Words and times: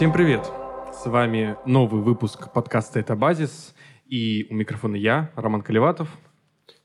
Всем 0.00 0.14
привет! 0.14 0.50
С 0.94 1.04
вами 1.04 1.58
новый 1.66 2.00
выпуск 2.00 2.50
подкаста 2.54 3.00
«Это 3.00 3.14
базис». 3.14 3.74
И 4.06 4.46
у 4.48 4.54
микрофона 4.54 4.96
я, 4.96 5.30
Роман 5.36 5.60
Колеватов. 5.60 6.08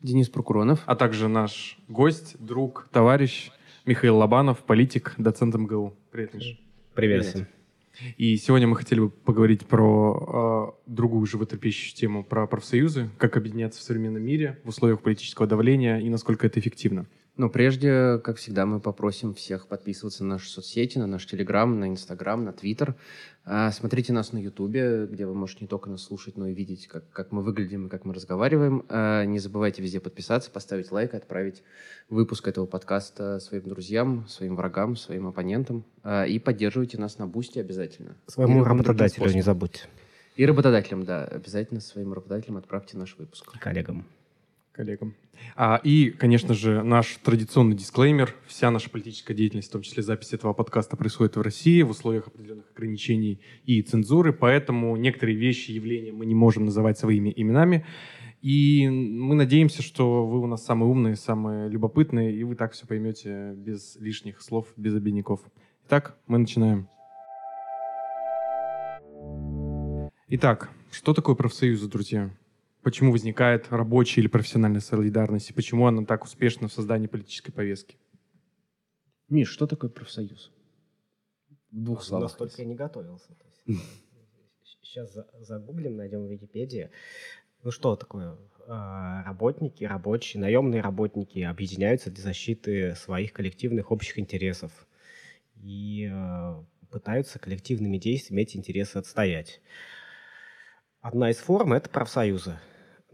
Денис 0.02 0.28
Прокуронов. 0.28 0.82
А 0.86 0.98
также 0.98 1.30
наш 1.30 1.78
гость, 1.88 2.36
друг, 2.46 2.90
товарищ 2.92 3.52
Михаил 3.86 4.18
Лобанов, 4.18 4.66
политик, 4.66 5.14
доцент 5.18 5.56
МГУ. 5.56 5.96
Привет, 6.12 6.34
Миша. 6.34 6.58
Привет, 6.94 7.24
всем. 7.24 7.48
И 8.18 8.36
сегодня 8.36 8.68
мы 8.68 8.76
хотели 8.76 9.00
бы 9.00 9.10
поговорить 9.10 9.66
про 9.66 10.76
э, 10.86 10.92
другую 10.92 11.26
животрепещущую 11.26 11.96
тему, 11.96 12.22
про 12.26 12.48
профсоюзы, 12.48 13.10
как 13.18 13.38
объединяться 13.38 13.80
в 13.80 13.84
современном 13.84 14.24
мире 14.24 14.60
в 14.66 14.68
условиях 14.68 15.00
политического 15.00 15.48
давления 15.48 16.00
и 16.00 16.10
насколько 16.10 16.48
это 16.48 16.60
эффективно. 16.60 17.06
Но 17.38 17.50
прежде, 17.50 18.20
как 18.24 18.38
всегда, 18.38 18.66
мы 18.66 18.80
попросим 18.80 19.34
всех 19.34 19.68
подписываться 19.68 20.24
на 20.24 20.36
наши 20.36 20.50
соцсети, 20.50 20.98
на 20.98 21.06
наш 21.06 21.26
Телеграм, 21.26 21.80
на 21.80 21.90
Инстаграм, 21.90 22.44
на 22.44 22.54
Твиттер. 22.54 22.96
А, 23.44 23.72
смотрите 23.72 24.14
нас 24.14 24.32
на 24.32 24.38
Ютубе, 24.38 25.06
где 25.06 25.26
вы 25.26 25.34
можете 25.34 25.66
не 25.66 25.68
только 25.68 25.90
нас 25.90 26.02
слушать, 26.02 26.38
но 26.38 26.48
и 26.48 26.54
видеть, 26.54 26.88
как, 26.88 27.10
как 27.10 27.34
мы 27.34 27.42
выглядим 27.42 27.88
и 27.88 27.90
как 27.90 28.06
мы 28.06 28.14
разговариваем. 28.14 28.86
А, 28.88 29.26
не 29.26 29.40
забывайте 29.40 29.82
везде 29.82 30.00
подписаться, 30.00 30.50
поставить 30.50 30.92
лайк, 30.94 31.14
отправить 31.14 31.62
выпуск 32.10 32.48
этого 32.48 32.66
подкаста 32.68 33.40
своим 33.42 33.68
друзьям, 33.68 34.26
своим 34.30 34.56
врагам, 34.56 34.96
своим 34.96 35.28
оппонентам. 35.28 35.84
А, 36.04 36.24
и 36.24 36.40
поддерживайте 36.40 36.98
нас 36.98 37.18
на 37.18 37.28
Бусте 37.28 37.60
обязательно. 37.60 38.16
Своему 38.28 38.64
работодателю 38.64 39.30
не 39.32 39.42
забудьте. 39.42 39.82
И 40.38 40.46
работодателям, 40.46 41.04
да. 41.04 41.26
Обязательно 41.26 41.82
своим 41.82 42.14
работодателям 42.14 42.58
отправьте 42.58 42.98
наш 42.98 43.18
выпуск. 43.18 43.52
Коллегам 43.60 44.06
коллегам. 44.76 45.16
А, 45.56 45.80
и, 45.84 46.10
конечно 46.10 46.54
же, 46.54 46.84
наш 46.84 47.18
традиционный 47.24 47.76
дисклеймер. 47.76 48.36
Вся 48.46 48.72
наша 48.72 48.90
политическая 48.90 49.34
деятельность, 49.34 49.70
в 49.70 49.72
том 49.72 49.82
числе 49.82 50.04
запись 50.04 50.34
этого 50.34 50.54
подкаста, 50.54 50.98
происходит 50.98 51.36
в 51.36 51.42
России 51.42 51.82
в 51.82 51.92
условиях 51.92 52.28
определенных 52.28 52.66
ограничений 52.76 53.40
и 53.66 53.82
цензуры, 53.82 54.34
поэтому 54.34 54.96
некоторые 54.98 55.38
вещи, 55.38 55.72
явления 55.72 56.12
мы 56.12 56.26
не 56.26 56.36
можем 56.36 56.66
называть 56.66 57.00
своими 57.00 57.32
именами. 57.36 57.86
И 58.42 58.88
мы 58.88 59.34
надеемся, 59.34 59.82
что 59.82 60.28
вы 60.28 60.40
у 60.40 60.46
нас 60.46 60.64
самые 60.64 60.90
умные, 60.90 61.16
самые 61.16 61.68
любопытные, 61.70 62.36
и 62.36 62.44
вы 62.44 62.56
так 62.56 62.74
все 62.74 62.86
поймете 62.86 63.54
без 63.56 63.96
лишних 63.96 64.42
слов, 64.42 64.68
без 64.78 64.94
обидников. 64.96 65.40
Итак, 65.88 66.18
мы 66.28 66.38
начинаем. 66.38 66.88
Итак, 70.28 70.70
что 70.92 71.14
такое 71.14 71.36
профсоюзы, 71.36 71.88
друзья? 71.88 72.30
Почему 72.86 73.12
возникает 73.12 73.72
рабочая 73.72 74.22
или 74.22 74.28
профессиональная 74.28 74.80
солидарность, 74.80 75.50
и 75.50 75.54
почему 75.54 75.88
она 75.88 76.06
так 76.06 76.24
успешна 76.24 76.68
в 76.68 76.72
создании 76.72 77.08
политической 77.08 77.52
повестки. 77.52 77.98
Миш, 79.28 79.50
что 79.50 79.66
такое 79.66 79.90
профсоюз? 79.90 80.52
В 81.72 81.84
двух 81.84 82.04
словах. 82.04 82.30
Настолько 82.30 82.62
я 82.62 82.68
не 82.68 82.76
готовился. 82.76 83.36
Сейчас 84.84 85.18
загуглим, 85.40 85.98
найдем 85.98 86.28
в 86.28 86.32
Википедии. 86.32 86.92
Ну 87.64 87.72
что 87.72 87.96
такое? 87.96 88.38
А, 88.68 89.24
работники, 89.24 89.84
рабочие, 89.84 90.40
наемные 90.40 90.82
работники 90.82 91.40
объединяются 91.40 92.12
для 92.12 92.22
защиты 92.22 92.94
своих 92.94 93.34
коллективных 93.34 93.92
общих 93.92 94.20
интересов 94.20 94.88
и 95.56 96.08
а, 96.14 96.64
пытаются 96.92 97.40
коллективными 97.40 97.98
действиями 97.98 98.44
эти 98.44 98.58
интересы 98.58 98.98
отстоять. 98.98 99.60
Одна 101.02 101.32
из 101.32 101.38
форм– 101.38 101.74
это 101.74 101.90
профсоюзы. 101.90 102.60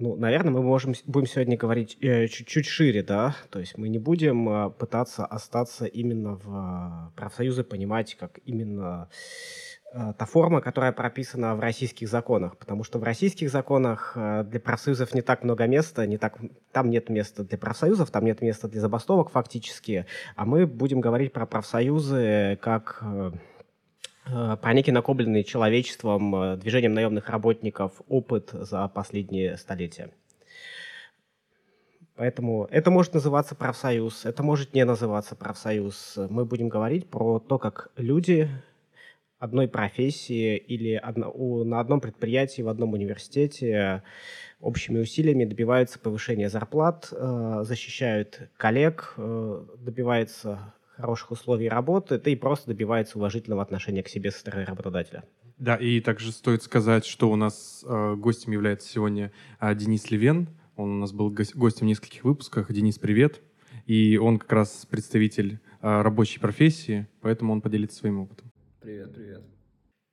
Ну, 0.01 0.15
наверное, 0.15 0.51
мы 0.51 0.63
можем, 0.63 0.95
будем 1.05 1.27
сегодня 1.27 1.57
говорить 1.57 1.95
э, 2.01 2.25
чуть-чуть 2.25 2.65
шире, 2.65 3.03
да, 3.03 3.35
то 3.51 3.59
есть 3.59 3.77
мы 3.77 3.87
не 3.87 3.99
будем 3.99 4.49
э, 4.49 4.69
пытаться 4.71 5.27
остаться 5.27 5.85
именно 5.85 6.39
в 6.43 7.11
э, 7.13 7.15
профсоюзы, 7.15 7.63
понимать 7.63 8.15
как 8.15 8.39
именно 8.45 9.09
э, 9.93 10.13
та 10.17 10.25
форма, 10.25 10.59
которая 10.59 10.91
прописана 10.91 11.55
в 11.55 11.59
российских 11.59 12.09
законах, 12.09 12.57
потому 12.57 12.83
что 12.83 12.97
в 12.97 13.03
российских 13.03 13.51
законах 13.51 14.13
для 14.15 14.59
профсоюзов 14.59 15.13
не 15.13 15.21
так 15.21 15.43
много 15.43 15.67
места, 15.67 16.07
не 16.07 16.17
так, 16.17 16.39
там 16.71 16.89
нет 16.89 17.09
места 17.09 17.43
для 17.43 17.59
профсоюзов, 17.59 18.09
там 18.09 18.25
нет 18.25 18.41
места 18.41 18.67
для 18.67 18.81
забастовок 18.81 19.29
фактически, 19.29 20.07
а 20.35 20.47
мы 20.47 20.65
будем 20.65 20.99
говорить 20.99 21.31
про 21.31 21.45
профсоюзы 21.45 22.57
как... 22.59 23.03
Э, 24.25 24.57
про 24.61 24.73
некий 24.73 24.91
накопленный 24.91 25.43
человечеством, 25.43 26.35
э, 26.35 26.57
движением 26.57 26.93
наемных 26.93 27.29
работников 27.29 28.01
опыт 28.07 28.49
за 28.53 28.87
последние 28.87 29.57
столетия. 29.57 30.11
Поэтому 32.15 32.65
это 32.69 32.91
может 32.91 33.13
называться 33.13 33.55
профсоюз, 33.55 34.25
это 34.25 34.43
может 34.43 34.73
не 34.75 34.85
называться 34.85 35.35
профсоюз. 35.35 36.17
Мы 36.29 36.45
будем 36.45 36.69
говорить 36.69 37.09
про 37.09 37.39
то, 37.39 37.57
как 37.57 37.91
люди 37.95 38.47
одной 39.39 39.67
профессии 39.67 40.55
или 40.55 40.93
одно, 40.93 41.31
у, 41.33 41.63
на 41.63 41.79
одном 41.79 41.99
предприятии, 41.99 42.61
в 42.61 42.69
одном 42.69 42.93
университете 42.93 44.03
общими 44.59 44.99
усилиями 44.99 45.45
добиваются 45.45 45.97
повышения 45.97 46.47
зарплат, 46.47 47.11
э, 47.11 47.61
защищают 47.63 48.51
коллег, 48.55 49.15
э, 49.17 49.65
добиваются 49.79 50.73
хороших 51.01 51.31
условий 51.31 51.67
работы, 51.67 52.17
ты 52.19 52.35
просто 52.37 52.67
добивается 52.67 53.17
уважительного 53.17 53.61
отношения 53.61 54.03
к 54.03 54.07
себе 54.07 54.31
со 54.31 54.39
стороны 54.39 54.65
работодателя. 54.65 55.23
Да, 55.57 55.75
и 55.75 55.99
также 55.99 56.31
стоит 56.31 56.63
сказать, 56.63 57.05
что 57.05 57.29
у 57.29 57.35
нас 57.35 57.83
э, 57.87 58.15
гостем 58.15 58.51
является 58.51 58.87
сегодня 58.87 59.31
э, 59.59 59.75
Денис 59.75 60.09
Левен. 60.09 60.47
Он 60.75 60.89
у 60.89 60.99
нас 60.99 61.11
был 61.11 61.29
го- 61.29 61.43
гостем 61.55 61.85
в 61.87 61.89
нескольких 61.89 62.23
выпусках. 62.23 62.71
Денис, 62.71 62.97
привет. 62.97 63.41
И 63.85 64.17
он 64.17 64.39
как 64.39 64.51
раз 64.53 64.87
представитель 64.89 65.59
э, 65.81 66.01
рабочей 66.01 66.39
профессии, 66.39 67.07
поэтому 67.21 67.53
он 67.53 67.61
поделится 67.61 67.97
своим 67.97 68.19
опытом. 68.19 68.51
Привет, 68.79 69.13
привет. 69.13 69.43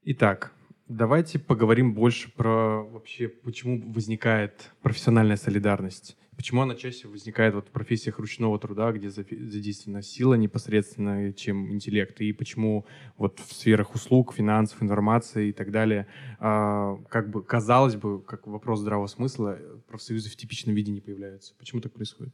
Итак, 0.05 0.53
давайте 0.89 1.39
поговорим 1.39 1.95
больше 1.95 2.31
про 2.35 2.83
вообще, 2.83 3.29
почему 3.29 3.93
возникает 3.93 4.73
профессиональная 4.83 5.37
солидарность. 5.37 6.17
Почему 6.39 6.63
она 6.63 6.77
чаще 6.77 7.09
возникает 7.09 7.53
вот 7.53 7.67
в 7.67 7.73
профессиях 7.73 8.21
ручного 8.21 8.61
труда, 8.61 8.93
где 8.93 9.11
задействована 9.11 10.03
сила 10.03 10.35
непосредственно, 10.35 11.33
чем 11.33 11.73
интеллект? 11.73 12.21
И 12.21 12.33
почему 12.33 12.87
вот 13.17 13.41
в 13.41 13.53
сферах 13.53 13.93
услуг, 13.97 14.35
финансов, 14.35 14.81
информации 14.81 15.49
и 15.49 15.53
так 15.53 15.73
далее, 15.73 16.07
а, 16.39 16.95
как 17.09 17.29
бы 17.29 17.43
казалось 17.43 17.97
бы, 17.97 18.23
как 18.23 18.47
вопрос 18.47 18.79
здравого 18.79 19.09
смысла, 19.09 19.59
профсоюзы 19.89 20.31
в 20.31 20.37
типичном 20.37 20.77
виде 20.77 20.93
не 20.93 21.01
появляются? 21.01 21.55
Почему 21.59 21.81
так 21.81 21.93
происходит? 21.93 22.33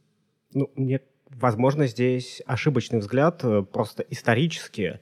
Ну, 0.53 0.71
мне, 0.75 1.01
возможно, 1.31 1.87
здесь 1.87 2.43
ошибочный 2.45 2.99
взгляд, 2.99 3.43
э, 3.43 3.63
просто 3.63 4.05
исторически 4.11 4.99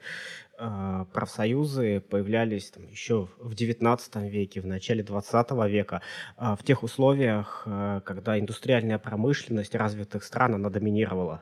профсоюзы 0.58 2.00
появлялись 2.00 2.70
там, 2.72 2.88
еще 2.88 3.28
в 3.38 3.54
XIX 3.54 4.30
веке, 4.30 4.62
в 4.62 4.66
начале 4.66 5.04
XX 5.04 5.70
века, 5.70 6.02
а, 6.38 6.56
в 6.56 6.64
тех 6.64 6.84
условиях, 6.84 7.64
а, 7.66 8.02
когда 8.02 8.40
индустриальная 8.40 9.00
промышленность 9.00 9.76
развитых 9.76 10.24
стран, 10.24 10.56
она 10.56 10.70
доминировала. 10.70 11.42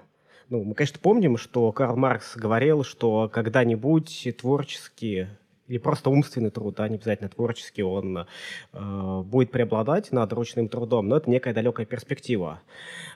Ну, 0.50 0.64
мы, 0.64 0.76
конечно, 0.76 1.00
помним, 1.02 1.38
что 1.38 1.72
Карл 1.72 1.96
Маркс 1.96 2.36
говорил, 2.36 2.84
что 2.84 3.30
когда-нибудь 3.32 4.36
творческие 4.40 5.38
или 5.72 5.78
просто 5.78 6.10
умственный 6.10 6.50
труд, 6.50 6.78
а 6.82 6.90
не 6.90 6.96
обязательно 6.96 7.30
творческий, 7.30 7.82
он 7.82 8.28
э, 8.74 9.22
будет 9.24 9.52
преобладать 9.52 10.12
над 10.12 10.34
ручным 10.34 10.68
трудом, 10.68 11.08
но 11.08 11.16
это 11.16 11.30
некая 11.30 11.54
далекая 11.54 11.86
перспектива. 11.86 12.60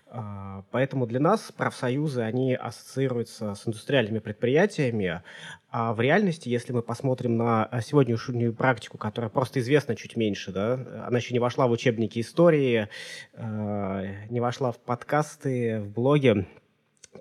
Э, 0.07 0.61
поэтому 0.71 1.05
для 1.05 1.19
нас 1.19 1.51
профсоюзы, 1.51 2.21
они 2.21 2.55
ассоциируются 2.55 3.55
с 3.55 3.67
индустриальными 3.67 4.19
предприятиями, 4.19 5.21
а 5.69 5.93
в 5.93 5.99
реальности, 5.99 6.47
если 6.47 6.71
мы 6.71 6.81
посмотрим 6.81 7.35
на 7.35 7.69
сегодняшнюю 7.85 8.53
практику, 8.53 8.97
которая 8.97 9.29
просто 9.29 9.59
известна 9.59 9.97
чуть 9.97 10.15
меньше, 10.15 10.53
да, 10.53 10.79
она 11.05 11.17
еще 11.17 11.33
не 11.33 11.39
вошла 11.39 11.67
в 11.67 11.71
учебники 11.71 12.21
истории, 12.21 12.87
э, 13.33 14.27
не 14.29 14.39
вошла 14.39 14.71
в 14.71 14.77
подкасты, 14.77 15.81
в 15.81 15.89
блоги, 15.89 16.47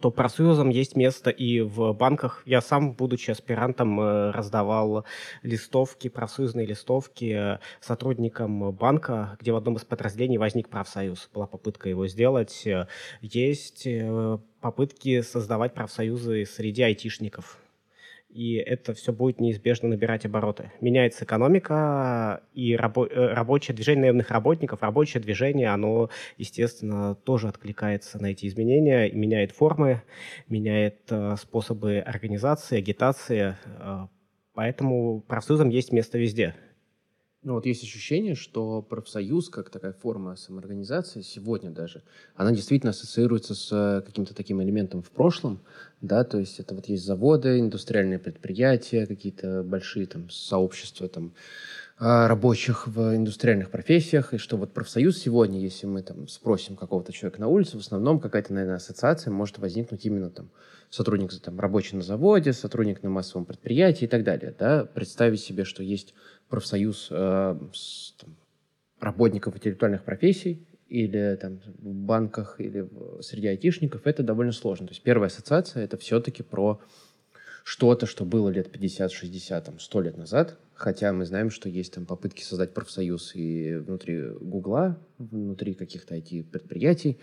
то 0.01 0.11
профсоюзам 0.11 0.71
есть 0.71 0.97
место 0.97 1.31
и 1.31 1.61
в 1.61 1.93
банках. 1.93 2.43
Я 2.47 2.61
сам, 2.61 2.93
будучи 2.93 3.31
аспирантом, 3.31 4.01
э, 4.01 4.31
раздавал 4.31 5.05
листовки, 5.43 6.09
профсоюзные 6.09 6.67
листовки 6.67 7.59
сотрудникам 7.81 8.73
банка, 8.73 9.37
где 9.41 9.53
в 9.53 9.57
одном 9.57 9.77
из 9.77 9.85
подразделений 9.85 10.39
возник 10.39 10.69
профсоюз. 10.69 11.31
Была 11.33 11.47
попытка 11.47 11.89
его 11.89 12.07
сделать. 12.07 12.67
Есть 13.21 13.87
э, 13.87 14.39
попытки 14.61 15.21
создавать 15.23 15.75
профсоюзы 15.75 16.45
среди 16.45 16.83
айтишников 16.83 17.59
и 18.35 18.57
это 18.57 18.95
все 18.95 19.13
будет 19.13 19.41
неизбежно 19.41 19.89
набирать 19.89 20.27
обороты. 20.27 20.73
Меняется 20.81 21.25
экономика, 21.25 22.43
и 22.53 22.75
рабо- 22.75 23.09
э, 23.09 23.33
рабочее 23.33 23.77
движение 23.77 24.03
наемных 24.03 24.31
работников, 24.33 24.83
рабочее 24.83 25.23
движение, 25.23 25.69
оно, 25.69 26.11
естественно, 26.37 27.15
тоже 27.15 27.47
откликается 27.47 28.21
на 28.21 28.27
эти 28.33 28.47
изменения, 28.47 29.07
и 29.07 29.15
меняет 29.15 29.53
формы, 29.53 30.03
меняет 30.49 31.03
э, 31.11 31.37
способы 31.39 31.99
организации, 31.99 32.79
агитации, 32.79 33.55
э, 33.79 34.09
поэтому 34.53 35.21
профсоюзам 35.21 35.69
есть 35.69 35.93
место 35.93 36.19
везде. 36.19 36.57
Ну 37.45 37.53
вот 37.53 37.67
есть 37.67 37.83
ощущение, 37.83 38.35
что 38.35 38.81
профсоюз, 38.81 39.51
как 39.51 39.69
такая 39.69 39.93
форма 39.93 40.35
самоорганизации, 40.35 41.21
сегодня 41.21 41.71
даже, 41.71 42.03
она 42.37 42.53
действительно 42.53 42.91
ассоциируется 42.91 43.55
с 43.55 44.03
каким-то 44.07 44.35
таким 44.35 44.63
элементом 44.63 45.03
в 45.03 45.11
прошлом, 45.11 45.61
да, 46.01 46.25
то 46.25 46.39
есть 46.39 46.59
это 46.59 46.75
вот 46.75 46.87
есть 46.87 47.05
заводы, 47.05 47.61
индустриальные 47.61 48.19
предприятия, 48.19 49.07
какие-то 49.07 49.63
большие 49.63 50.07
там 50.07 50.31
сообщества 50.31 51.07
там 51.07 51.35
а, 51.99 52.29
рабочих 52.29 52.89
в 52.89 53.15
индустриальных 53.15 53.71
профессиях, 53.71 54.33
и 54.33 54.39
что 54.39 54.57
вот 54.57 54.73
профсоюз 54.73 55.19
сегодня, 55.19 55.61
если 55.61 55.87
мы 55.87 56.03
там 56.03 56.27
спросим 56.29 56.77
какого-то 56.77 57.13
человека 57.13 57.41
на 57.41 57.49
улице, 57.49 57.77
в 57.77 57.81
основном 57.81 58.21
какая-то, 58.21 58.55
наверное, 58.55 58.79
ассоциация 58.79 59.31
может 59.31 59.59
возникнуть 59.59 60.05
именно 60.07 60.31
там 60.31 60.51
сотрудник 60.91 61.33
там, 61.41 61.59
рабочий 61.61 61.97
на 61.97 62.03
заводе, 62.03 62.53
сотрудник 62.53 63.03
на 63.03 63.11
массовом 63.11 63.45
предприятии 63.45 64.05
и 64.05 64.09
так 64.09 64.25
далее. 64.25 64.55
Да? 64.59 64.85
Представить 64.85 65.41
себе, 65.41 65.65
что 65.65 65.83
есть 65.83 66.15
профсоюз 66.55 67.09
э, 67.11 67.59
с, 67.73 68.13
там, 68.13 68.37
работников 69.01 69.57
интеллектуальных 69.57 70.05
профессий 70.05 70.65
или 70.89 71.37
там, 71.41 71.59
в 71.79 71.93
банках 71.93 72.61
или 72.61 72.83
в, 72.83 73.23
среди 73.23 73.49
айтишников, 73.49 74.07
это 74.07 74.23
довольно 74.23 74.53
сложно. 74.53 74.87
То 74.87 74.93
есть 74.93 75.03
первая 75.03 75.27
ассоциация— 75.27 75.83
это 75.85 75.97
все-таки 75.97 76.45
про 76.45 76.81
что-то, 77.65 78.07
что 78.07 78.25
было 78.25 78.51
лет 78.51 78.71
50, 78.71 79.11
60, 79.11 79.65
там, 79.65 79.81
100 79.81 80.01
лет 80.03 80.17
назад, 80.17 80.57
хотя 80.75 81.13
мы 81.13 81.25
знаем, 81.25 81.51
что 81.51 81.69
есть 81.69 81.95
там 81.95 82.07
попытки 82.07 82.43
создать 82.43 82.73
профсоюз 82.73 83.35
и 83.35 83.75
внутри 83.75 84.23
Гугла, 84.41 84.97
внутри 85.19 85.75
каких-то 85.75 86.15
IT-предприятий. 86.15 87.19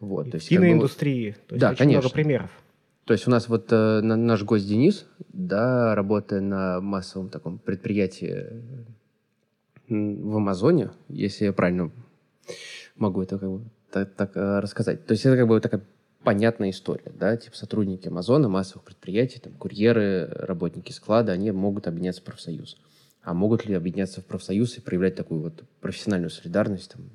Вот, 0.00 0.26
и 0.26 0.30
то 0.32 0.36
есть, 0.38 0.48
киноиндустрии. 0.48 1.30
Как 1.30 1.42
бы... 1.42 1.48
То 1.50 1.54
есть 1.54 1.60
да, 1.60 1.70
очень 1.70 1.78
конечно. 1.78 2.00
много 2.00 2.14
примеров. 2.14 2.50
То 3.04 3.14
есть 3.14 3.26
у 3.26 3.30
нас 3.30 3.48
вот 3.48 3.72
э, 3.72 4.00
наш 4.00 4.44
гость 4.44 4.68
Денис, 4.68 5.06
да, 5.32 5.94
работая 5.94 6.40
на 6.40 6.80
массовом 6.80 7.30
таком 7.30 7.58
предприятии 7.58 8.46
в 9.88 10.36
Амазоне, 10.36 10.90
если 11.08 11.46
я 11.46 11.52
правильно 11.52 11.90
могу 12.96 13.22
это 13.22 13.38
как 13.38 13.50
бы 13.50 13.64
так, 13.90 14.14
так 14.14 14.36
э, 14.36 14.60
рассказать. 14.60 15.04
То 15.04 15.12
есть 15.12 15.26
это 15.26 15.36
как 15.36 15.48
бы 15.48 15.60
такая 15.60 15.82
понятная 16.22 16.70
история, 16.70 17.12
да, 17.18 17.36
типа 17.36 17.56
сотрудники 17.56 18.06
Амазона, 18.06 18.48
массовых 18.48 18.84
предприятий, 18.84 19.40
там, 19.40 19.52
курьеры, 19.54 20.28
работники 20.30 20.92
склада, 20.92 21.32
они 21.32 21.50
могут 21.50 21.88
объединяться 21.88 22.20
в 22.22 22.24
профсоюз. 22.24 22.78
А 23.22 23.34
могут 23.34 23.66
ли 23.66 23.74
объединяться 23.74 24.20
в 24.20 24.26
профсоюз 24.26 24.78
и 24.78 24.80
проявлять 24.80 25.16
такую 25.16 25.42
вот 25.42 25.64
профессиональную 25.80 26.30
солидарность, 26.30 26.92
там, 26.92 27.10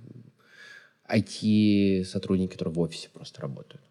IT-сотрудники, 1.09 2.53
которые 2.53 2.73
в 2.73 2.79
офисе 2.79 3.09
просто 3.13 3.41
работают? 3.41 3.81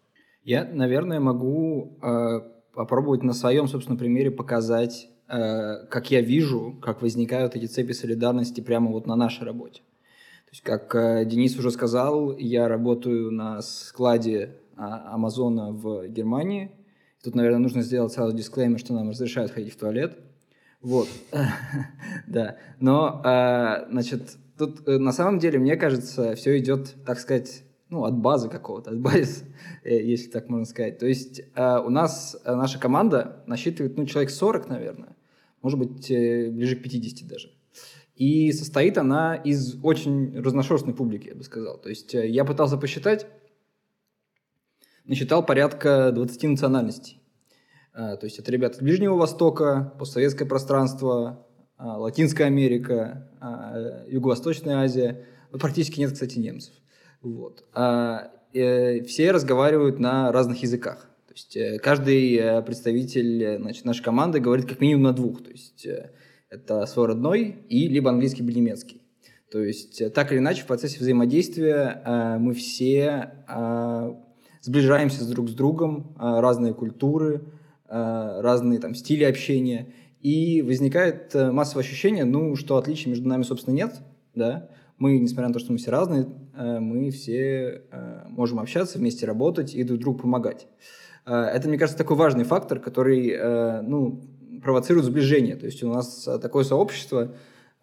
Я, 0.47 0.63
наверное, 0.63 1.19
могу 1.19 1.99
э, 2.01 2.39
попробовать 2.73 3.21
на 3.21 3.33
своем, 3.33 3.67
собственно, 3.67 3.97
примере 3.97 4.31
показать, 4.31 5.09
э, 5.27 5.85
как 5.89 6.09
я 6.09 6.21
вижу, 6.21 6.79
как 6.81 7.01
возникают 7.01 7.57
эти 7.57 7.65
цепи 7.65 7.91
солидарности 7.91 8.61
прямо 8.61 8.89
вот 8.89 9.07
на 9.07 9.17
нашей 9.17 9.43
работе. 9.43 9.81
То 10.45 10.51
есть, 10.53 10.63
как 10.63 10.95
э, 10.95 11.25
Денис 11.25 11.59
уже 11.59 11.69
сказал, 11.69 12.37
я 12.37 12.69
работаю 12.69 13.29
на 13.29 13.61
складе 13.61 14.37
э, 14.37 14.47
Амазона 14.77 15.73
в 15.73 16.07
Германии. 16.07 16.71
Тут, 17.21 17.35
наверное, 17.35 17.59
нужно 17.59 17.81
сделать 17.81 18.13
сразу 18.13 18.33
дисклеймер, 18.33 18.79
что 18.79 18.93
нам 18.93 19.09
разрешают 19.09 19.51
ходить 19.51 19.73
в 19.73 19.77
туалет. 19.77 20.17
Вот, 20.79 21.09
да. 22.25 22.55
Но, 22.79 23.21
э, 23.21 23.91
значит, 23.91 24.37
тут 24.57 24.87
э, 24.87 24.97
на 24.97 25.11
самом 25.11 25.39
деле, 25.39 25.59
мне 25.59 25.75
кажется, 25.75 26.35
все 26.35 26.57
идет, 26.57 26.95
так 27.05 27.19
сказать, 27.19 27.63
ну, 27.89 28.03
от 28.03 28.15
базы 28.15 28.49
какого-то, 28.49 28.91
от 28.91 28.99
базы, 28.99 29.45
э, 29.83 30.01
если 30.03 30.29
так 30.29 30.49
можно 30.49 30.65
сказать. 30.65 30.99
То 30.99 31.05
есть 31.05 31.41
э, 31.55 31.79
у 31.79 31.89
нас 31.89 32.37
э, 32.43 32.55
наша 32.55 32.79
команда 32.79 33.43
насчитывает, 33.47 33.97
ну, 33.97 34.05
человек 34.05 34.29
40, 34.29 34.69
наверное, 34.69 35.15
может 35.61 35.79
быть, 35.79 36.07
ближе 36.09 36.75
к 36.75 36.83
50 36.83 37.27
даже. 37.27 37.51
И 38.15 38.51
состоит 38.51 38.97
она 38.97 39.35
из 39.35 39.77
очень 39.83 40.39
разношерстной 40.39 40.93
публики, 40.93 41.29
я 41.29 41.35
бы 41.35 41.43
сказал. 41.43 41.77
То 41.77 41.89
есть 41.89 42.13
я 42.13 42.45
пытался 42.45 42.77
посчитать, 42.77 43.27
насчитал 45.03 45.45
порядка 45.45 46.11
20 46.11 46.43
национальностей. 46.43 47.19
То 47.93 48.19
есть 48.21 48.39
это 48.39 48.51
ребята 48.51 48.77
с 48.77 48.81
Ближнего 48.81 49.15
Востока, 49.15 49.93
постсоветское 49.99 50.47
пространство, 50.47 51.45
Латинская 51.77 52.45
Америка, 52.45 53.29
Юго-Восточная 54.07 54.77
Азия. 54.77 55.25
Практически 55.51 55.99
нет, 55.99 56.11
кстати, 56.11 56.39
немцев. 56.39 56.73
Вот. 57.35 57.65
А, 57.73 58.31
э, 58.53 59.03
все 59.03 59.31
разговаривают 59.31 59.99
на 59.99 60.31
разных 60.31 60.61
языках. 60.61 61.09
То 61.27 61.33
есть 61.33 61.57
э, 61.57 61.79
каждый 61.79 62.35
э, 62.35 62.61
представитель 62.61 63.43
э, 63.43 63.57
значит, 63.59 63.85
нашей 63.85 64.03
команды 64.03 64.39
говорит 64.39 64.65
как 64.65 64.79
минимум 64.79 65.03
на 65.03 65.13
двух. 65.13 65.43
То 65.43 65.51
есть 65.51 65.85
э, 65.85 66.11
это 66.49 66.85
свой 66.85 67.07
родной 67.07 67.57
и 67.69 67.87
либо 67.87 68.09
английский, 68.09 68.43
либо 68.43 68.57
немецкий. 68.57 69.01
То 69.51 69.61
есть 69.61 70.01
э, 70.01 70.09
так 70.09 70.31
или 70.31 70.39
иначе 70.39 70.63
в 70.63 70.67
процессе 70.67 70.99
взаимодействия 70.99 72.01
э, 72.05 72.37
мы 72.39 72.53
все 72.53 73.31
э, 73.47 74.13
сближаемся 74.61 75.29
друг 75.29 75.49
с 75.49 75.53
другом, 75.53 76.15
э, 76.17 76.39
разные 76.39 76.73
культуры, 76.73 77.43
э, 77.89 78.41
разные 78.41 78.79
там 78.79 78.95
стили 78.95 79.25
общения. 79.25 79.93
И 80.21 80.61
возникает 80.61 81.35
э, 81.35 81.51
массовое 81.51 81.83
ощущение, 81.83 82.25
ну, 82.25 82.55
что 82.55 82.77
отличий 82.77 83.09
между 83.09 83.27
нами, 83.27 83.43
собственно, 83.43 83.75
нет, 83.75 83.95
да, 84.33 84.69
мы, 84.97 85.19
несмотря 85.19 85.47
на 85.47 85.53
то, 85.53 85.59
что 85.59 85.71
мы 85.71 85.77
все 85.77 85.91
разные, 85.91 86.27
мы 86.57 87.11
все 87.11 87.83
э, 87.91 88.23
можем 88.29 88.59
общаться, 88.59 88.97
вместе 88.97 89.25
работать 89.25 89.75
и 89.75 89.83
друг 89.83 89.99
другу 89.99 90.19
помогать. 90.19 90.67
Э, 91.25 91.33
это, 91.33 91.67
мне 91.67 91.77
кажется, 91.77 91.97
такой 91.97 92.17
важный 92.17 92.43
фактор, 92.43 92.79
который 92.79 93.81
ну, 93.83 94.21
провоцирует 94.63 95.05
сближение. 95.05 95.55
То 95.55 95.65
есть 95.65 95.83
у 95.83 95.93
нас 95.93 96.27
такое 96.41 96.63
сообщество, 96.63 97.35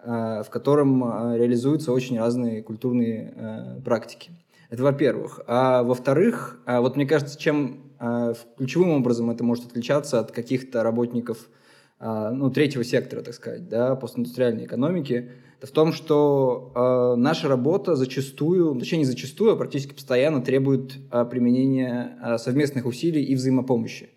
в 0.05 0.47
котором 0.51 1.03
реализуются 1.35 1.93
очень 1.93 2.19
разные 2.19 2.63
культурные 2.63 3.81
практики. 3.85 4.33
Это 4.69 4.83
во-первых. 4.83 5.41
А 5.47 5.83
во-вторых, 5.83 6.61
вот 6.67 6.97
мне 6.97 7.07
кажется, 7.07 7.39
чем 7.39 7.93
ключевым 8.59 8.91
образом 8.91 9.31
это 9.31 9.45
может 9.45 9.67
отличаться 9.67 10.21
от 10.21 10.33
каких-то 10.33 10.83
работников 10.83 11.49
ну, 12.01 12.51
третьего 12.51 12.85
сектора, 12.85 13.23
так 13.23 13.35
сказать, 13.35 13.69
да, 13.69 13.97
постиндустриальной 13.97 14.65
экономики– 14.67 15.31
в 15.65 15.71
том, 15.71 15.93
что 15.93 16.73
э, 16.75 17.21
наша 17.21 17.49
работа 17.49 17.97
зачастую, 17.97 18.75
точнее 18.79 18.99
не 18.99 19.05
зачастую, 19.05 19.53
а 19.53 19.57
практически 19.57 19.95
постоянно 19.95 20.43
требует 20.43 20.95
э, 21.11 21.25
применения 21.25 22.19
э, 22.23 22.39
совместных 22.39 22.87
усилий 22.87 23.23
и 23.23 23.35
взаимопомощи. 23.35 24.11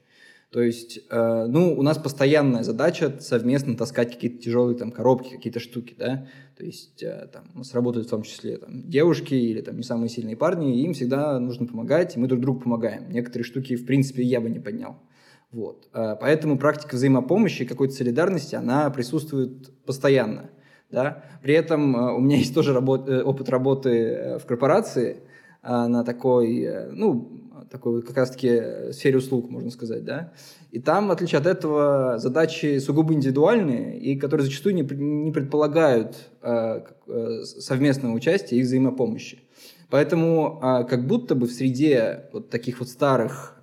То 0.52 0.62
есть, 0.62 1.00
э, 1.10 1.46
ну, 1.48 1.74
у 1.78 1.82
нас 1.84 1.98
постоянная 1.98 2.64
задача 2.64 3.18
совместно 3.20 3.76
таскать 3.76 4.14
какие-то 4.14 4.42
тяжелые 4.42 4.78
там 4.78 4.92
коробки, 4.92 5.36
какие-то 5.36 5.60
штуки, 5.60 5.96
да. 5.98 6.28
То 6.58 6.66
есть, 6.66 7.04
э, 7.04 7.30
там, 7.32 7.52
у 7.54 7.60
нас 7.60 7.74
работают 7.74 8.08
в 8.08 8.10
том 8.10 8.24
числе 8.24 8.58
там, 8.58 8.90
девушки 8.90 9.34
или 9.34 9.62
там 9.62 9.78
не 9.78 9.84
самые 9.84 10.10
сильные 10.10 10.36
парни, 10.36 10.80
и 10.80 10.84
им 10.84 10.94
всегда 10.94 11.40
нужно 11.40 11.66
помогать, 11.66 12.16
и 12.16 12.20
мы 12.20 12.28
друг 12.28 12.42
другу 12.42 12.62
помогаем. 12.62 13.10
Некоторые 13.10 13.46
штуки, 13.46 13.76
в 13.76 13.86
принципе, 13.86 14.24
я 14.24 14.42
бы 14.42 14.50
не 14.50 14.60
поднял. 14.60 14.98
Вот. 15.52 15.88
Э, 15.94 16.16
поэтому 16.20 16.58
практика 16.58 16.96
взаимопомощи, 16.96 17.66
какой-то 17.66 17.94
солидарности, 17.94 18.56
она 18.56 18.90
присутствует 18.90 19.84
постоянно 19.86 20.50
да. 20.92 21.24
При 21.42 21.54
этом 21.54 21.96
э, 21.96 22.14
у 22.14 22.20
меня 22.20 22.38
есть 22.38 22.54
тоже 22.54 22.74
работ, 22.74 23.08
э, 23.10 23.22
опыт 23.22 23.50
работы 23.50 23.90
э, 23.90 24.40
в 24.40 24.46
корпорации 24.46 25.22
на 25.64 26.06
такой, 26.06 26.70
ну, 26.92 27.42
такой 27.70 28.02
как 28.02 28.16
раз-таки 28.16 28.94
сфере 28.94 29.18
услуг, 29.18 29.50
можно 29.50 29.70
сказать, 29.70 30.06
да. 30.06 30.32
И 30.72 30.80
там, 30.80 31.10
в 31.10 31.12
отличие 31.12 31.40
от 31.40 31.46
этого, 31.46 32.20
задачи 32.20 32.78
сугубо 32.78 33.14
индивидуальные, 33.14 34.00
и 34.00 34.16
которые 34.16 34.46
зачастую 34.46 34.76
не, 34.76 34.84
не 34.84 35.32
предполагают 35.34 36.30
совместного 37.44 38.14
участия 38.14 38.56
и 38.56 38.62
взаимопомощи. 38.62 39.40
Поэтому 39.90 40.86
как 40.88 41.06
будто 41.06 41.36
бы 41.36 41.48
в 41.48 41.52
среде 41.52 42.30
вот 42.32 42.50
таких 42.50 42.80
вот 42.80 42.88
старых 42.88 43.57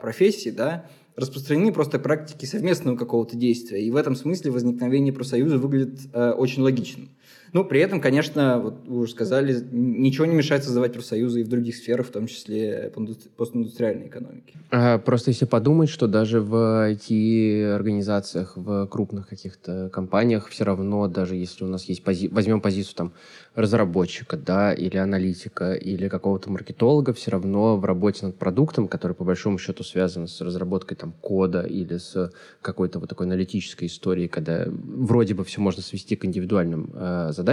профессий, 0.00 0.50
да, 0.50 0.86
распространены 1.16 1.72
просто 1.72 1.98
практики 1.98 2.44
совместного 2.44 2.96
какого-то 2.96 3.36
действия. 3.36 3.82
И 3.82 3.90
в 3.90 3.96
этом 3.96 4.16
смысле 4.16 4.50
возникновение 4.50 5.12
профсоюза 5.12 5.58
выглядит 5.58 6.00
э, 6.12 6.30
очень 6.32 6.62
логичным. 6.62 7.10
Ну, 7.54 7.64
при 7.64 7.80
этом, 7.80 8.00
конечно, 8.00 8.58
вот 8.58 8.74
вы 8.84 9.02
уже 9.02 9.12
сказали, 9.12 9.64
ничего 9.70 10.26
не 10.26 10.34
мешает 10.34 10.64
создавать 10.64 10.92
профсоюзы 10.92 11.40
и 11.40 11.44
в 11.44 11.48
других 11.48 11.76
сферах, 11.76 12.08
в 12.08 12.10
том 12.10 12.26
числе 12.26 12.92
постиндустриальной 13.36 14.08
экономики. 14.08 14.58
А, 14.72 14.98
просто 14.98 15.30
если 15.30 15.44
подумать, 15.44 15.88
что 15.88 16.08
даже 16.08 16.40
в 16.40 16.90
IT-организациях, 16.90 18.56
в 18.56 18.88
крупных 18.88 19.28
каких-то 19.28 19.88
компаниях 19.92 20.48
все 20.48 20.64
равно, 20.64 21.06
даже 21.06 21.36
если 21.36 21.62
у 21.62 21.68
нас 21.68 21.84
есть 21.84 22.02
пози... 22.02 22.26
возьмем 22.26 22.60
позицию 22.60 22.96
там 22.96 23.12
разработчика, 23.54 24.36
да, 24.36 24.72
или 24.72 24.96
аналитика, 24.96 25.74
или 25.74 26.08
какого-то 26.08 26.50
маркетолога, 26.50 27.12
все 27.12 27.30
равно 27.30 27.76
в 27.76 27.84
работе 27.84 28.26
над 28.26 28.36
продуктом, 28.36 28.88
который 28.88 29.12
по 29.12 29.22
большому 29.22 29.58
счету 29.58 29.84
связан 29.84 30.26
с 30.26 30.40
разработкой 30.40 30.96
там 30.96 31.12
кода 31.20 31.62
или 31.62 31.98
с 31.98 32.32
какой-то 32.62 32.98
вот 32.98 33.08
такой 33.08 33.26
аналитической 33.26 33.86
историей, 33.86 34.26
когда 34.26 34.66
вроде 34.66 35.34
бы 35.34 35.44
все 35.44 35.60
можно 35.60 35.82
свести 35.82 36.16
к 36.16 36.24
индивидуальным 36.24 36.90
э, 36.92 37.28
задачам, 37.30 37.43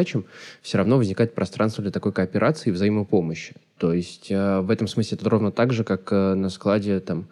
все 0.61 0.77
равно 0.77 0.97
возникает 0.97 1.35
пространство 1.35 1.81
для 1.81 1.91
такой 1.91 2.13
кооперации 2.13 2.69
и 2.69 2.73
взаимопомощи. 2.73 3.55
То 3.77 3.93
есть 3.93 4.29
э, 4.29 4.59
в 4.59 4.69
этом 4.69 4.87
смысле 4.87 5.17
это 5.17 5.29
ровно 5.29 5.51
так 5.51 5.73
же, 5.73 5.83
как 5.83 6.11
э, 6.11 6.35
на 6.35 6.49
складе 6.49 6.99
там 6.99 7.27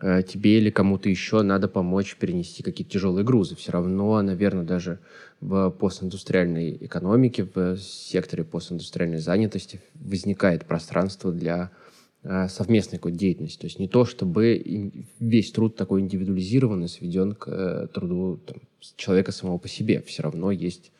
э, 0.00 0.22
тебе 0.22 0.56
или 0.56 0.70
кому-то 0.70 1.10
еще 1.10 1.42
надо 1.42 1.68
помочь 1.68 2.16
перенести 2.16 2.62
какие-то 2.62 2.92
тяжелые 2.92 3.24
грузы. 3.24 3.56
Все 3.56 3.72
равно, 3.72 4.22
наверное, 4.22 4.64
даже 4.64 5.00
в 5.42 5.70
постиндустриальной 5.70 6.78
экономике, 6.80 7.46
в 7.54 7.76
секторе 7.76 8.42
постиндустриальной 8.42 9.18
занятости 9.18 9.80
возникает 9.94 10.64
пространство 10.64 11.30
для 11.30 11.70
совместной 12.48 12.98
какой-то 12.98 13.18
деятельности. 13.18 13.58
То 13.58 13.66
есть 13.66 13.80
не 13.80 13.88
то, 13.88 14.04
чтобы 14.04 14.92
весь 15.18 15.50
труд 15.50 15.74
такой 15.74 16.02
индивидуализированный 16.02 16.88
сведен 16.88 17.34
к 17.34 17.88
труду 17.92 18.40
там, 18.46 18.58
человека 18.96 19.32
самого 19.32 19.58
по 19.58 19.68
себе. 19.68 20.00
Все 20.06 20.22
равно 20.22 20.52
есть 20.52 20.92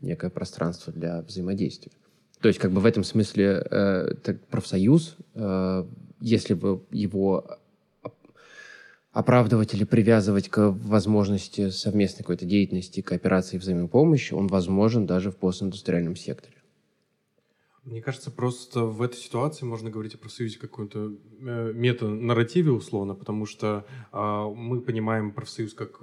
некое 0.00 0.30
пространство 0.30 0.92
для 0.92 1.22
взаимодействия. 1.22 1.92
То 2.40 2.48
есть 2.48 2.60
как 2.60 2.70
бы 2.72 2.80
в 2.80 2.86
этом 2.86 3.04
смысле 3.04 3.66
э, 3.70 4.34
профсоюз, 4.50 5.16
э, 5.34 5.84
если 6.20 6.54
бы 6.54 6.82
его 6.90 7.58
оправдывать 9.12 9.74
или 9.74 9.84
привязывать 9.84 10.48
к 10.48 10.70
возможности 10.70 11.70
совместной 11.70 12.22
какой-то 12.22 12.44
деятельности, 12.44 13.00
кооперации 13.00 13.56
и 13.56 13.58
взаимопомощи, 13.58 14.34
он 14.34 14.46
возможен 14.46 15.06
даже 15.06 15.32
в 15.32 15.36
постиндустриальном 15.36 16.14
секторе. 16.14 16.54
Мне 17.84 18.02
кажется, 18.02 18.30
просто 18.30 18.84
в 18.84 19.00
этой 19.00 19.16
ситуации 19.16 19.64
можно 19.64 19.90
говорить 19.90 20.14
о 20.14 20.18
профсоюзе 20.18 20.58
каком-то 20.58 21.16
э, 21.40 21.72
мета-нарративе 21.74 22.70
условно, 22.70 23.14
потому 23.14 23.46
что 23.46 23.86
э, 24.12 24.52
мы 24.54 24.82
понимаем 24.82 25.32
профсоюз 25.32 25.72
как 25.72 26.00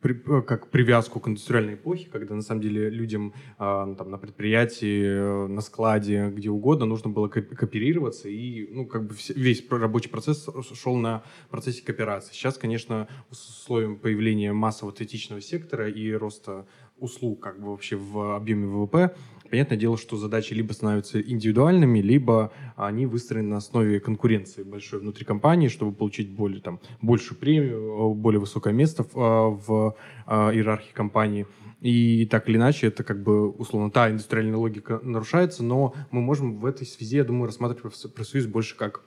при, 0.00 0.14
э, 0.14 0.42
как 0.42 0.70
привязку 0.70 1.20
к 1.20 1.28
индустриальной 1.28 1.74
эпохе, 1.74 2.08
когда 2.10 2.34
на 2.34 2.42
самом 2.42 2.62
деле 2.62 2.88
людям 2.88 3.34
э, 3.58 3.94
там, 3.98 4.10
на 4.10 4.18
предприятии, 4.18 5.04
э, 5.04 5.46
на 5.46 5.60
складе, 5.60 6.30
где 6.30 6.50
угодно 6.50 6.86
нужно 6.86 7.10
было 7.10 7.28
кооперироваться, 7.28 8.28
и 8.28 8.66
ну, 8.72 8.86
как 8.86 9.06
бы 9.06 9.14
весь 9.34 9.64
рабочий 9.70 10.08
процесс 10.08 10.48
шел 10.74 10.96
на 10.96 11.22
процессе 11.50 11.82
кооперации. 11.82 12.32
Сейчас, 12.32 12.56
конечно, 12.56 13.08
с 13.30 13.60
условием 13.60 13.96
появления 13.96 14.52
массового 14.52 14.94
третичного 14.94 15.40
сектора 15.40 15.88
и 15.88 16.12
роста 16.12 16.66
услуг 16.98 17.40
как 17.40 17.60
бы 17.60 17.70
вообще 17.70 17.96
в 17.96 18.36
объеме 18.36 18.66
ВВП, 18.66 19.14
понятное 19.50 19.76
дело, 19.76 19.98
что 19.98 20.16
задачи 20.16 20.54
либо 20.54 20.72
становятся 20.72 21.20
индивидуальными, 21.20 21.98
либо 21.98 22.52
они 22.76 23.06
выстроены 23.06 23.48
на 23.48 23.56
основе 23.58 24.00
конкуренции 24.00 24.62
большой 24.62 25.00
внутри 25.00 25.24
компании, 25.24 25.68
чтобы 25.68 25.92
получить 25.92 26.30
более, 26.30 26.60
там, 26.60 26.80
большую 27.02 27.38
премию, 27.38 28.14
более 28.14 28.40
высокое 28.40 28.72
место 28.72 29.04
в, 29.12 29.96
а, 30.26 30.52
иерархии 30.52 30.92
компании. 30.92 31.46
И 31.80 32.26
так 32.26 32.48
или 32.48 32.56
иначе, 32.56 32.88
это 32.88 33.04
как 33.04 33.22
бы, 33.22 33.50
условно, 33.50 33.90
та 33.90 34.10
индустриальная 34.10 34.56
логика 34.56 35.00
нарушается, 35.02 35.64
но 35.64 35.94
мы 36.10 36.20
можем 36.20 36.58
в 36.58 36.66
этой 36.66 36.86
связи, 36.86 37.16
я 37.16 37.24
думаю, 37.24 37.46
рассматривать 37.46 37.94
профсоюз 38.14 38.46
больше 38.46 38.76
как 38.76 39.02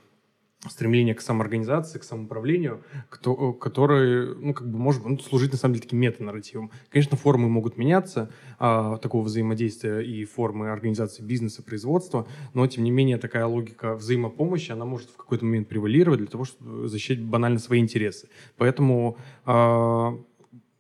стремление 0.70 1.16
к 1.16 1.22
самоорганизации, 1.22 2.00
к 2.00 2.04
самоуправлению, 2.04 2.84
кто, 3.10 3.54
который, 3.54 4.36
ну, 4.36 4.54
как 4.54 4.70
бы 4.70 4.78
может 4.78 5.06
ну, 5.06 5.20
служить, 5.20 5.52
на 5.52 5.58
самом 5.58 5.76
деле, 5.76 5.84
таким 5.84 6.00
метанарративом. 6.00 6.72
Конечно, 6.90 7.18
формы 7.18 7.50
могут 7.50 7.78
меняться, 7.78 8.30
а, 8.60 8.98
такого 8.98 9.24
взаимодействия 9.24 10.02
и 10.02 10.24
формы 10.26 10.70
организации 10.70 11.24
бизнеса, 11.24 11.64
производства, 11.64 12.28
но, 12.54 12.66
тем 12.68 12.84
не 12.84 12.92
менее, 12.92 13.18
такая 13.18 13.46
логика 13.46 13.96
взаимопомощи, 13.96 14.72
она 14.72 14.86
может 14.86 15.10
в 15.10 15.18
какой-то 15.18 15.46
момент 15.46 15.68
превалировать 15.68 16.20
для 16.20 16.30
того, 16.30 16.46
чтобы 16.46 16.88
защищать 16.88 17.22
банально 17.22 17.60
свои 17.60 17.80
интересы. 17.80 18.30
Поэтому 18.58 19.18
а, 19.46 20.18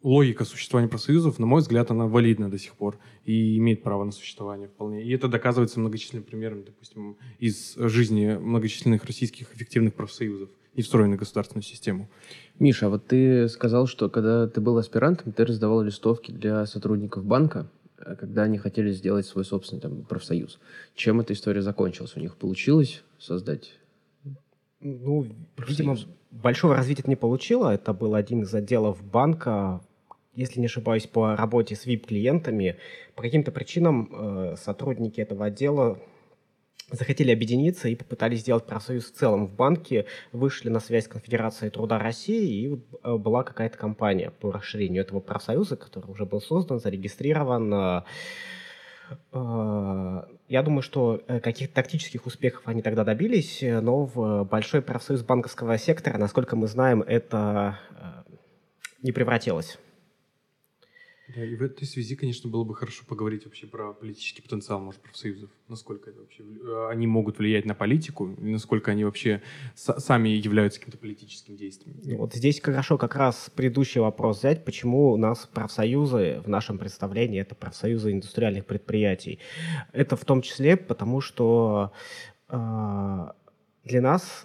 логика 0.04 0.44
существования 0.44 0.90
профсоюзов, 0.90 1.40
на 1.40 1.46
мой 1.46 1.62
взгляд, 1.62 1.90
она 1.90 2.06
валидна 2.08 2.52
до 2.52 2.60
сих 2.60 2.74
пор 2.74 3.00
и 3.24 3.58
имеет 3.58 3.82
право 3.82 4.04
на 4.04 4.12
существование 4.12 4.68
вполне. 4.68 5.04
И 5.04 5.12
это 5.12 5.28
доказывается 5.28 5.80
многочисленными 5.80 6.26
примерами, 6.26 6.64
допустим, 6.64 7.18
из 7.40 7.76
жизни 7.76 8.38
многочисленных 8.40 9.06
российских 9.06 9.54
эффективных 9.56 9.94
профсоюзов 9.94 10.50
и 10.74 10.82
встроенных 10.82 11.18
в 11.18 11.20
государственную 11.22 11.64
систему. 11.64 12.10
Миша, 12.60 12.88
а 12.88 12.90
вот 12.90 13.08
ты 13.08 13.48
сказал, 13.48 13.88
что 13.88 14.10
когда 14.10 14.48
ты 14.48 14.60
был 14.60 14.78
аспирантом, 14.78 15.32
ты 15.32 15.46
раздавал 15.46 15.82
листовки 15.82 16.32
для 16.32 16.66
сотрудников 16.66 17.24
банка, 17.24 17.70
э, 17.98 18.16
когда 18.16 18.44
они 18.44 18.58
хотели 18.58 18.92
сделать 18.92 19.26
свой 19.26 19.46
собственный 19.46 19.82
там, 19.82 20.04
профсоюз. 20.04 20.60
Чем 20.96 21.22
эта 21.22 21.34
история 21.34 21.62
закончилась? 21.62 22.16
У 22.16 22.20
них 22.20 22.36
получилось 22.36 23.04
создать 23.18 23.80
ну, 24.86 25.26
видимо, 25.66 25.96
большого 26.30 26.76
развития 26.76 27.04
не 27.08 27.16
получило. 27.16 27.74
Это 27.74 27.94
был 27.94 28.16
один 28.16 28.42
из 28.44 28.54
отделов 28.54 29.02
банка 29.02 29.82
если 30.36 30.60
не 30.60 30.66
ошибаюсь, 30.66 31.08
по 31.08 31.36
работе 31.36 31.76
с 31.76 31.86
VIP-клиентами. 31.86 32.78
По 33.16 33.22
каким-то 33.22 33.52
причинам 33.52 34.10
э, 34.12 34.56
сотрудники 34.58 35.22
этого 35.22 35.46
отдела 35.46 36.00
захотели 36.92 37.32
объединиться 37.32 37.88
и 37.88 37.96
попытались 37.96 38.42
сделать 38.42 38.66
профсоюз 38.66 39.06
в 39.06 39.16
целом 39.16 39.48
в 39.48 39.56
банке, 39.56 40.06
вышли 40.32 40.70
на 40.70 40.80
связь 40.80 41.06
с 41.06 41.08
Конфедерацией 41.08 41.72
труда 41.72 42.00
России, 42.00 42.66
и 42.66 42.84
э, 43.04 43.16
была 43.18 43.44
какая-то 43.44 43.78
компания 43.78 44.32
по 44.32 44.52
расширению 44.52 45.04
этого 45.04 45.20
профсоюза, 45.20 45.76
который 45.76 46.10
уже 46.10 46.26
был 46.26 46.42
создан, 46.42 46.80
зарегистрирован. 46.80 47.74
Э, 47.74 48.02
я 49.32 50.64
думаю, 50.64 50.82
что 50.82 51.22
каких-то 51.44 51.76
тактических 51.76 52.26
успехов 52.26 52.64
они 52.66 52.82
тогда 52.82 53.04
добились, 53.04 53.60
но 53.62 54.06
в 54.06 54.44
большой 54.46 54.82
профсоюз 54.82 55.22
банковского 55.22 55.78
сектора, 55.78 56.18
насколько 56.18 56.56
мы 56.56 56.68
знаем, 56.68 57.02
это 57.02 57.80
не 59.04 59.12
превратилось. 59.12 59.78
Да, 61.36 61.44
и 61.44 61.56
в 61.56 61.64
этой 61.64 61.86
связи, 61.86 62.16
конечно, 62.16 62.50
было 62.50 62.64
бы 62.64 62.76
хорошо 62.76 63.04
поговорить 63.08 63.46
вообще 63.46 63.66
про 63.66 63.94
политический 63.94 64.42
потенциал, 64.42 64.80
может, 64.80 65.02
профсоюзов. 65.02 65.50
Насколько 65.68 66.12
это 66.12 66.20
вообще, 66.20 66.44
э, 66.44 66.88
они 66.90 67.08
могут 67.08 67.40
влиять 67.40 67.66
на 67.66 67.74
политику, 67.74 68.28
насколько 68.38 68.92
они 68.92 69.04
вообще 69.04 69.42
сами 69.76 70.30
являются 70.30 70.80
каким-то 70.80 70.98
политическим 70.98 71.56
действием. 71.56 71.98
Ну, 72.04 72.18
вот 72.18 72.34
здесь 72.34 72.60
хорошо 72.60 72.98
как 72.98 73.16
раз 73.16 73.50
предыдущий 73.56 74.02
вопрос 74.02 74.40
взять, 74.40 74.64
почему 74.66 75.12
у 75.12 75.18
нас 75.18 75.50
профсоюзы 75.52 76.42
в 76.44 76.50
нашем 76.50 76.78
представлении 76.78 77.42
это 77.42 77.56
профсоюзы 77.56 78.12
индустриальных 78.12 78.66
предприятий. 78.66 79.40
Это 79.92 80.16
в 80.16 80.26
том 80.26 80.42
числе 80.42 80.78
потому, 80.78 81.22
что 81.22 81.94
э, 82.50 83.28
для 83.84 84.02
нас, 84.02 84.44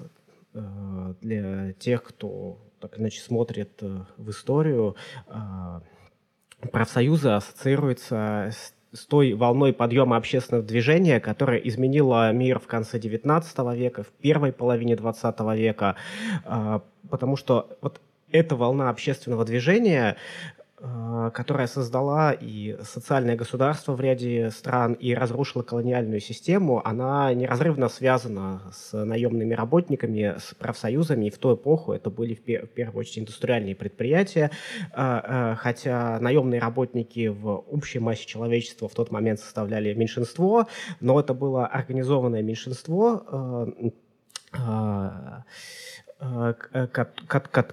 э, 0.55 1.15
для 1.21 1.73
тех, 1.75 2.03
кто 2.03 2.65
так 2.81 2.99
иначе 2.99 3.21
смотрит 3.21 3.83
э, 3.83 4.05
в 4.17 4.31
историю, 4.31 4.97
э, 5.27 5.81
профсоюзы 6.73 7.31
ассоциируются 7.31 8.51
с 8.53 8.75
с 8.93 9.05
той 9.07 9.35
волной 9.35 9.73
подъема 9.73 10.17
общественного 10.17 10.65
движения, 10.65 11.21
которая 11.21 11.59
изменила 11.59 12.33
мир 12.33 12.59
в 12.59 12.67
конце 12.67 12.99
XIX 12.99 13.77
века, 13.77 14.03
в 14.03 14.09
первой 14.09 14.53
половине 14.53 14.95
XX 14.95 15.57
века, 15.57 15.97
а, 16.45 16.83
потому 17.11 17.37
что 17.37 17.77
вот 17.83 18.01
эта 18.31 18.57
волна 18.57 18.91
общественного 18.91 19.45
движения 19.45 20.17
которая 21.35 21.67
создала 21.67 22.33
и 22.33 22.77
социальное 22.85 23.35
государство 23.35 23.95
в 23.95 24.01
ряде 24.01 24.51
стран 24.51 24.93
и 24.93 25.13
разрушила 25.13 25.63
колониальную 25.63 26.21
систему, 26.21 26.81
она 26.87 27.35
неразрывно 27.35 27.89
связана 27.89 28.63
с 28.73 28.93
наемными 29.05 29.55
работниками, 29.55 30.37
с 30.39 30.55
профсоюзами. 30.55 31.27
И 31.27 31.31
в 31.31 31.39
ту 31.39 31.57
эпоху 31.57 31.93
это 31.93 32.11
были 32.11 32.35
в, 32.35 32.43
первую 32.69 33.01
очередь 33.01 33.21
индустриальные 33.21 33.75
предприятия, 33.75 34.53
э, 34.93 35.21
э, 35.25 35.55
хотя 35.57 36.21
наемные 36.21 36.61
работники 36.61 37.27
в 37.27 37.49
общей 37.49 37.99
массе 37.99 38.27
человечества 38.27 38.89
в 38.89 38.95
тот 38.95 39.11
момент 39.11 39.41
составляли 39.41 39.93
меньшинство, 39.95 40.69
но 41.01 41.19
это 41.19 41.35
было 41.35 41.67
организованное 41.67 42.43
меньшинство, 42.43 43.25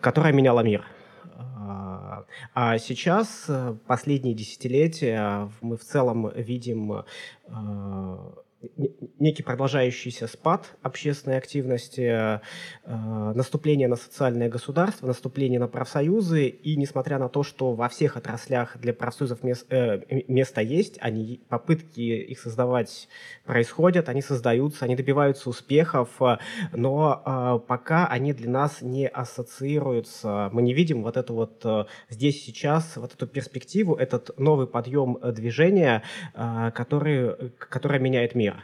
которое 0.01 0.33
меняло 0.33 0.61
мир. 0.61 0.83
А, 1.67 2.25
а 2.53 2.77
сейчас, 2.77 3.45
э, 3.47 3.75
последние 3.87 4.35
десятилетия, 4.35 5.49
мы 5.61 5.77
в 5.77 5.83
целом 5.83 6.29
видим 6.29 6.93
э, 6.93 7.03
некий 9.19 9.43
продолжающийся 9.43 10.27
спад 10.27 10.75
общественной 10.81 11.37
активности, 11.37 12.01
э, 12.01 12.39
наступление 12.83 13.87
на 13.87 13.95
социальное 13.95 14.49
государство, 14.49 15.07
наступление 15.07 15.59
на 15.59 15.67
профсоюзы, 15.67 16.47
и 16.47 16.75
несмотря 16.75 17.19
на 17.19 17.29
то, 17.29 17.43
что 17.43 17.73
во 17.73 17.89
всех 17.89 18.17
отраслях 18.17 18.77
для 18.77 18.93
профсоюзов 18.93 19.43
мест, 19.43 19.65
э, 19.69 20.01
место 20.27 20.61
есть, 20.61 20.97
они, 20.99 21.41
попытки 21.49 22.01
их 22.01 22.39
создавать 22.39 23.07
происходят, 23.45 24.09
они 24.09 24.21
создаются, 24.21 24.85
они 24.85 24.95
добиваются 24.95 25.49
успехов, 25.49 26.09
но 26.71 27.21
э, 27.25 27.67
пока 27.67 28.07
они 28.07 28.33
для 28.33 28.49
нас 28.49 28.81
не 28.81 29.07
ассоциируются, 29.07 30.49
мы 30.51 30.61
не 30.61 30.73
видим 30.73 31.03
вот 31.03 31.17
эту 31.17 31.33
вот 31.33 31.61
э, 31.63 31.85
здесь 32.09 32.43
сейчас, 32.43 32.97
вот 32.97 33.13
эту 33.13 33.27
перспективу, 33.27 33.95
этот 33.95 34.37
новый 34.37 34.67
подъем 34.67 35.17
э, 35.21 35.31
движения, 35.31 36.03
э, 36.33 36.71
который, 36.73 37.51
который 37.57 37.99
меняет 37.99 38.35
мир 38.35 38.54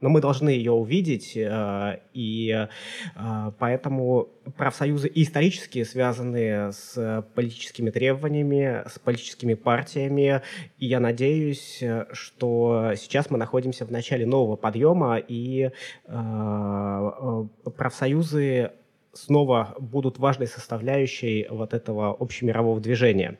но 0.00 0.08
мы 0.08 0.20
должны 0.20 0.50
ее 0.50 0.72
увидеть, 0.72 1.36
э, 1.36 2.00
и 2.12 2.68
э, 3.16 3.52
поэтому 3.58 4.28
профсоюзы 4.56 5.10
исторически 5.14 5.82
связаны 5.84 6.72
с 6.72 7.24
политическими 7.34 7.90
требованиями, 7.90 8.82
с 8.88 8.98
политическими 8.98 9.54
партиями, 9.54 10.42
и 10.78 10.86
я 10.86 11.00
надеюсь, 11.00 11.82
что 12.12 12.92
сейчас 12.96 13.30
мы 13.30 13.38
находимся 13.38 13.84
в 13.84 13.90
начале 13.90 14.24
нового 14.26 14.56
подъема, 14.56 15.18
и 15.18 15.70
э, 16.06 17.46
профсоюзы 17.76 18.70
снова 19.12 19.74
будут 19.78 20.18
важной 20.18 20.46
составляющей 20.46 21.46
вот 21.50 21.74
этого 21.74 22.10
общемирового 22.10 22.80
движения. 22.80 23.38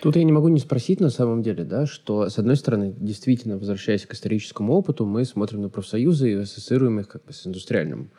Тут 0.00 0.14
я 0.14 0.22
не 0.22 0.30
могу 0.30 0.46
не 0.46 0.60
спросить 0.60 1.00
на 1.00 1.10
самом 1.10 1.42
деле, 1.42 1.64
да, 1.64 1.84
что, 1.84 2.28
с 2.28 2.38
одной 2.38 2.54
стороны, 2.54 2.94
действительно, 2.96 3.58
возвращаясь 3.58 4.06
к 4.06 4.14
историческому 4.14 4.72
опыту, 4.74 5.04
мы 5.04 5.24
смотрим 5.24 5.62
на 5.62 5.68
профсоюзы 5.68 6.30
и 6.30 6.34
ассоциируем 6.34 7.00
их 7.00 7.08
как 7.08 7.24
бы 7.24 7.32
с 7.32 7.44
индустриальным, 7.44 8.12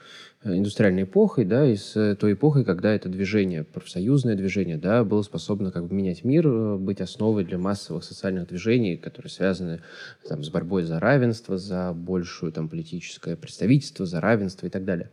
э, 0.43 0.57
индустриальной 0.57 1.03
эпохой, 1.03 1.45
да, 1.45 1.65
и 1.65 1.77
с 1.77 2.17
той 2.19 2.33
эпохой, 2.33 2.65
когда 2.65 2.93
это 2.93 3.07
движение, 3.07 3.63
профсоюзное 3.63 4.35
движение, 4.35 4.77
да, 4.77 5.05
было 5.05 5.21
способно 5.21 5.71
как 5.71 5.87
бы 5.87 5.95
менять 5.95 6.25
мир, 6.25 6.47
э, 6.47 6.77
быть 6.77 6.99
основой 6.99 7.45
для 7.45 7.57
массовых 7.57 8.03
социальных 8.03 8.49
движений, 8.49 8.97
которые 8.97 9.29
связаны 9.29 9.79
там, 10.27 10.43
с 10.43 10.49
борьбой 10.49 10.83
за 10.83 10.99
равенство, 10.99 11.57
за 11.57 11.93
большую 11.93 12.51
там 12.51 12.67
политическое 12.67 13.37
представительство, 13.37 14.05
за 14.05 14.19
равенство 14.19 14.67
и 14.67 14.69
так 14.69 14.83
далее. 14.83 15.11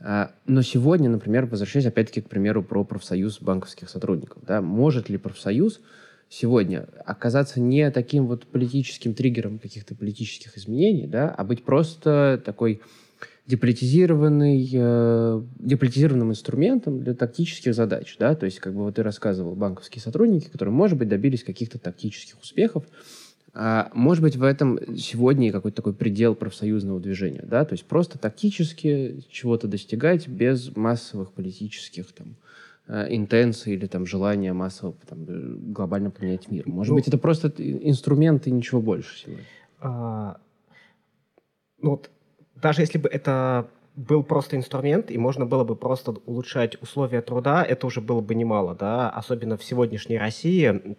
А, 0.00 0.32
но 0.46 0.62
сегодня, 0.62 1.08
например, 1.08 1.46
возвращаясь 1.46 1.86
опять-таки 1.86 2.22
к 2.22 2.28
примеру 2.28 2.64
про 2.64 2.84
профсоюз 2.84 3.40
банковских 3.40 3.88
сотрудников, 3.88 4.42
да, 4.44 4.60
может 4.60 5.08
ли 5.08 5.16
профсоюз 5.16 5.80
сегодня 6.28 6.86
оказаться 7.04 7.60
не 7.60 7.90
таким 7.90 8.26
вот 8.26 8.46
политическим 8.46 9.14
триггером 9.14 9.58
каких-то 9.58 9.94
политических 9.94 10.56
изменений, 10.58 11.06
да, 11.06 11.28
а 11.30 11.44
быть 11.44 11.64
просто 11.64 12.40
такой 12.44 12.80
деполитизированный, 13.46 14.68
э, 14.70 15.42
деполитизированным 15.58 16.32
инструментом 16.32 17.02
для 17.02 17.14
тактических 17.14 17.74
задач, 17.74 18.16
да, 18.18 18.34
то 18.34 18.44
есть, 18.44 18.58
как 18.58 18.74
бы 18.74 18.82
вот 18.82 18.96
ты 18.96 19.02
рассказывал, 19.02 19.54
банковские 19.54 20.02
сотрудники, 20.02 20.50
которые, 20.50 20.74
может 20.74 20.98
быть, 20.98 21.08
добились 21.08 21.42
каких-то 21.42 21.78
тактических 21.78 22.38
успехов, 22.40 22.84
а, 23.54 23.90
может 23.94 24.22
быть, 24.22 24.36
в 24.36 24.42
этом 24.42 24.78
сегодня 24.98 25.50
какой-то 25.50 25.76
такой 25.76 25.94
предел 25.94 26.34
профсоюзного 26.34 27.00
движения, 27.00 27.42
да, 27.42 27.64
то 27.64 27.72
есть 27.72 27.86
просто 27.86 28.18
тактически 28.18 29.24
чего-то 29.30 29.66
достигать 29.66 30.28
без 30.28 30.76
массовых 30.76 31.32
политических 31.32 32.12
там, 32.12 32.36
Э, 32.36 32.36
интенции 32.88 33.74
или 33.74 33.86
там 33.86 34.06
желания 34.06 34.52
массово 34.52 34.94
там, 35.08 35.24
э, 35.24 35.54
глобально 35.72 36.10
поменять 36.10 36.50
мир. 36.50 36.66
Может 36.66 36.90
ну, 36.90 36.96
быть, 36.96 37.08
это 37.08 37.18
просто 37.18 37.48
инструмент 37.58 38.46
и 38.46 38.50
ничего 38.50 38.80
больше 38.80 39.18
сегодня. 39.18 39.44
А, 39.80 40.38
ну 41.80 41.90
вот, 41.90 42.10
даже 42.54 42.82
если 42.82 42.98
бы 42.98 43.08
это 43.08 43.68
был 43.94 44.22
просто 44.22 44.56
инструмент, 44.56 45.10
и 45.10 45.18
можно 45.18 45.44
было 45.44 45.64
бы 45.64 45.76
просто 45.76 46.12
улучшать 46.24 46.80
условия 46.80 47.20
труда, 47.20 47.64
это 47.64 47.86
уже 47.86 48.00
было 48.00 48.20
бы 48.20 48.34
немало, 48.34 48.74
да, 48.74 49.10
особенно 49.10 49.56
в 49.56 49.64
сегодняшней 49.64 50.18
России. 50.18 50.96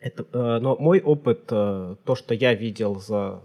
Это, 0.00 0.26
э, 0.32 0.58
но 0.60 0.76
мой 0.76 1.00
опыт, 1.00 1.44
э, 1.50 1.96
то, 2.04 2.14
что 2.14 2.34
я 2.34 2.54
видел 2.54 2.98
за 2.98 3.42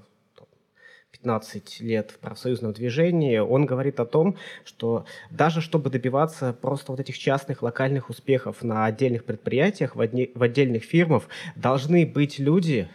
15 1.15 1.81
лет 1.81 2.11
в 2.11 2.19
профсоюзном 2.19 2.73
движении, 2.73 3.37
он 3.37 3.65
говорит 3.65 3.99
о 3.99 4.05
том, 4.05 4.35
что 4.63 5.05
даже 5.31 5.61
чтобы 5.61 5.89
добиваться 5.89 6.53
просто 6.53 6.91
вот 6.91 6.99
этих 6.99 7.17
частных 7.17 7.61
локальных 7.61 8.09
успехов 8.09 8.63
на 8.63 8.85
отдельных 8.85 9.23
предприятиях, 9.23 9.95
в, 9.95 10.01
одни, 10.01 10.31
в 10.35 10.43
отдельных 10.43 10.83
фирмах, 10.83 11.23
должны 11.55 12.05
быть 12.05 12.39
люди, 12.39 12.89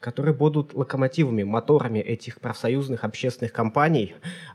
которые 0.00 0.34
будут 0.34 0.74
локомотивами, 0.74 1.42
моторами 1.42 1.98
этих 1.98 2.40
профсоюзных 2.40 3.04
общественных 3.04 3.52
компаний, 3.52 4.14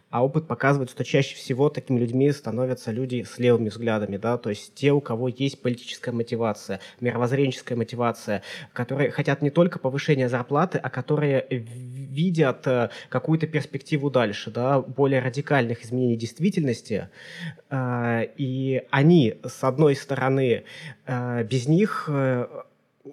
а 0.10 0.26
опыт 0.26 0.46
показывает, 0.48 0.90
что 0.90 1.06
чаще 1.06 1.36
всего 1.36 1.70
такими 1.70 2.00
людьми 2.00 2.30
становятся 2.32 2.92
люди 2.92 3.24
с 3.24 3.40
левыми 3.40 3.70
взглядами, 3.70 4.18
да, 4.18 4.38
то 4.38 4.50
есть 4.50 4.76
те, 4.76 4.92
у 4.92 5.00
кого 5.00 5.30
есть 5.30 5.62
политическая 5.62 6.12
мотивация, 6.12 6.82
мировоззренческая 7.00 7.78
мотивация, 7.78 8.44
которые 8.74 9.10
хотят 9.12 9.42
не 9.42 9.50
только 9.50 9.80
повышения 9.80 10.28
зарплаты, 10.28 10.78
а 10.78 10.90
которые 10.90 11.46
видят 11.50 12.68
э, 12.68 12.90
какую-то 13.10 13.48
перспективу 13.48 14.10
дальше, 14.12 14.52
да, 14.52 14.82
более 14.82 15.22
радикальных 15.22 15.86
изменений 15.86 16.18
действительности, 16.18 17.10
э, 17.70 18.26
и 18.36 18.84
они, 18.92 19.36
с 19.46 19.64
одной 19.64 19.96
стороны, 19.96 20.66
э, 21.06 21.44
без 21.46 21.68
них 21.68 22.10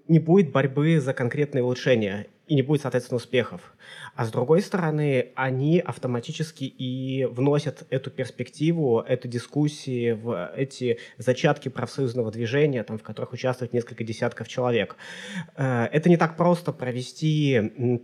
не 0.07 0.19
будет 0.19 0.53
борьбы 0.53 1.01
за 1.01 1.13
конкретные 1.15 1.63
улучшения 1.65 2.27
и 2.47 2.55
не 2.55 2.63
будет, 2.63 2.83
соответственно, 2.83 3.17
успехов. 3.17 3.75
А 4.15 4.25
с 4.25 4.31
другой 4.31 4.63
стороны, 4.63 5.33
они 5.35 5.81
автоматически 5.81 6.65
и 6.65 7.27
вносят 7.27 7.87
эту 7.91 8.11
перспективу, 8.11 9.01
эту 9.01 9.29
дискуссии 9.29 10.13
в 10.13 10.53
эти 10.57 10.99
зачатки 11.19 11.69
профсоюзного 11.69 12.31
движения, 12.31 12.83
там, 12.85 12.99
в 12.99 13.03
которых 13.03 13.33
участвует 13.33 13.73
несколько 13.73 14.05
десятков 14.05 14.49
человек. 14.49 14.97
Э, 15.57 15.85
это 15.93 16.09
не 16.09 16.17
так 16.17 16.37
просто 16.37 16.73
провести 16.73 18.03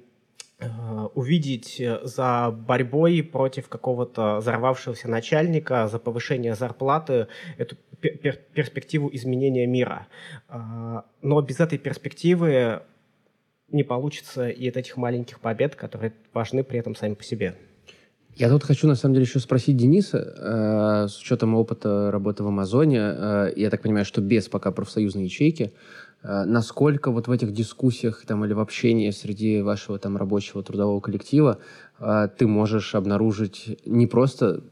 увидеть 1.14 1.82
за 2.02 2.50
борьбой 2.50 3.22
против 3.22 3.68
какого-то 3.68 4.36
взорвавшегося 4.36 5.08
начальника, 5.08 5.88
за 5.88 5.98
повышение 5.98 6.54
зарплаты, 6.54 7.26
эту 7.58 7.76
пер 8.12 8.36
перспективу 8.54 9.10
изменения 9.12 9.66
мира. 9.66 10.06
Э, 10.48 11.02
но 11.22 11.40
без 11.40 11.60
этой 11.60 11.78
перспективы 11.78 12.82
не 13.68 13.82
получится 13.82 14.48
и 14.48 14.68
от 14.68 14.76
этих 14.76 14.96
маленьких 14.96 15.40
побед, 15.40 15.74
которые 15.74 16.12
важны 16.32 16.62
при 16.64 16.78
этом 16.78 16.94
сами 16.94 17.14
по 17.14 17.24
себе. 17.24 17.56
Я 18.36 18.48
тут 18.48 18.64
хочу, 18.64 18.88
на 18.88 18.96
самом 18.96 19.14
деле, 19.14 19.26
еще 19.26 19.38
спросить 19.38 19.76
Дениса, 19.76 20.18
э, 20.18 21.08
с 21.08 21.20
учетом 21.20 21.54
опыта 21.54 22.10
работы 22.10 22.42
в 22.42 22.48
Амазоне, 22.48 22.98
э, 22.98 23.52
я 23.54 23.70
так 23.70 23.82
понимаю, 23.82 24.04
что 24.04 24.20
без 24.20 24.48
пока 24.48 24.72
профсоюзной 24.72 25.24
ячейки, 25.24 25.62
э, 25.62 25.70
насколько 26.24 27.10
вот 27.10 27.28
в 27.28 27.30
этих 27.30 27.52
дискуссиях 27.52 28.24
там, 28.26 28.44
или 28.44 28.54
в 28.54 28.60
общении 28.60 29.10
среди 29.10 29.60
вашего 29.60 29.98
там 29.98 30.16
рабочего 30.16 30.62
трудового 30.62 31.00
коллектива 31.00 31.58
э, 31.98 32.28
ты 32.38 32.46
можешь 32.46 32.94
обнаружить 32.94 33.78
не 33.84 34.06
просто 34.06 34.64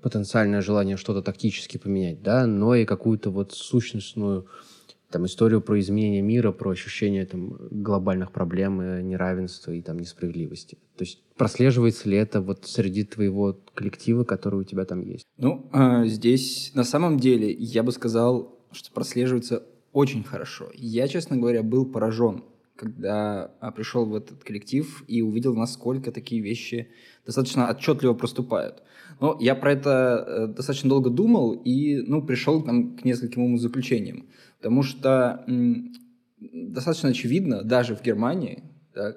потенциальное 0.00 0.60
желание 0.60 0.96
что-то 0.96 1.22
тактически 1.22 1.78
поменять, 1.78 2.22
да, 2.22 2.46
но 2.46 2.74
и 2.74 2.84
какую-то 2.84 3.30
вот 3.30 3.52
сущностную 3.52 4.46
там 5.10 5.26
историю 5.26 5.60
про 5.60 5.78
изменение 5.78 6.22
мира, 6.22 6.50
про 6.50 6.70
ощущение 6.70 7.24
там 7.24 7.56
глобальных 7.70 8.32
проблем, 8.32 9.06
неравенства 9.06 9.70
и 9.70 9.80
там 9.80 9.98
несправедливости. 9.98 10.76
То 10.96 11.04
есть 11.04 11.22
прослеживается 11.36 12.08
ли 12.08 12.16
это 12.16 12.40
вот 12.40 12.66
среди 12.66 13.04
твоего 13.04 13.56
коллектива, 13.74 14.24
который 14.24 14.60
у 14.60 14.64
тебя 14.64 14.84
там 14.84 15.02
есть? 15.02 15.24
Ну, 15.36 15.70
э, 15.72 16.06
здесь 16.06 16.72
на 16.74 16.84
самом 16.84 17.20
деле 17.20 17.52
я 17.52 17.82
бы 17.82 17.92
сказал, 17.92 18.58
что 18.72 18.90
прослеживается 18.92 19.62
очень 19.94 20.24
хорошо. 20.24 20.70
Я, 20.74 21.08
честно 21.08 21.36
говоря, 21.36 21.62
был 21.62 21.86
поражен, 21.86 22.42
когда 22.76 23.52
а, 23.60 23.70
пришел 23.70 24.04
в 24.04 24.14
этот 24.14 24.42
коллектив 24.42 25.04
и 25.06 25.22
увидел, 25.22 25.54
насколько 25.54 26.10
такие 26.10 26.42
вещи 26.42 26.88
достаточно 27.24 27.70
отчетливо 27.70 28.14
проступают. 28.14 28.82
Но 29.20 29.38
я 29.40 29.54
про 29.54 29.72
это 29.72 30.24
э, 30.26 30.46
достаточно 30.48 30.90
долго 30.90 31.10
думал 31.10 31.52
и 31.52 32.02
ну, 32.02 32.20
пришел 32.20 32.62
там, 32.62 32.96
к 32.96 33.04
нескольким 33.04 33.42
умозаключениям. 33.44 34.26
Потому 34.58 34.82
что 34.82 35.44
достаточно 36.40 37.10
очевидно, 37.10 37.62
даже 37.62 37.94
в 37.94 38.02
Германии, 38.02 38.64
да, 38.94 39.16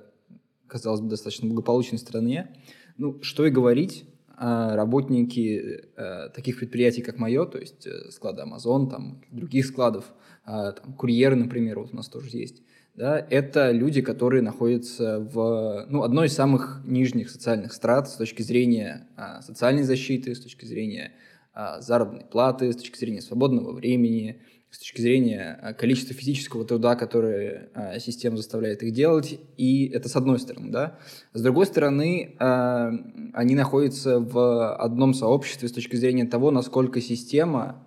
казалось 0.68 1.02
бы, 1.02 1.10
достаточно 1.10 1.48
благополучной 1.48 1.98
стране, 1.98 2.56
ну, 2.98 3.20
что 3.24 3.48
и 3.48 3.50
говорить, 3.50 4.06
а 4.40 4.76
работники 4.76 5.82
э, 5.96 6.30
таких 6.30 6.60
предприятий, 6.60 7.02
как 7.02 7.18
мое, 7.18 7.46
то 7.46 7.58
есть 7.58 7.88
э, 7.88 8.12
склады 8.12 8.44
Amazon, 8.44 8.88
там, 8.88 9.24
других 9.32 9.66
складов, 9.66 10.14
там, 10.48 10.94
курьеры, 10.94 11.36
например, 11.36 11.80
вот 11.80 11.94
у 11.94 11.96
нас 11.96 12.08
тоже 12.08 12.30
есть, 12.32 12.64
да, 12.98 13.24
это 13.30 13.70
люди, 13.72 14.02
которые 14.02 14.42
находятся 14.42 15.20
в 15.20 15.86
ну, 15.88 16.02
одной 16.02 16.28
из 16.28 16.34
самых 16.34 16.82
нижних 16.84 17.30
социальных 17.30 17.74
страт 17.74 18.10
с 18.10 18.16
точки 18.16 18.42
зрения 18.42 19.08
э, 19.16 19.42
социальной 19.44 19.84
защиты, 19.84 20.34
с 20.34 20.40
точки 20.40 20.66
зрения 20.66 21.12
э, 21.54 21.80
заработной 21.80 22.26
платы, 22.26 22.74
с 22.74 22.76
точки 22.76 22.98
зрения 22.98 23.22
свободного 23.22 23.72
времени, 23.72 24.42
с 24.72 24.80
точки 24.80 25.00
зрения 25.02 25.60
э, 25.62 25.74
количества 25.76 26.16
физического 26.16 26.66
труда, 26.66 26.96
которое 26.96 27.70
э, 27.76 28.00
система 28.00 28.38
заставляет 28.38 28.82
их 28.82 28.94
делать, 28.94 29.40
и 29.58 29.88
это 29.90 30.10
с 30.10 30.16
одной 30.16 30.40
стороны, 30.40 30.72
да. 30.72 30.98
С 31.34 31.42
другой 31.42 31.68
стороны, 31.68 32.36
э, 32.40 32.92
они 33.34 33.54
находятся 33.54 34.20
в 34.20 34.76
одном 34.76 35.14
сообществе 35.14 35.70
с 35.70 35.72
точки 35.72 35.96
зрения 35.96 36.26
того, 36.26 36.50
насколько 36.52 37.00
система, 37.00 37.87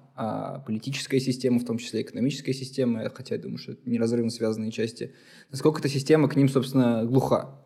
политическая 0.66 1.20
система, 1.20 1.59
в 1.59 1.64
том 1.64 1.78
числе 1.78 2.02
экономическая 2.02 2.52
система, 2.52 3.09
хотя 3.11 3.37
я 3.37 3.40
думаю, 3.40 3.59
что 3.59 3.72
это 3.72 3.88
неразрывно 3.88 4.30
связанные 4.30 4.70
части, 4.70 5.14
насколько 5.50 5.80
эта 5.80 5.88
система 5.88 6.28
к 6.28 6.37
ним, 6.37 6.48
собственно, 6.48 7.04
глуха. 7.04 7.61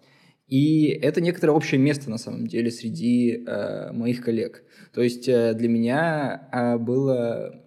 И 0.47 0.87
это 0.89 1.21
некоторое 1.21 1.53
общее 1.53 1.81
место, 1.81 2.11
на 2.11 2.19
самом 2.19 2.47
деле, 2.47 2.71
среди 2.71 3.45
э, 3.47 3.93
моих 3.93 4.21
коллег. 4.21 4.63
То 4.93 5.03
есть 5.03 5.27
э, 5.27 5.55
для 5.55 5.69
меня 5.69 6.49
э, 6.53 6.77
было 6.77 7.63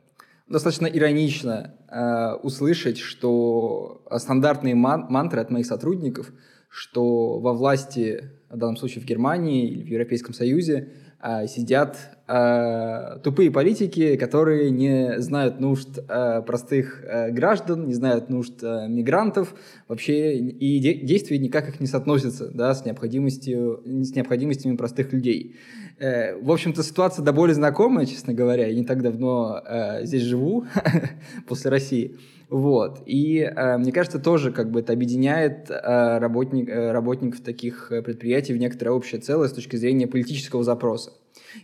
достаточно 0.48 0.86
иронично 0.86 1.76
э, 1.90 2.34
услышать, 2.44 2.98
что 2.98 4.06
стандартные 4.18 4.76
ман- 4.76 5.08
мантры 5.10 5.42
от 5.42 5.50
моих 5.50 5.66
сотрудников, 5.66 6.32
что 6.70 7.40
во 7.40 7.54
власти, 7.54 8.32
в 8.50 8.58
данном 8.58 8.78
случае 8.78 9.04
в 9.04 9.08
Германии 9.08 9.68
или 9.68 9.84
в 9.84 9.88
Европейском 9.88 10.34
Союзе, 10.34 10.94
сидят 11.48 11.98
э, 12.28 13.20
тупые 13.24 13.50
политики, 13.50 14.16
которые 14.18 14.70
не 14.70 15.20
знают 15.20 15.60
нужд 15.60 15.98
э, 15.98 16.42
простых 16.44 17.04
граждан, 17.32 17.88
не 17.88 17.94
знают 17.94 18.30
нужд 18.30 18.62
мигрантов, 18.62 19.56
вообще 19.88 20.38
и 20.38 20.80
де- 20.80 20.94
действия 20.94 21.40
никак 21.40 21.70
их 21.70 21.80
не 21.80 21.88
соотносятся 21.88 22.50
да, 22.54 22.74
с, 22.74 22.86
необходимостью, 22.86 23.82
с 23.84 24.16
необходимостями 24.16 24.76
простых 24.76 25.12
людей. 25.12 25.56
Э, 25.98 26.36
в 26.36 26.52
общем-то, 26.52 26.84
ситуация 26.84 27.24
до 27.24 27.34
боли 27.34 27.54
знакомая, 27.54 28.06
честно 28.06 28.34
говоря. 28.34 28.68
Я 28.68 28.76
не 28.76 28.86
так 28.86 29.02
давно 29.02 29.62
здесь 30.04 30.22
живу, 30.22 30.66
после 31.48 31.72
России. 31.72 32.18
Вот. 32.50 33.04
И 33.06 33.40
э, 33.40 33.78
мне 33.78 33.92
кажется, 33.92 34.20
тоже 34.20 34.52
как 34.52 34.72
бы 34.72 34.80
это 34.80 34.94
объединяет 34.94 35.70
э, 35.70 36.18
работник, 36.18 36.70
э, 36.70 36.92
работников 36.92 37.42
таких 37.42 37.92
э, 37.92 38.02
предприятий 38.02 38.54
в 38.54 38.58
некоторое 38.58 38.92
общее 38.92 39.20
целое 39.20 39.50
с 39.50 39.54
точки 39.54 39.76
зрения 39.76 40.08
политического 40.08 40.64
запроса. 40.64 41.12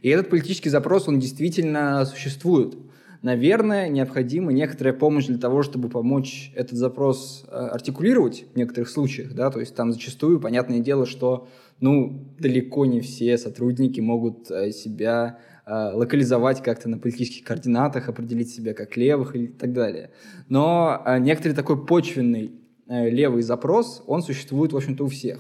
И 0.02 0.10
этот 0.10 0.30
политический 0.30 0.70
запрос, 0.70 1.08
он 1.08 1.20
действительно 1.20 2.06
существует. 2.06 2.76
Наверное, 3.22 3.88
необходима 3.88 4.52
некоторая 4.52 4.94
помощь 4.94 5.28
для 5.28 5.38
того, 5.38 5.64
чтобы 5.64 5.88
помочь 5.88 6.52
этот 6.56 6.78
запрос 6.78 7.46
э, 7.48 7.56
артикулировать 7.56 8.46
в 8.54 8.58
некоторых 8.58 8.90
случаях, 8.90 9.34
да, 9.34 9.50
то 9.50 9.62
есть 9.62 9.74
там 9.76 9.94
зачастую, 9.94 10.42
понятное 10.42 10.80
дело, 10.80 11.06
что, 11.06 11.48
ну, 11.80 12.28
далеко 12.38 12.86
не 12.86 13.00
все 13.00 13.38
сотрудники 13.38 14.02
могут 14.02 14.52
э, 14.52 14.72
себя 14.72 15.40
локализовать 15.66 16.62
как-то 16.62 16.90
на 16.90 16.98
политических 16.98 17.46
координатах, 17.46 18.10
определить 18.10 18.54
себя 18.54 18.74
как 18.74 18.98
левых 18.98 19.36
и 19.36 19.48
так 19.48 19.72
далее. 19.72 20.12
Но 20.50 21.02
некоторый 21.20 21.54
такой 21.54 21.86
почвенный 21.86 22.52
левый 22.88 23.44
запрос, 23.44 24.04
он 24.06 24.22
существует, 24.24 24.74
в 24.74 24.78
общем-то, 24.78 25.06
у 25.06 25.08
всех. 25.08 25.40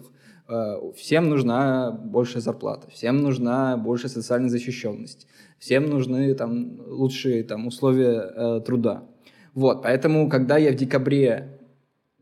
Всем 0.96 1.30
нужна 1.30 1.92
большая 1.92 2.42
зарплата, 2.42 2.90
всем 2.90 3.18
нужна 3.18 3.76
большая 3.78 4.12
социальная 4.12 4.50
защищенность, 4.50 5.28
всем 5.58 5.90
нужны 5.90 6.34
там 6.36 6.80
лучшие 6.86 7.44
там 7.44 7.68
условия 7.68 8.32
э, 8.36 8.62
труда. 8.66 9.06
Вот, 9.54 9.84
поэтому, 9.84 10.30
когда 10.30 10.58
я 10.58 10.72
в 10.72 10.76
декабре 10.76 11.60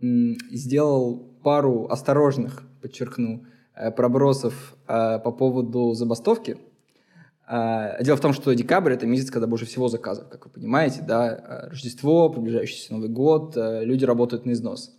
м, 0.02 0.36
сделал 0.52 1.18
пару 1.44 1.88
осторожных, 1.88 2.64
подчеркну, 2.82 3.46
э, 3.74 3.92
пробросов 3.92 4.76
э, 4.88 5.20
по 5.20 5.32
поводу 5.32 5.94
забастовки, 5.94 6.52
э, 6.52 6.58
дело 8.02 8.16
в 8.16 8.22
том, 8.22 8.32
что 8.32 8.54
декабрь 8.54 8.94
это 8.94 9.06
месяц, 9.06 9.30
когда 9.30 9.46
больше 9.46 9.66
всего 9.66 9.90
заказов, 9.90 10.30
как 10.30 10.46
вы 10.46 10.52
понимаете, 10.52 11.04
да, 11.06 11.66
э, 11.66 11.70
Рождество, 11.70 12.30
приближающийся 12.30 12.94
Новый 12.94 13.10
год, 13.10 13.58
э, 13.58 13.84
люди 13.84 14.06
работают 14.06 14.46
на 14.46 14.52
износ. 14.52 14.96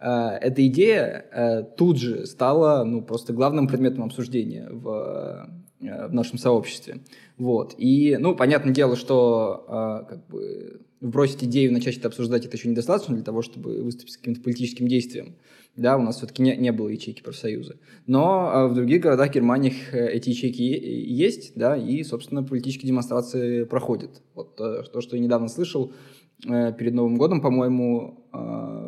Эта 0.00 0.64
идея 0.68 1.66
тут 1.76 1.98
же 1.98 2.24
стала 2.24 2.84
ну, 2.84 3.02
просто 3.02 3.32
главным 3.32 3.66
предметом 3.66 4.04
обсуждения 4.04 4.68
в 4.70 5.50
в 5.80 6.12
нашем 6.12 6.38
сообществе. 6.38 6.98
Вот. 7.36 7.74
И, 7.78 8.16
ну, 8.18 8.34
понятное 8.34 8.72
дело, 8.72 8.96
что 8.96 10.06
как 10.08 10.26
бы 10.26 10.80
вбросить 11.00 11.44
идею, 11.44 11.72
начать 11.72 11.98
это 11.98 12.08
обсуждать, 12.08 12.44
это 12.44 12.56
еще 12.56 12.68
недостаточно 12.68 13.14
для 13.14 13.24
того, 13.24 13.42
чтобы 13.42 13.82
выступить 13.82 14.14
с 14.14 14.16
каким-то 14.18 14.40
политическим 14.40 14.88
действием. 14.88 15.36
Да, 15.78 15.96
у 15.96 16.02
нас 16.02 16.16
все-таки 16.16 16.42
не, 16.42 16.56
не 16.56 16.72
было 16.72 16.88
ячейки 16.88 17.22
профсоюза. 17.22 17.76
Но 18.06 18.50
э, 18.52 18.66
в 18.68 18.74
других 18.74 19.00
городах 19.00 19.32
Германии 19.32 19.74
эти 19.92 20.30
ячейки 20.30 20.62
есть, 20.62 21.52
да, 21.54 21.76
и, 21.76 22.02
собственно, 22.02 22.42
политические 22.42 22.88
демонстрации 22.88 23.64
проходят. 23.64 24.22
Вот 24.34 24.56
то, 24.56 25.00
что 25.00 25.16
я 25.16 25.22
недавно 25.22 25.48
слышал, 25.48 25.92
перед 26.40 26.94
Новым 26.94 27.16
годом, 27.16 27.40
по-моему, 27.40 28.28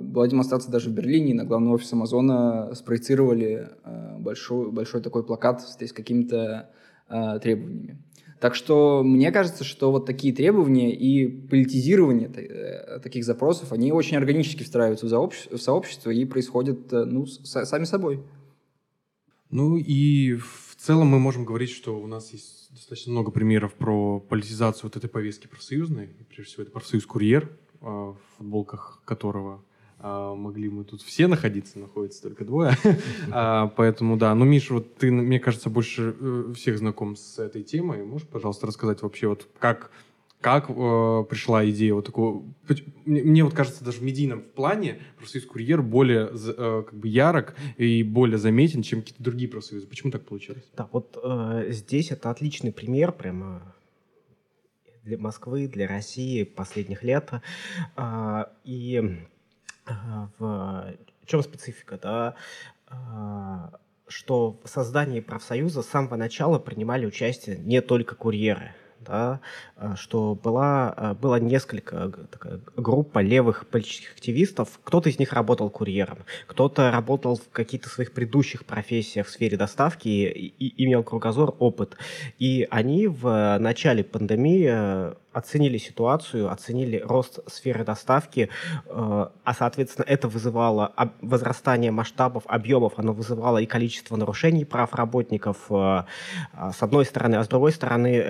была 0.03 0.29
демонстрация 0.29 0.71
даже 0.71 0.89
в 0.89 0.93
Берлине, 0.95 1.35
на 1.35 1.45
главный 1.45 1.73
офис 1.73 1.93
Амазона 1.93 2.73
спроецировали 2.77 3.71
большой, 4.21 4.71
большой 4.71 5.03
такой 5.03 5.25
плакат 5.25 5.61
с 5.61 5.93
какими-то 5.93 6.71
э, 7.09 7.39
требованиями. 7.41 7.99
Так 8.41 8.55
что 8.55 9.03
мне 9.05 9.31
кажется, 9.33 9.65
что 9.65 9.93
вот 9.93 10.07
такие 10.07 10.35
требования 10.35 10.95
и 10.95 11.29
политизирование 11.29 12.29
э, 12.29 12.99
таких 13.01 13.25
запросов, 13.25 13.71
они 13.73 13.93
очень 13.93 14.17
органически 14.17 14.63
встраиваются 14.63 15.07
в, 15.07 15.59
сообщество 15.59 16.11
и 16.11 16.25
происходят 16.25 16.91
э, 16.91 17.05
ну, 17.05 17.27
сами 17.27 17.85
собой. 17.85 18.23
Ну 19.51 19.77
и 19.77 20.37
в 20.37 20.75
целом 20.79 21.09
мы 21.09 21.19
можем 21.19 21.45
говорить, 21.45 21.71
что 21.71 22.01
у 22.01 22.07
нас 22.07 22.33
есть 22.33 22.73
достаточно 22.73 23.13
много 23.13 23.31
примеров 23.31 23.75
про 23.75 24.21
политизацию 24.21 24.85
вот 24.85 24.97
этой 24.97 25.11
повестки 25.11 25.47
профсоюзной. 25.47 26.09
Прежде 26.31 26.51
всего, 26.51 26.63
это 26.63 26.73
профсоюз 26.73 27.05
«Курьер», 27.05 27.51
э, 27.83 27.85
в 27.85 28.17
футболках 28.39 29.03
которого 29.05 29.57
а, 29.57 29.70
могли 30.03 30.69
мы 30.69 30.85
тут 30.85 31.03
все 31.03 31.27
находиться, 31.27 31.79
находится 31.79 32.23
только 32.23 32.45
двое. 32.45 32.77
а, 33.31 33.69
поэтому 33.69 34.17
да, 34.17 34.35
ну, 34.35 34.45
Миша, 34.45 34.75
вот 34.75 34.97
ты, 34.97 35.11
мне 35.11 35.39
кажется, 35.39 35.71
больше 35.71 36.15
э, 36.19 36.53
всех 36.57 36.79
знаком 36.79 37.17
с 37.17 37.39
этой 37.39 37.63
темой. 37.63 38.05
Можешь, 38.05 38.27
пожалуйста, 38.27 38.67
рассказать 38.67 39.03
вообще, 39.03 39.29
вот 39.29 39.47
как, 39.59 39.91
как 40.41 40.71
э, 40.71 41.25
пришла 41.29 41.69
идея 41.69 41.95
вот 41.95 42.07
такого... 42.07 42.45
Мне, 43.05 43.23
мне 43.23 43.45
вот 43.45 43.55
кажется, 43.55 43.85
даже 43.85 43.99
в 43.99 44.03
медийном 44.03 44.43
плане 44.43 45.01
профсоюз 45.19 45.47
«Курьер» 45.47 45.83
более 45.83 46.31
э, 46.33 46.83
как 46.87 46.99
бы 46.99 47.09
ярок 47.09 47.55
и 47.77 48.03
более 48.03 48.39
заметен, 48.39 48.83
чем 48.83 49.01
какие-то 49.01 49.23
другие 49.23 49.51
профсоюзы. 49.51 49.87
Почему 49.87 50.11
так 50.11 50.25
получилось? 50.25 50.65
Да, 50.77 50.89
вот 50.93 51.19
э, 51.23 51.67
здесь 51.71 52.11
это 52.11 52.31
отличный 52.31 52.73
пример 52.73 53.13
прямо 53.13 53.75
для 55.03 55.19
Москвы, 55.19 55.67
для 55.69 55.87
России 55.87 56.45
последних 56.45 57.03
лет. 57.03 57.31
Э, 57.97 58.45
и 58.65 59.27
в 60.39 60.95
чем 61.27 61.43
специфика, 61.43 61.99
да, 62.03 62.35
а, 62.89 63.71
что 64.09 64.59
в 64.65 64.69
создании 64.69 65.21
профсоюза 65.21 65.83
с 65.83 65.87
самого 65.87 66.17
начала 66.17 66.59
принимали 66.59 67.07
участие 67.07 67.57
не 67.59 67.81
только 67.81 68.17
курьеры, 68.17 68.75
да, 68.99 69.41
а, 69.77 69.95
что 69.95 70.35
была, 70.35 70.93
а, 70.97 71.15
было 71.15 71.37
несколько 71.37 72.11
такая, 72.31 72.61
группа 72.77 73.21
левых 73.21 73.69
политических 73.69 74.13
активистов. 74.15 74.81
Кто-то 74.83 75.09
из 75.09 75.21
них 75.21 75.33
работал 75.33 75.71
курьером, 75.71 76.19
кто-то 76.49 76.91
работал 76.91 77.37
в 77.37 77.49
каких-то 77.51 77.89
своих 77.89 78.13
предыдущих 78.13 78.65
профессиях 78.65 79.29
в 79.29 79.31
сфере 79.31 79.57
доставки 79.57 80.09
и, 80.09 80.49
и 80.49 80.85
имел 80.85 81.05
кругозор, 81.05 81.55
опыт. 81.61 81.97
И 82.41 82.67
они 82.71 83.07
в 83.07 83.59
начале 83.59 84.03
пандемии 84.03 85.15
оценили 85.33 85.79
ситуацию, 85.79 86.51
оценили 86.51 86.99
рост 86.99 87.39
сферы 87.47 87.85
доставки, 87.85 88.49
э, 88.87 88.89
а, 89.45 89.55
соответственно, 89.55 90.05
это 90.09 90.29
вызывало 90.29 90.93
возрастание 91.21 91.91
масштабов, 91.91 92.45
объемов, 92.47 92.95
оно 92.97 93.13
вызывало 93.13 93.59
и 93.59 93.67
количество 93.67 94.17
нарушений 94.17 94.65
прав 94.65 94.95
работников, 94.95 95.67
э, 95.71 95.73
а, 95.73 96.73
с 96.73 96.83
одной 96.83 97.05
стороны, 97.05 97.37
а 97.37 97.45
с 97.45 97.49
другой 97.49 97.73
стороны, 97.73 98.25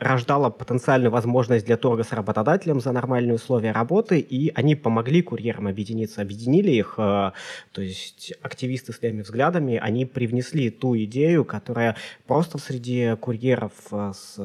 рождало 0.00 0.50
потенциальную 0.50 1.10
возможность 1.10 1.66
для 1.66 1.76
торга 1.76 2.04
с 2.04 2.12
работодателем 2.12 2.80
за 2.80 2.92
нормальные 2.92 3.34
условия 3.34 3.72
работы, 3.72 4.18
и 4.18 4.50
они 4.54 4.74
помогли 4.74 5.22
курьерам 5.22 5.66
объединиться, 5.66 6.22
объединили 6.22 6.70
их, 6.70 6.94
э, 6.96 7.32
то 7.72 7.82
есть 7.82 8.32
активисты 8.42 8.92
с 8.92 8.96
своими 8.96 9.22
взглядами, 9.22 9.76
они 9.76 10.06
привнесли 10.06 10.70
ту 10.70 10.96
идею, 10.96 11.44
которая 11.44 11.96
просто 12.26 12.58
среди 12.58 13.14
курьеров 13.16 13.72
с, 13.90 14.36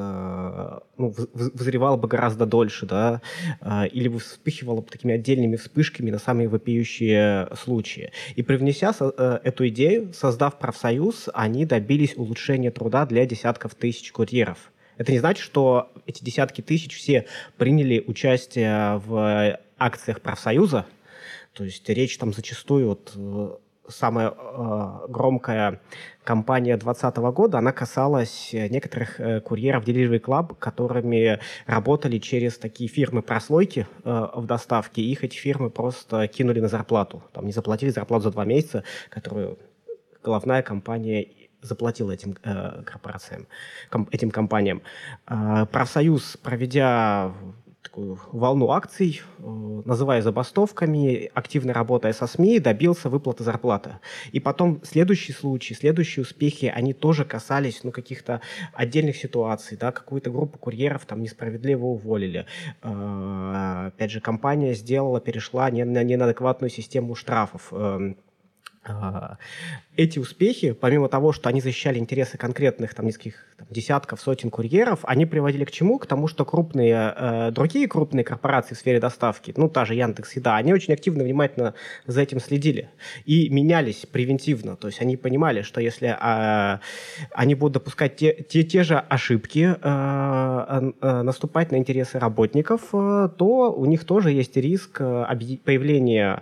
ну, 1.02 1.16
вызревала 1.34 1.98
бы 1.98 2.08
гораздо 2.08 2.46
дольше, 2.46 2.86
да, 2.86 3.22
а, 3.60 3.86
или 3.86 4.08
вспыхивало 4.18 4.82
бы 4.82 4.88
такими 4.88 5.16
отдельными 5.16 5.56
вспышками 5.56 6.12
на 6.12 6.20
самые 6.20 6.48
вопиющие 6.48 7.50
случаи. 7.56 8.12
И 8.36 8.44
привнеся 8.44 8.94
э, 9.00 9.40
эту 9.44 9.68
идею, 9.70 10.14
создав 10.14 10.60
профсоюз, 10.60 11.30
они 11.34 11.66
добились 11.66 12.16
улучшения 12.16 12.72
труда 12.72 13.06
для 13.06 13.26
десятков 13.26 13.76
тысяч 13.76 14.12
курьеров. 14.12 14.72
Это 14.98 15.12
не 15.12 15.20
значит, 15.20 15.44
что 15.44 15.92
эти 16.06 16.24
десятки 16.24 16.62
тысяч 16.62 16.96
все 16.96 17.26
приняли 17.58 18.04
участие 18.06 19.02
в 19.06 19.60
акциях 19.78 20.22
профсоюза. 20.22 20.86
То 21.54 21.64
есть 21.64 21.88
речь 21.90 22.18
там 22.18 22.34
зачастую 22.34 22.88
вот 22.88 23.12
э, 23.16 23.50
самая 23.92 24.32
э, 24.32 25.08
громкая 25.10 25.80
кампания 26.24 26.78
2020 26.78 27.18
года, 27.36 27.58
она 27.58 27.72
касалась 27.72 28.54
э, 28.54 28.68
некоторых 28.70 29.20
э, 29.20 29.42
курьеров 29.42 29.84
Delivery 29.84 30.20
Club, 30.20 30.56
которыми 30.58 31.40
работали 31.66 32.18
через 32.18 32.58
такие 32.58 32.90
фирмы 32.90 33.22
прослойки 33.22 33.88
э, 34.04 34.28
в 34.36 34.46
доставке. 34.46 35.02
Их 35.02 35.24
эти 35.24 35.36
фирмы 35.36 35.70
просто 35.70 36.28
кинули 36.28 36.60
на 36.60 36.68
зарплату. 36.68 37.24
Там 37.34 37.46
не 37.46 37.52
заплатили 37.52 37.90
зарплату 37.90 38.24
за 38.24 38.32
два 38.32 38.46
месяца, 38.46 38.84
которую 39.10 39.60
головная 40.24 40.62
компания 40.62 41.28
заплатила 41.62 42.12
этим 42.12 42.36
э, 42.44 42.84
корпорациям, 42.84 43.48
ком, 43.90 44.08
этим 44.12 44.32
компаниям. 44.32 44.82
Э, 45.28 45.66
профсоюз, 45.72 46.38
проведя 46.38 47.34
такую 47.82 48.20
волну 48.32 48.72
акций, 48.72 49.22
э, 49.40 49.82
называя 49.86 50.22
забастовками, 50.22 51.32
активно 51.34 51.74
работая 51.74 52.14
со 52.14 52.28
СМИ, 52.28 52.60
добился 52.60 53.10
выплаты 53.10 53.44
зарплаты. 53.44 54.00
И 54.32 54.40
потом 54.40 54.82
следующие 54.84 55.36
случаи, 55.36 55.74
следующие 55.74 56.24
успехи, 56.24 56.72
они 56.74 56.94
тоже 56.94 57.26
касались 57.26 57.84
ну, 57.84 57.92
каких-то 57.92 58.42
отдельных 58.74 59.18
ситуаций. 59.18 59.78
Да, 59.78 59.92
какую-то 59.92 60.32
группу 60.32 60.58
курьеров 60.58 61.06
там 61.06 61.22
несправедливо 61.22 61.86
уволили. 61.86 62.46
Э, 62.82 63.88
опять 63.88 64.12
же, 64.12 64.22
компания 64.22 64.74
сделала, 64.74 65.20
перешла 65.20 65.70
не 65.70 65.84
на 65.84 66.04
неадекватную 66.04 66.70
систему 66.70 67.16
штрафов 67.16 67.70
эм, 67.72 68.18
эти 69.96 70.18
успехи, 70.18 70.72
помимо 70.72 71.08
того, 71.10 71.34
что 71.34 71.50
они 71.50 71.62
защищали 71.62 72.00
интересы 72.00 72.38
конкретных 72.38 72.96
там, 72.96 73.06
нескольких 73.06 73.46
там, 73.58 73.68
десятков, 73.70 74.22
сотен 74.22 74.50
курьеров, 74.50 75.00
они 75.04 75.26
приводили 75.26 75.66
к 75.66 75.72
чему? 75.72 76.00
К 76.00 76.08
тому, 76.08 76.28
что 76.28 76.46
крупные, 76.46 77.14
э, 77.16 77.52
другие 77.52 77.88
крупные 77.88 78.24
корпорации 78.24 78.74
в 78.74 78.78
сфере 78.80 79.00
доставки, 79.00 79.54
ну, 79.56 79.70
та 79.70 79.86
же 79.86 79.94
Яндекс 79.94 80.36
Еда, 80.38 80.56
они 80.56 80.74
очень 80.74 80.94
активно, 80.94 81.24
внимательно 81.24 81.76
за 82.08 82.22
этим 82.22 82.40
следили 82.40 82.90
и 83.26 83.50
менялись 83.50 84.08
превентивно. 84.12 84.76
То 84.76 84.88
есть 84.88 85.02
они 85.02 85.18
понимали, 85.18 85.62
что 85.62 85.82
если 85.82 86.18
э, 86.20 86.80
они 87.32 87.56
будут 87.56 87.74
допускать 87.74 88.16
те, 88.16 88.34
те, 88.34 88.64
те 88.64 88.84
же 88.84 88.98
ошибки, 88.98 89.76
э, 89.80 90.92
э, 91.02 91.22
наступать 91.22 91.72
на 91.72 91.76
интересы 91.76 92.18
работников, 92.18 92.82
э, 92.94 93.30
то 93.38 93.72
у 93.72 93.86
них 93.86 94.06
тоже 94.06 94.32
есть 94.32 94.58
риск 94.58 95.02
э, 95.02 95.26
появления 95.64 96.42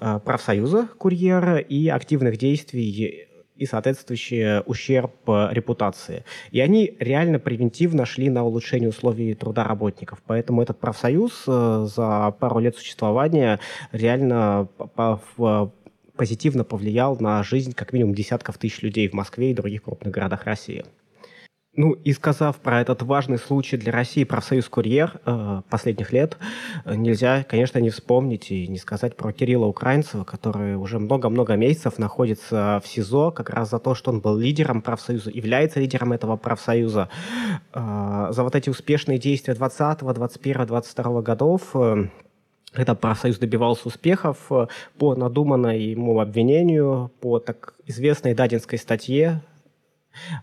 э, 0.00 0.20
профсоюза 0.24 0.88
курьера 0.96 1.58
и 1.74 1.88
активных 1.88 2.36
действий 2.36 3.26
и 3.56 3.66
соответствующий 3.66 4.60
ущерб 4.60 5.12
репутации. 5.26 6.24
И 6.52 6.60
они 6.60 6.96
реально 7.00 7.38
превентивно 7.38 8.04
шли 8.04 8.30
на 8.30 8.44
улучшение 8.44 8.88
условий 8.88 9.34
труда 9.34 9.64
работников. 9.64 10.22
Поэтому 10.26 10.62
этот 10.62 10.78
профсоюз 10.78 11.44
э, 11.46 11.86
за 11.94 12.34
пару 12.38 12.58
лет 12.58 12.76
существования 12.76 13.60
реально 13.92 14.68
позитивно 16.16 16.64
повлиял 16.64 17.16
на 17.18 17.42
жизнь 17.42 17.72
как 17.72 17.92
минимум 17.92 18.14
десятков 18.14 18.58
тысяч 18.58 18.82
людей 18.82 19.08
в 19.08 19.12
Москве 19.12 19.50
и 19.50 19.54
других 19.54 19.82
крупных 19.84 20.12
городах 20.12 20.44
России. 20.44 20.84
Ну 21.76 21.92
и 21.92 22.12
сказав 22.12 22.56
про 22.58 22.80
этот 22.80 23.02
важный 23.02 23.36
случай 23.38 23.76
для 23.76 23.90
России, 23.90 24.22
профсоюз 24.22 24.68
«Курьер» 24.68 25.20
э, 25.26 25.62
последних 25.68 26.12
лет, 26.12 26.36
э, 26.84 26.94
нельзя, 26.94 27.42
конечно, 27.42 27.80
не 27.80 27.90
вспомнить 27.90 28.52
и 28.52 28.68
не 28.68 28.78
сказать 28.78 29.16
про 29.16 29.32
Кирилла 29.32 29.66
Украинцева, 29.66 30.22
который 30.22 30.76
уже 30.76 31.00
много-много 31.00 31.56
месяцев 31.56 31.98
находится 31.98 32.80
в 32.84 32.86
СИЗО 32.86 33.32
как 33.32 33.50
раз 33.50 33.70
за 33.70 33.80
то, 33.80 33.96
что 33.96 34.12
он 34.12 34.20
был 34.20 34.36
лидером 34.36 34.82
профсоюза, 34.82 35.30
является 35.30 35.80
лидером 35.80 36.12
этого 36.12 36.36
профсоюза. 36.36 37.08
Э, 37.72 38.28
за 38.30 38.44
вот 38.44 38.54
эти 38.54 38.70
успешные 38.70 39.18
действия 39.18 39.54
20, 39.54 39.98
21, 39.98 40.66
22 40.66 41.22
годов 41.22 41.70
э, 41.74 42.08
когда 42.72 42.94
профсоюз 42.96 43.38
добивался 43.38 43.86
успехов 43.86 44.50
по 44.98 45.14
надуманному 45.14 45.76
ему 45.76 46.18
обвинению, 46.18 47.12
по 47.20 47.38
так 47.38 47.74
известной 47.86 48.34
дадинской 48.34 48.78
статье 48.78 49.42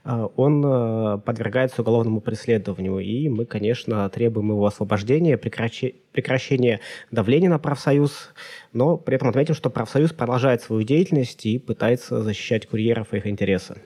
он 0.04 0.64
э, 0.66 1.18
подвергается 1.20 1.82
уголовному 1.82 2.22
преследованию. 2.22 3.00
И 3.00 3.30
мы, 3.30 3.46
конечно, 3.46 4.10
требуем 4.10 4.50
его 4.50 4.66
освобождения, 4.66 5.38
прекращения 5.38 6.80
давления 7.12 7.50
на 7.50 7.60
профсоюз, 7.60 8.30
но 8.74 8.98
при 8.98 9.16
этом 9.16 9.30
отметим, 9.30 9.56
что 9.56 9.70
профсоюз 9.70 10.12
продолжает 10.14 10.62
свою 10.62 10.84
деятельность 10.84 11.46
и 11.46 11.60
пытается 11.60 12.22
защищать 12.22 12.68
курьеров 12.68 13.14
и 13.14 13.18
их 13.18 13.28
интересы. 13.28 13.82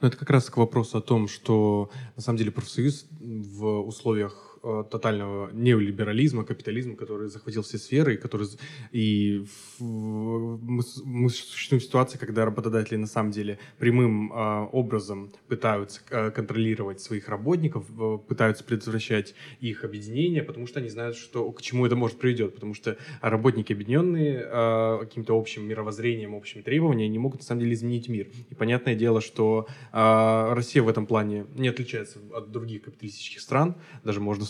Ну, 0.00 0.08
это 0.08 0.16
как 0.16 0.30
раз 0.30 0.50
к 0.50 0.56
вопросу 0.56 0.98
о 0.98 1.00
том, 1.00 1.28
что 1.28 1.90
на 2.16 2.22
самом 2.22 2.38
деле 2.38 2.50
профсоюз 2.50 3.06
в 3.20 3.80
условиях 3.80 4.45
Э, 4.68 4.82
тотального 4.90 5.48
неолиберализма, 5.52 6.44
капитализма, 6.44 6.96
который 6.96 7.28
захватил 7.28 7.62
все 7.62 7.78
сферы, 7.78 8.14
и 8.14 8.16
который 8.16 8.48
и 8.90 9.44
мы, 9.78 10.82
существуем 11.30 11.80
в 11.80 11.84
ситуации, 11.84 12.18
когда 12.18 12.44
работодатели 12.44 12.96
на 12.96 13.06
самом 13.06 13.30
деле 13.30 13.60
прямым 13.78 14.32
э, 14.32 14.68
образом 14.72 15.30
пытаются 15.46 16.00
э, 16.10 16.32
контролировать 16.32 17.00
своих 17.00 17.28
работников, 17.28 17.86
пытаются 18.26 18.64
предотвращать 18.64 19.36
их 19.60 19.84
объединение, 19.84 20.42
потому 20.42 20.66
что 20.66 20.80
они 20.80 20.88
знают, 20.88 21.16
что 21.16 21.52
к 21.52 21.62
чему 21.62 21.86
это 21.86 21.94
может 21.94 22.18
приведет, 22.18 22.56
потому 22.56 22.74
что 22.74 22.96
работники 23.20 23.72
объединенные 23.72 24.48
э, 24.50 24.98
каким-то 25.02 25.38
общим 25.38 25.68
мировоззрением, 25.68 26.34
общими 26.34 26.62
требованиями, 26.62 27.12
не 27.12 27.20
могут 27.20 27.42
на 27.42 27.46
самом 27.46 27.60
деле 27.60 27.74
изменить 27.74 28.08
мир. 28.08 28.26
И 28.50 28.54
понятное 28.56 28.96
дело, 28.96 29.20
что 29.20 29.68
э, 29.92 30.52
Россия 30.54 30.82
в 30.82 30.88
этом 30.88 31.06
плане 31.06 31.46
не 31.54 31.68
отличается 31.68 32.18
от 32.32 32.50
других 32.50 32.82
капиталистических 32.82 33.40
стран, 33.40 33.76
даже 34.02 34.20
можно 34.20 34.44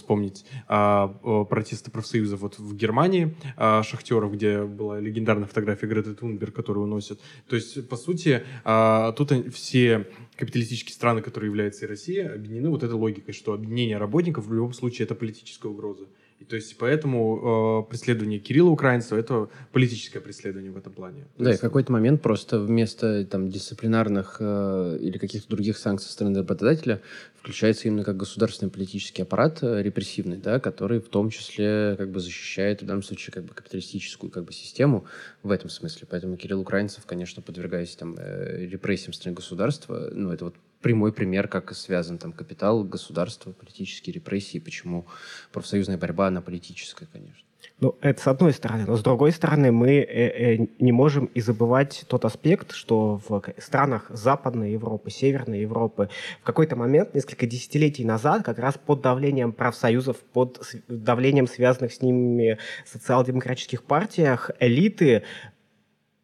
а, 0.69 1.09
протесты 1.45 1.91
профсоюзов 1.91 2.41
вот 2.41 2.59
в 2.59 2.75
Германии, 2.75 3.35
а, 3.57 3.83
шахтеров, 3.83 4.33
где 4.33 4.63
была 4.63 5.01
легендарная 5.01 5.47
фотография 5.47 5.87
Греты 5.87 6.15
Тунберг, 6.15 6.55
которую 6.55 6.85
уносят. 6.85 7.21
То 7.49 7.57
есть, 7.57 7.89
по 7.89 7.97
сути, 7.97 8.43
а, 8.65 9.13
тут 9.13 9.33
все 9.55 10.07
капиталистические 10.37 10.95
страны, 10.95 11.23
которые 11.23 11.49
являются 11.49 11.87
и 11.87 11.89
Россия, 11.89 12.33
объединены 12.33 12.71
вот 12.71 12.83
этой 12.83 12.95
логикой, 12.95 13.35
что 13.35 13.53
объединение 13.53 13.99
работников 13.99 14.47
в 14.47 14.53
любом 14.53 14.73
случае 14.73 15.05
это 15.05 15.15
политическая 15.15 15.69
угроза. 15.69 16.07
И 16.39 16.45
то 16.45 16.55
есть 16.57 16.77
поэтому 16.77 17.85
э, 17.87 17.91
преследование 17.91 18.39
Кирилла 18.39 18.71
Украинцева 18.71 19.19
это 19.19 19.49
политическое 19.73 20.21
преследование 20.21 20.71
в 20.71 20.77
этом 20.77 20.93
плане. 20.93 21.25
То 21.37 21.45
да, 21.45 21.51
есть... 21.51 21.61
в 21.61 21.63
какой-то 21.63 21.93
момент 21.93 22.21
просто 22.21 22.59
вместо 22.61 23.25
там 23.25 23.49
дисциплинарных 23.49 24.37
э, 24.41 24.99
или 25.01 25.17
каких-то 25.17 25.49
других 25.49 25.79
санкций 25.79 26.09
со 26.09 26.13
стороны 26.13 26.39
работодателя 26.41 27.01
включается 27.39 27.89
именно 27.89 28.05
как 28.05 28.17
государственный 28.17 28.71
политический 28.71 29.23
аппарат 29.23 29.63
э, 29.63 29.83
репрессивный, 29.83 30.37
да, 30.37 30.61
который 30.61 31.01
в 31.01 31.09
том 31.09 31.31
числе 31.31 31.95
как 31.97 32.11
бы 32.11 32.21
защищает 32.21 32.83
в 32.83 32.87
данном 32.87 33.03
случае 33.03 33.33
как 33.33 33.45
бы 33.45 33.55
капиталистическую 33.55 34.31
как 34.31 34.45
бы 34.45 34.53
систему 34.53 35.07
в 35.43 35.51
этом 35.51 35.71
смысле. 35.71 36.07
Поэтому 36.11 36.37
Кирилл 36.37 36.61
Украинцев, 36.61 37.07
конечно, 37.07 37.41
подвергаясь 37.43 37.97
там 37.97 38.15
э, 38.19 38.67
репрессиям 38.67 39.15
со 39.15 39.21
стороны 39.21 39.37
государства, 39.37 40.11
ну 40.13 40.33
это 40.33 40.47
вот 40.47 40.55
прямой 40.87 41.13
пример, 41.13 41.49
как 41.49 41.75
связан 41.75 42.17
там 42.17 42.33
капитал, 42.33 42.85
государство, 42.85 43.51
политические 43.51 44.15
репрессии, 44.15 44.61
почему 44.61 45.05
профсоюзная 45.51 45.99
борьба, 45.99 46.29
она 46.29 46.41
политическая, 46.41 47.07
конечно. 47.13 47.43
Ну, 47.81 47.97
это 48.01 48.23
с 48.23 48.29
одной 48.29 48.53
стороны. 48.53 48.85
Но 48.87 48.97
с 48.97 49.03
другой 49.03 49.33
стороны, 49.33 49.73
мы 49.73 49.95
э, 49.95 50.55
э, 50.55 50.67
не 50.79 50.93
можем 50.93 51.25
и 51.25 51.41
забывать 51.41 52.05
тот 52.07 52.25
аспект, 52.25 52.71
что 52.71 53.21
в 53.29 53.43
странах 53.59 54.07
Западной 54.11 54.71
Европы, 54.71 55.11
Северной 55.11 55.63
Европы 55.63 56.09
в 56.41 56.45
какой-то 56.45 56.77
момент, 56.77 57.17
несколько 57.17 57.49
десятилетий 57.49 58.05
назад, 58.05 58.45
как 58.45 58.61
раз 58.61 58.79
под 58.79 59.01
давлением 59.01 59.53
профсоюзов, 59.53 60.19
под 60.19 60.63
давлением 60.87 61.49
связанных 61.49 61.93
с 61.93 62.01
ними 62.01 62.59
социал-демократических 62.85 63.83
партиях, 63.83 64.53
элиты 64.61 65.25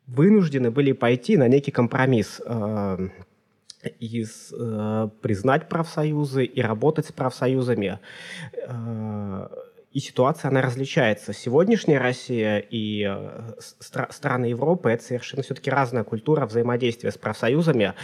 вынуждены 0.07 0.71
были 0.71 0.93
пойти 0.93 1.37
на 1.37 1.49
некий 1.49 1.73
компромисс. 1.73 2.41
Э, 2.47 3.09
и 3.83 4.25
э, 4.25 5.09
признать 5.21 5.69
профсоюзы 5.69 6.45
и 6.45 6.61
работать 6.61 7.07
с 7.07 7.13
профсоюзами. 7.13 7.99
Э, 8.53 9.49
и 9.93 10.01
ситуация, 10.01 10.49
она 10.49 10.63
различается. 10.63 11.33
Сегодняшняя 11.33 11.99
Россия 11.99 12.59
и 12.59 13.03
э, 13.03 13.53
стра- 13.81 14.11
страны 14.13 14.47
Европы– 14.47 14.91
это 14.93 15.05
совершенно 15.05 15.43
все-таки 15.43 15.71
разная 15.71 16.03
культура 16.05 16.47
взаимодействия 16.47 17.11
с 17.11 17.19
профсоюзами. 17.19 17.95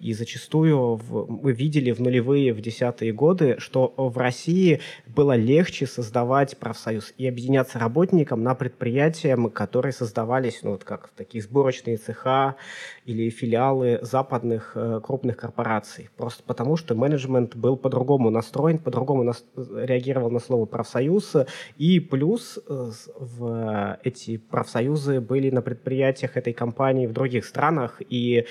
И 0.00 0.14
зачастую 0.14 0.96
в, 0.96 1.26
мы 1.30 1.52
видели 1.52 1.92
в 1.92 2.00
нулевые, 2.00 2.54
в 2.54 2.60
десятые 2.60 3.12
годы, 3.12 3.56
что 3.58 3.92
в 3.96 4.16
России 4.16 4.80
было 5.06 5.36
легче 5.36 5.86
создавать 5.86 6.56
профсоюз 6.56 7.12
и 7.18 7.26
объединяться 7.26 7.78
работникам 7.78 8.42
на 8.42 8.54
предприятия, 8.54 9.36
которые 9.50 9.92
создавались, 9.92 10.60
ну, 10.62 10.70
вот 10.70 10.84
как 10.84 11.10
такие 11.16 11.42
сборочные 11.42 11.98
цеха 11.98 12.56
или 13.04 13.28
филиалы 13.28 13.98
западных 14.00 14.72
э, 14.76 15.00
крупных 15.02 15.36
корпораций. 15.36 16.08
Просто 16.16 16.42
потому, 16.42 16.76
что 16.76 16.94
менеджмент 16.94 17.54
был 17.54 17.76
по-другому 17.76 18.30
настроен, 18.30 18.78
по-другому 18.78 19.24
нас- 19.24 19.44
реагировал 19.56 20.30
на 20.30 20.40
слово 20.40 20.64
профсоюз, 20.64 21.33
и 21.76 22.00
плюс 22.00 22.58
э, 22.68 22.90
в 23.18 23.98
эти 24.02 24.36
профсоюзы 24.36 25.20
были 25.20 25.50
на 25.50 25.62
предприятиях 25.62 26.36
этой 26.36 26.52
компании 26.52 27.06
в 27.06 27.12
других 27.12 27.44
странах, 27.44 28.00
и 28.08 28.46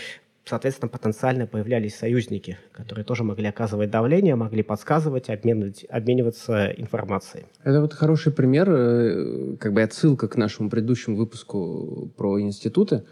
соответственно, 0.46 0.90
потенциально 0.90 1.48
появлялись 1.48 1.96
союзники, 1.96 2.58
которые 2.72 3.06
тоже 3.06 3.24
могли 3.24 3.48
оказывать 3.48 3.90
давление, 3.90 4.36
могли 4.36 4.64
подсказывать, 4.64 5.30
обменивать, 5.30 5.86
обмениваться 5.90 6.68
информацией. 6.72 7.46
Это 7.64 7.82
вот 7.82 7.94
хороший 7.94 8.32
пример, 8.32 8.70
э, 8.70 9.56
как 9.60 9.74
бы 9.74 9.82
отсылка 9.82 10.28
к 10.28 10.36
нашему 10.36 10.70
предыдущему 10.70 11.16
выпуску 11.16 12.12
про 12.18 12.40
институты, 12.42 13.04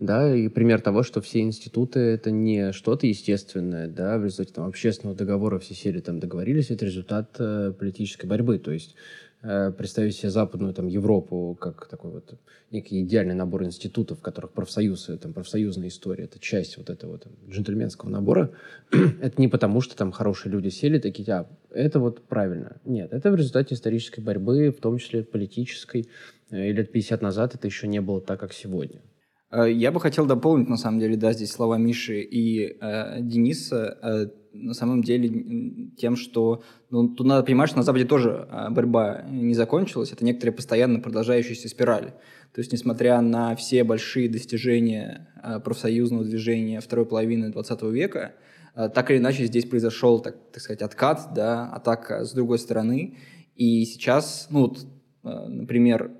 да, 0.00 0.34
и 0.34 0.48
пример 0.48 0.80
того, 0.80 1.02
что 1.02 1.20
все 1.20 1.40
институты— 1.40 2.00
это 2.00 2.30
не 2.30 2.72
что-то 2.72 3.06
естественное, 3.06 3.86
да, 3.86 4.16
в 4.16 4.24
результате 4.24 4.54
там, 4.54 4.66
общественного 4.66 5.16
договора 5.16 5.58
все 5.58 5.74
сели 5.74 6.00
там 6.00 6.18
договорились, 6.18 6.70
это 6.70 6.86
результат 6.86 7.36
э, 7.38 7.72
политической 7.78 8.24
борьбы, 8.24 8.58
то 8.58 8.72
есть 8.72 8.96
э, 9.42 9.70
представить 9.72 10.16
себе 10.16 10.30
западную 10.30 10.72
там 10.72 10.86
Европу 10.86 11.54
как 11.60 11.86
такой 11.86 12.12
вот 12.12 12.40
некий 12.70 13.02
идеальный 13.02 13.34
набор 13.34 13.64
институтов, 13.64 14.20
в 14.20 14.22
которых 14.22 14.52
профсоюзы, 14.52 15.18
там 15.18 15.34
профсоюзная 15.34 15.88
история, 15.88 16.24
это 16.24 16.38
часть 16.38 16.78
вот 16.78 16.88
этого 16.88 17.18
там, 17.18 17.32
джентльменского 17.50 18.08
набора, 18.08 18.52
это 18.90 19.38
не 19.38 19.48
потому, 19.48 19.82
что 19.82 19.94
там 19.96 20.12
хорошие 20.12 20.50
люди 20.50 20.70
сели 20.70 20.98
такие, 20.98 21.30
а, 21.30 21.46
это 21.68 22.00
вот 22.00 22.22
правильно. 22.26 22.80
Нет, 22.86 23.12
это 23.12 23.30
в 23.30 23.34
результате 23.34 23.74
исторической 23.74 24.20
борьбы, 24.20 24.70
в 24.70 24.80
том 24.80 24.96
числе 24.96 25.24
политической, 25.24 26.08
э, 26.50 26.70
и 26.70 26.72
лет 26.72 26.90
50 26.90 27.20
назад 27.20 27.54
это 27.54 27.66
еще 27.66 27.86
не 27.86 28.00
было 28.00 28.22
так, 28.22 28.40
как 28.40 28.54
сегодня. 28.54 29.02
Э, 29.50 29.70
я 29.70 29.92
бы 29.92 30.00
хотел 30.00 30.26
дополнить, 30.26 30.68
на 30.68 30.76
самом 30.76 31.00
деле, 31.00 31.16
да, 31.16 31.32
здесь 31.32 31.50
слова 31.50 31.76
Миши 31.76 32.20
и 32.20 32.76
э, 32.80 33.20
Дениса. 33.20 33.98
Э, 34.02 34.26
на 34.52 34.74
самом 34.74 35.02
деле 35.02 35.90
тем, 35.96 36.16
что 36.16 36.62
ну, 36.90 37.08
тут 37.08 37.24
надо 37.24 37.44
понимать, 37.44 37.68
что 37.68 37.78
на 37.78 37.84
Западе 37.84 38.04
тоже 38.04 38.48
а, 38.50 38.68
борьба 38.68 39.22
не 39.30 39.54
закончилась, 39.54 40.10
это 40.10 40.24
некоторые 40.24 40.52
постоянно 40.52 40.98
продолжающиеся 40.98 41.68
спирали. 41.68 42.14
То 42.52 42.58
есть, 42.58 42.72
несмотря 42.72 43.20
на 43.20 43.54
все 43.54 43.84
большие 43.84 44.28
достижения 44.28 45.28
а, 45.40 45.60
профсоюзного 45.60 46.24
движения 46.24 46.80
второй 46.80 47.06
половины 47.06 47.50
20 47.50 47.82
века, 47.82 48.32
так 48.74 49.12
или 49.12 49.18
иначе 49.18 49.46
здесь 49.46 49.66
произошел, 49.66 50.18
так, 50.18 50.36
так 50.52 50.60
сказать, 50.60 50.82
откат, 50.82 51.28
да, 51.32 51.66
атака 51.66 52.24
с 52.24 52.32
другой 52.32 52.58
стороны. 52.58 53.18
И 53.54 53.84
сейчас, 53.84 54.48
ну, 54.50 54.62
вот, 54.62 54.86
например, 55.22 56.10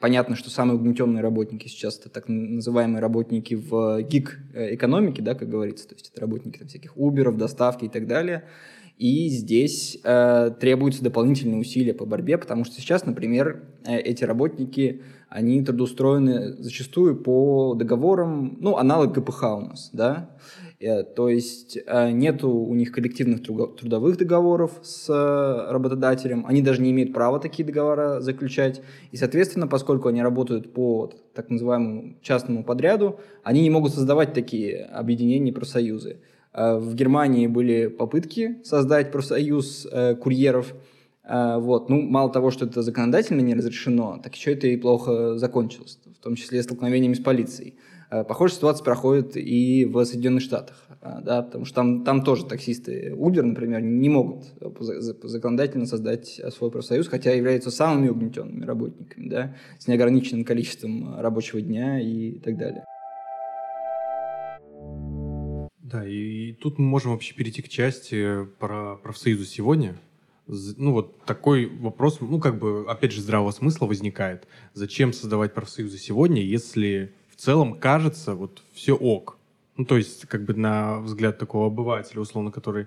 понятно, 0.00 0.36
что 0.36 0.50
самые 0.50 0.76
угнетенные 0.76 1.22
работники 1.22 1.68
сейчас 1.68 1.98
это 1.98 2.08
так 2.08 2.28
называемые 2.28 3.00
работники 3.00 3.54
в 3.54 4.02
гиг-экономике, 4.02 5.22
да, 5.22 5.34
как 5.34 5.48
говорится, 5.48 5.88
то 5.88 5.94
есть 5.94 6.10
это 6.12 6.20
работники 6.20 6.58
там, 6.58 6.68
всяких 6.68 6.96
уберов, 6.96 7.36
доставки 7.36 7.86
и 7.86 7.88
так 7.88 8.06
далее. 8.06 8.44
И 8.98 9.28
здесь 9.28 9.98
э, 10.04 10.52
требуются 10.58 11.04
дополнительные 11.04 11.60
усилия 11.60 11.92
по 11.92 12.06
борьбе, 12.06 12.38
потому 12.38 12.64
что 12.64 12.80
сейчас, 12.80 13.04
например, 13.04 13.62
э, 13.84 13.98
эти 13.98 14.24
работники, 14.24 15.02
они 15.28 15.62
трудоустроены 15.62 16.54
зачастую 16.62 17.16
по 17.16 17.74
договорам, 17.74 18.56
ну, 18.58 18.78
аналог 18.78 19.12
ГПХ 19.12 19.42
у 19.42 19.60
нас, 19.60 19.90
да, 19.92 20.30
Э, 20.65 20.65
то 20.78 21.28
есть 21.30 21.78
э, 21.86 22.10
нету 22.10 22.50
у 22.50 22.74
них 22.74 22.92
коллективных 22.92 23.42
трудовых 23.42 24.18
договоров 24.18 24.72
с 24.82 25.08
э, 25.08 25.72
работодателем, 25.72 26.44
они 26.46 26.60
даже 26.60 26.82
не 26.82 26.90
имеют 26.90 27.14
права 27.14 27.40
такие 27.40 27.64
договора 27.64 28.20
заключать. 28.20 28.82
И, 29.10 29.16
соответственно, 29.16 29.68
поскольку 29.68 30.08
они 30.08 30.22
работают 30.22 30.74
по 30.74 31.10
так 31.34 31.48
называемому 31.48 32.16
частному 32.20 32.62
подряду, 32.62 33.20
они 33.42 33.62
не 33.62 33.70
могут 33.70 33.94
создавать 33.94 34.34
такие 34.34 34.84
объединения 34.84 35.52
профсоюзы. 35.52 36.18
В 36.52 36.94
Германии 36.94 37.46
были 37.46 37.86
попытки 37.86 38.62
создать 38.62 39.12
профсоюз 39.12 39.86
курьеров. 40.22 40.74
Вот. 41.28 41.90
Ну, 41.90 42.00
мало 42.00 42.32
того, 42.32 42.50
что 42.50 42.64
это 42.64 42.80
законодательно 42.80 43.42
не 43.42 43.54
разрешено, 43.54 44.18
так 44.22 44.34
еще 44.34 44.54
это 44.54 44.66
и 44.66 44.76
плохо 44.78 45.36
закончилось, 45.36 45.98
в 46.18 46.22
том 46.22 46.34
числе 46.34 46.62
столкновениями 46.62 47.14
с 47.14 47.20
полицией. 47.20 47.74
Э, 48.10 48.24
похожая 48.24 48.56
ситуация 48.56 48.84
проходит 48.84 49.36
и 49.36 49.84
в 49.84 50.04
Соединенных 50.04 50.42
Штатах, 50.42 50.76
э, 51.02 51.18
да, 51.22 51.42
потому 51.42 51.64
что 51.64 51.74
там, 51.76 52.04
там 52.04 52.22
тоже 52.22 52.46
таксисты 52.46 53.10
Uber, 53.10 53.42
например, 53.42 53.80
не 53.80 54.08
могут 54.08 54.44
законодательно 55.22 55.86
создать 55.86 56.40
свой 56.54 56.70
профсоюз, 56.70 57.08
хотя 57.08 57.32
являются 57.32 57.70
самыми 57.70 58.08
угнетенными 58.08 58.64
работниками, 58.64 59.28
да, 59.28 59.56
с 59.78 59.88
неограниченным 59.88 60.44
количеством 60.44 61.18
рабочего 61.18 61.60
дня 61.60 62.00
и 62.00 62.38
так 62.38 62.56
далее. 62.56 62.84
Да, 65.80 66.06
и 66.06 66.52
тут 66.52 66.78
мы 66.78 66.84
можем 66.84 67.12
вообще 67.12 67.34
перейти 67.34 67.62
к 67.62 67.68
части 67.68 68.44
про 68.58 68.96
профсоюзы 68.96 69.46
сегодня. 69.46 69.96
Ну 70.46 70.92
вот 70.92 71.24
такой 71.24 71.66
вопрос, 71.66 72.20
ну 72.20 72.38
как 72.38 72.58
бы, 72.58 72.84
опять 72.88 73.12
же, 73.12 73.20
здравого 73.20 73.50
смысла 73.50 73.86
возникает. 73.86 74.46
Зачем 74.74 75.12
создавать 75.12 75.54
профсоюзы 75.54 75.98
сегодня, 75.98 76.42
если 76.42 77.12
в 77.36 77.40
целом 77.40 77.74
кажется, 77.74 78.34
вот 78.34 78.62
все 78.72 78.94
ок. 78.94 79.38
Ну, 79.76 79.84
то 79.84 79.98
есть, 79.98 80.26
как 80.26 80.44
бы 80.44 80.54
на 80.54 81.00
взгляд 81.00 81.38
такого 81.38 81.66
обывателя, 81.66 82.20
условно, 82.20 82.50
который 82.50 82.84
э, 82.84 82.86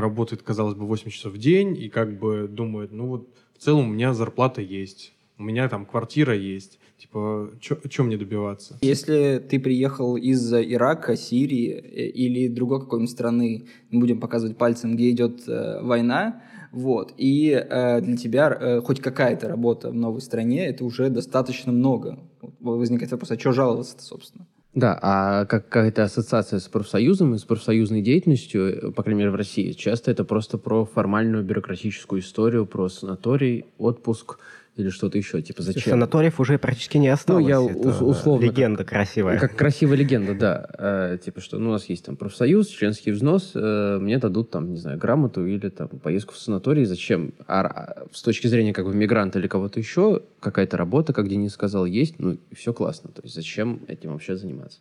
работает, 0.00 0.42
казалось 0.42 0.74
бы, 0.74 0.84
8 0.86 1.08
часов 1.10 1.34
в 1.34 1.38
день 1.38 1.76
и 1.76 1.88
как 1.88 2.18
бы 2.18 2.48
думает, 2.48 2.90
ну 2.90 3.06
вот 3.06 3.28
в 3.56 3.62
целом 3.62 3.88
у 3.88 3.92
меня 3.92 4.12
зарплата 4.12 4.60
есть, 4.60 5.12
у 5.38 5.44
меня 5.44 5.68
там 5.68 5.86
квартира 5.86 6.34
есть, 6.34 6.80
типа, 6.98 7.50
что 7.60 8.02
мне 8.02 8.16
добиваться? 8.16 8.76
Если 8.80 9.38
ты 9.48 9.60
приехал 9.60 10.16
из 10.16 10.52
Ирака, 10.52 11.16
Сирии 11.16 11.70
э, 11.70 12.06
или 12.08 12.48
другой 12.48 12.80
какой-нибудь 12.80 13.10
страны, 13.10 13.66
не 13.92 14.00
будем 14.00 14.18
показывать 14.18 14.56
пальцем, 14.56 14.96
где 14.96 15.10
идет 15.10 15.48
э, 15.48 15.80
война, 15.80 16.42
вот. 16.72 17.14
И 17.16 17.50
э, 17.50 18.00
для 18.00 18.16
тебя 18.16 18.48
э, 18.48 18.80
хоть 18.80 19.00
какая-то 19.00 19.48
работа 19.48 19.90
в 19.90 19.94
новой 19.94 20.20
стране, 20.20 20.66
это 20.66 20.84
уже 20.84 21.08
достаточно 21.08 21.72
много. 21.72 22.18
Возникает 22.60 23.12
вопрос, 23.12 23.30
а 23.30 23.38
что 23.38 23.52
жаловаться-то, 23.52 24.02
собственно? 24.02 24.46
Да, 24.72 24.96
а 25.02 25.46
как 25.46 25.68
какая-то 25.68 26.04
ассоциация 26.04 26.60
с 26.60 26.68
профсоюзом 26.68 27.34
и 27.34 27.38
с 27.38 27.44
профсоюзной 27.44 28.02
деятельностью, 28.02 28.92
по 28.92 29.02
крайней 29.02 29.20
мере 29.20 29.30
в 29.32 29.34
России, 29.34 29.72
часто 29.72 30.12
это 30.12 30.24
просто 30.24 30.58
про 30.58 30.84
формальную 30.84 31.42
бюрократическую 31.42 32.20
историю, 32.20 32.66
про 32.66 32.88
санаторий, 32.88 33.64
отпуск, 33.78 34.38
или 34.80 34.90
что-то 34.90 35.18
еще, 35.18 35.40
типа 35.42 35.62
зачем? 35.62 35.92
Санаториев 35.92 36.40
уже 36.40 36.58
практически 36.58 36.98
не 36.98 37.08
осталось. 37.08 37.44
Ну, 37.44 37.48
я 37.48 37.70
Это 37.70 38.04
условно... 38.04 38.44
Легенда 38.44 38.84
как, 38.84 38.88
красивая. 38.88 39.38
Как 39.38 39.56
красивая 39.56 39.96
легенда, 39.96 40.34
да. 40.34 40.68
Э, 40.78 41.18
типа, 41.24 41.40
что 41.40 41.58
ну, 41.58 41.70
у 41.70 41.72
нас 41.72 41.88
есть 41.88 42.04
там 42.04 42.16
профсоюз, 42.16 42.68
членский 42.68 43.12
взнос, 43.12 43.52
э, 43.54 43.98
мне 44.00 44.18
дадут 44.18 44.50
там, 44.50 44.72
не 44.72 44.78
знаю, 44.78 44.98
грамоту 44.98 45.46
или 45.46 45.68
там 45.68 45.88
поездку 45.88 46.34
в 46.34 46.38
санаторий. 46.38 46.84
Зачем? 46.84 47.32
А, 47.46 47.60
а 47.60 48.06
с 48.12 48.22
точки 48.22 48.46
зрения 48.46 48.72
как 48.72 48.86
бы 48.86 48.94
мигранта 48.94 49.38
или 49.38 49.46
кого-то 49.46 49.78
еще, 49.78 50.22
какая-то 50.40 50.76
работа, 50.76 51.12
как 51.12 51.28
Денис 51.28 51.52
сказал, 51.52 51.84
есть, 51.84 52.18
ну, 52.18 52.38
и 52.50 52.54
все 52.54 52.72
классно. 52.72 53.10
То 53.10 53.22
есть 53.22 53.34
зачем 53.34 53.80
этим 53.88 54.12
вообще 54.12 54.36
заниматься? 54.36 54.80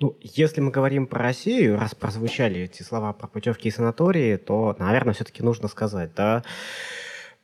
Ну, 0.00 0.16
если 0.20 0.60
мы 0.60 0.72
говорим 0.72 1.06
про 1.06 1.22
Россию, 1.22 1.78
раз 1.78 1.94
прозвучали 1.94 2.62
эти 2.62 2.82
слова 2.82 3.12
про 3.12 3.28
путевки 3.28 3.68
и 3.68 3.70
санатории, 3.70 4.36
то, 4.36 4.74
наверное, 4.78 5.14
все-таки 5.14 5.42
нужно 5.42 5.68
сказать, 5.68 6.10
да, 6.16 6.42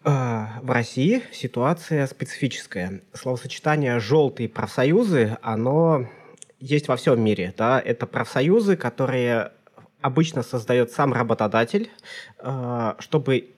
в 0.03 0.71
России 0.71 1.23
ситуация 1.33 2.07
специфическая. 2.07 3.03
Словосочетание 3.13 4.01
«желтые 4.01 4.49
профсоюзы», 4.49 5.37
оно 5.43 6.07
есть 6.59 6.89
во 6.89 6.97
всем 6.97 7.23
мире. 7.23 7.55
Да? 7.57 7.81
Это 7.81 8.07
профсоюзы, 8.07 8.77
которые 8.77 9.53
обычно 10.01 10.43
создает 10.43 10.91
сам 10.93 11.13
работодатель, 11.13 11.91
а, 12.39 12.97
чтобы 12.99 13.51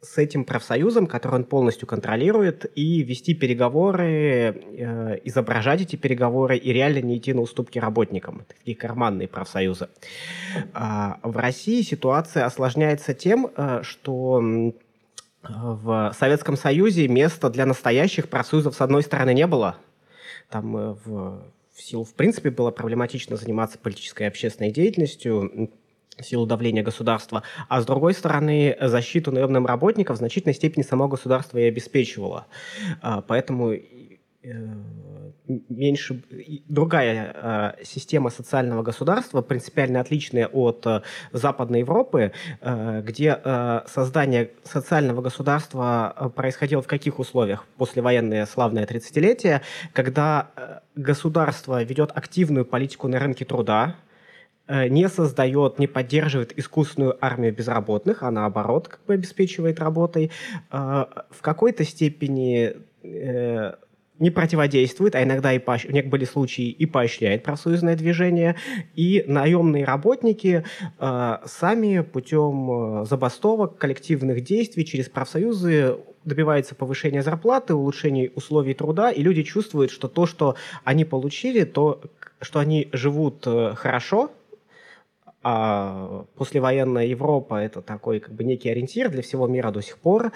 с 0.00 0.18
этим 0.18 0.44
профсоюзом, 0.44 1.06
который 1.06 1.36
он 1.36 1.44
полностью 1.44 1.88
контролирует, 1.88 2.70
и 2.74 3.02
вести 3.02 3.32
переговоры, 3.32 4.04
э, 4.06 5.18
изображать 5.24 5.80
эти 5.80 5.96
переговоры 5.96 6.58
и 6.58 6.72
реально 6.74 6.98
не 6.98 7.16
идти 7.16 7.32
на 7.32 7.40
уступки 7.40 7.78
работникам. 7.78 8.44
Такие 8.46 8.76
карманные 8.76 9.28
профсоюзы. 9.28 9.88
А, 10.74 11.18
в 11.22 11.34
России 11.38 11.80
ситуация 11.80 12.44
осложняется 12.44 13.14
тем, 13.14 13.50
э, 13.56 13.80
что 13.82 14.42
в 15.48 16.14
Советском 16.18 16.56
Союзе 16.56 17.08
места 17.08 17.50
для 17.50 17.66
настоящих 17.66 18.28
профсоюзов 18.28 18.74
с 18.74 18.80
одной 18.80 19.02
стороны 19.02 19.34
не 19.34 19.46
было. 19.46 19.76
Там 20.48 20.76
э, 20.76 20.96
в, 21.04 21.42
в 21.74 21.82
силу, 21.82 22.04
в 22.04 22.14
принципе, 22.14 22.50
было 22.50 22.70
проблематично 22.70 23.36
заниматься 23.36 23.78
политической 23.78 24.24
и 24.24 24.26
общественной 24.26 24.70
деятельностью 24.70 25.70
в 26.16 26.22
силу 26.22 26.46
давления 26.46 26.82
государства, 26.82 27.42
а 27.68 27.80
с 27.80 27.86
другой 27.86 28.14
стороны, 28.14 28.76
защиту 28.80 29.32
наемным 29.32 29.66
работников 29.66 30.16
в 30.16 30.18
значительной 30.18 30.54
степени 30.54 30.82
само 30.82 31.08
государство 31.08 31.58
и 31.58 31.64
обеспечивало. 31.64 32.46
А, 33.02 33.20
поэтому 33.20 33.72
э, 33.72 33.80
меньше 35.46 36.22
другая 36.68 37.74
э, 37.78 37.84
система 37.84 38.30
социального 38.30 38.82
государства, 38.82 39.42
принципиально 39.42 40.00
отличная 40.00 40.46
от 40.46 40.86
э, 40.86 41.02
Западной 41.32 41.80
Европы, 41.80 42.32
э, 42.60 43.02
где 43.02 43.38
э, 43.42 43.80
создание 43.86 44.50
социального 44.64 45.20
государства 45.20 46.14
э, 46.16 46.28
происходило 46.30 46.82
в 46.82 46.86
каких 46.86 47.18
условиях? 47.18 47.66
Послевоенное 47.76 48.46
славное 48.46 48.86
30-летие, 48.86 49.60
когда 49.92 50.50
э, 50.56 50.80
государство 50.96 51.82
ведет 51.82 52.10
активную 52.14 52.64
политику 52.64 53.08
на 53.08 53.18
рынке 53.18 53.44
труда, 53.44 53.96
э, 54.66 54.88
не 54.88 55.08
создает, 55.10 55.78
не 55.78 55.86
поддерживает 55.86 56.58
искусственную 56.58 57.18
армию 57.20 57.54
безработных, 57.54 58.22
а 58.22 58.30
наоборот 58.30 58.88
как 58.88 59.04
бы 59.04 59.12
обеспечивает 59.14 59.78
работой. 59.78 60.30
Э, 60.72 61.04
в 61.30 61.42
какой-то 61.42 61.84
степени 61.84 62.76
не 64.18 64.30
противодействует, 64.30 65.14
а 65.14 65.22
иногда 65.22 65.52
и 65.52 65.58
поощ... 65.58 65.86
были 65.86 66.24
случаи 66.24 66.68
и 66.68 66.86
поощряет 66.86 67.42
профсоюзное 67.42 67.96
движение, 67.96 68.56
и 68.94 69.24
наемные 69.26 69.84
работники 69.84 70.64
э, 70.98 71.36
сами 71.44 72.00
путем 72.00 73.02
э, 73.02 73.04
забастовок, 73.06 73.76
коллективных 73.76 74.42
действий 74.42 74.84
через 74.84 75.08
профсоюзы 75.08 75.96
добиваются 76.24 76.74
повышения 76.74 77.22
зарплаты, 77.22 77.74
улучшения 77.74 78.30
условий 78.34 78.74
труда, 78.74 79.10
и 79.10 79.22
люди 79.22 79.42
чувствуют, 79.42 79.90
что 79.90 80.08
то, 80.08 80.26
что 80.26 80.54
они 80.84 81.04
получили, 81.04 81.64
то, 81.64 82.00
что 82.40 82.60
они 82.60 82.88
живут 82.92 83.46
э, 83.46 83.74
хорошо, 83.74 84.30
а 85.42 86.24
послевоенная 86.36 87.04
Европа 87.06 87.56
это 87.56 87.82
такой 87.82 88.20
как 88.20 88.32
бы 88.32 88.44
некий 88.44 88.70
ориентир 88.70 89.10
для 89.10 89.22
всего 89.22 89.46
мира 89.46 89.70
до 89.70 89.82
сих 89.82 89.98
пор. 89.98 90.32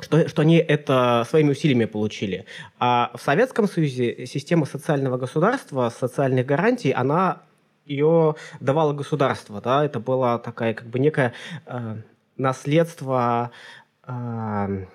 Что, 0.00 0.26
что 0.28 0.42
они 0.42 0.56
это 0.56 1.24
своими 1.28 1.50
усилиями 1.50 1.84
получили. 1.84 2.46
А 2.78 3.10
в 3.14 3.20
Советском 3.20 3.68
Союзе 3.68 4.26
система 4.26 4.64
социального 4.64 5.18
государства, 5.18 5.92
социальных 5.96 6.46
гарантий, 6.46 6.92
она 6.92 7.42
ее 7.84 8.36
давало 8.60 8.92
государство, 8.92 9.60
да, 9.60 9.84
это 9.84 10.00
было 10.00 10.38
такая 10.38 10.74
как 10.74 10.86
бы 10.86 10.98
некое 10.98 11.34
э, 11.66 11.96
наследство 12.36 13.50
э, 14.06 14.86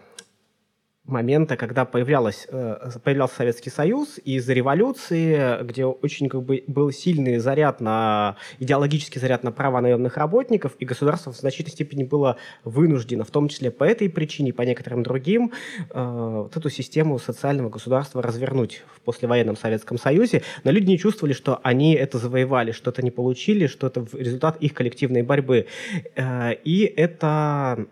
момента, 1.08 1.56
когда 1.56 1.86
появлялась, 1.86 2.48
э, 2.50 2.90
появлялся 3.04 3.36
Советский 3.36 3.70
Союз, 3.70 4.20
из-за 4.24 4.54
революции, 4.54 5.64
где 5.64 5.86
очень 5.86 6.30
как 6.30 6.44
бы 6.44 6.64
был 6.68 6.92
сильный 6.92 7.38
заряд 7.38 7.82
на, 7.82 8.36
идеологический 8.60 9.20
заряд 9.20 9.44
на 9.44 9.52
права 9.52 9.82
наемных 9.82 10.18
работников, 10.18 10.74
и 10.80 10.86
государство 10.86 11.32
в 11.32 11.38
значительной 11.38 11.72
степени 11.72 12.04
было 12.04 12.38
вынуждено, 12.64 13.24
в 13.24 13.32
том 13.32 13.48
числе 13.48 13.72
по 13.72 13.84
этой 13.84 14.10
причине, 14.10 14.54
по 14.54 14.62
некоторым 14.64 15.04
другим, 15.04 15.54
э, 15.90 16.42
вот 16.44 16.56
эту 16.56 16.70
систему 16.70 17.20
социального 17.20 17.70
государства 17.70 18.22
развернуть 18.22 18.84
в 18.96 19.02
послевоенном 19.02 19.56
Советском 19.56 19.98
Союзе, 19.98 20.44
но 20.64 20.72
люди 20.72 20.90
не 20.90 20.98
чувствовали, 20.98 21.34
что 21.34 21.60
они 21.64 21.94
это 21.94 22.18
завоевали, 22.18 22.72
что 22.72 22.92
это 22.92 23.02
не 23.02 23.12
получили, 23.12 23.68
что 23.68 23.88
это 23.88 24.06
результат 24.14 24.58
их 24.62 24.74
коллективной 24.74 25.24
борьбы. 25.24 25.68
Э, 26.16 26.54
и 26.64 26.84
это 26.84 27.88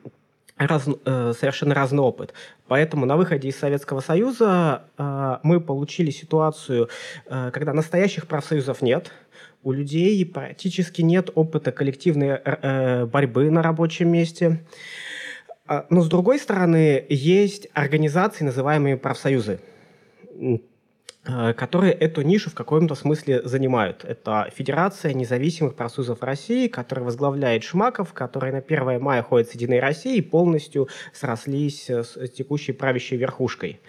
раз, 0.58 0.88
э, 0.88 1.34
совершенно 1.38 1.76
разный 1.76 2.02
опыт. 2.02 2.34
Поэтому 2.68 3.06
на 3.06 3.18
выходе 3.18 3.50
из 3.50 3.58
Советского 3.58 4.00
Союза 4.00 4.84
э, 4.98 5.38
мы 5.44 5.60
получили 5.60 6.12
ситуацию, 6.12 6.90
э, 7.26 7.52
когда 7.52 7.74
настоящих 7.74 8.28
профсоюзов 8.28 8.82
нет, 8.82 9.12
у 9.64 9.72
людей 9.72 10.26
практически 10.26 11.02
нет 11.02 11.30
опыта 11.36 11.72
коллективной 11.72 12.40
э, 12.44 13.06
борьбы 13.06 13.50
на 13.50 13.62
рабочем 13.62 14.10
месте. 14.10 14.64
А, 15.68 15.86
но 15.90 16.02
с 16.02 16.08
другой 16.08 16.40
стороны, 16.40 17.04
есть 17.10 17.68
организации, 17.74 18.44
называемые 18.44 18.98
профсоюзы 18.98 19.60
Э, 20.36 20.58
которые 21.26 21.94
эту 21.94 22.22
нишу 22.22 22.50
в 22.50 22.54
каком-то 22.54 22.96
смысле 22.96 23.42
занимают. 23.44 24.06
Это 24.06 24.50
Федерация 24.56 25.14
независимых 25.14 25.76
профсоюзов 25.76 26.22
России, 26.22 26.68
которая 26.68 27.06
возглавляет 27.06 27.64
Шмаков, 27.64 28.14
который 28.14 28.52
на 28.52 28.60
1 28.60 29.02
мая 29.02 29.24
ходит 29.24 29.50
с 29.50 29.54
Единой 29.54 29.80
Россией 29.80 30.20
и 30.20 30.22
полностью 30.22 30.88
срослись 31.14 31.90
с 31.90 32.30
текущей 32.30 32.74
правящей 32.74 33.18
верхушкой. 33.18 33.80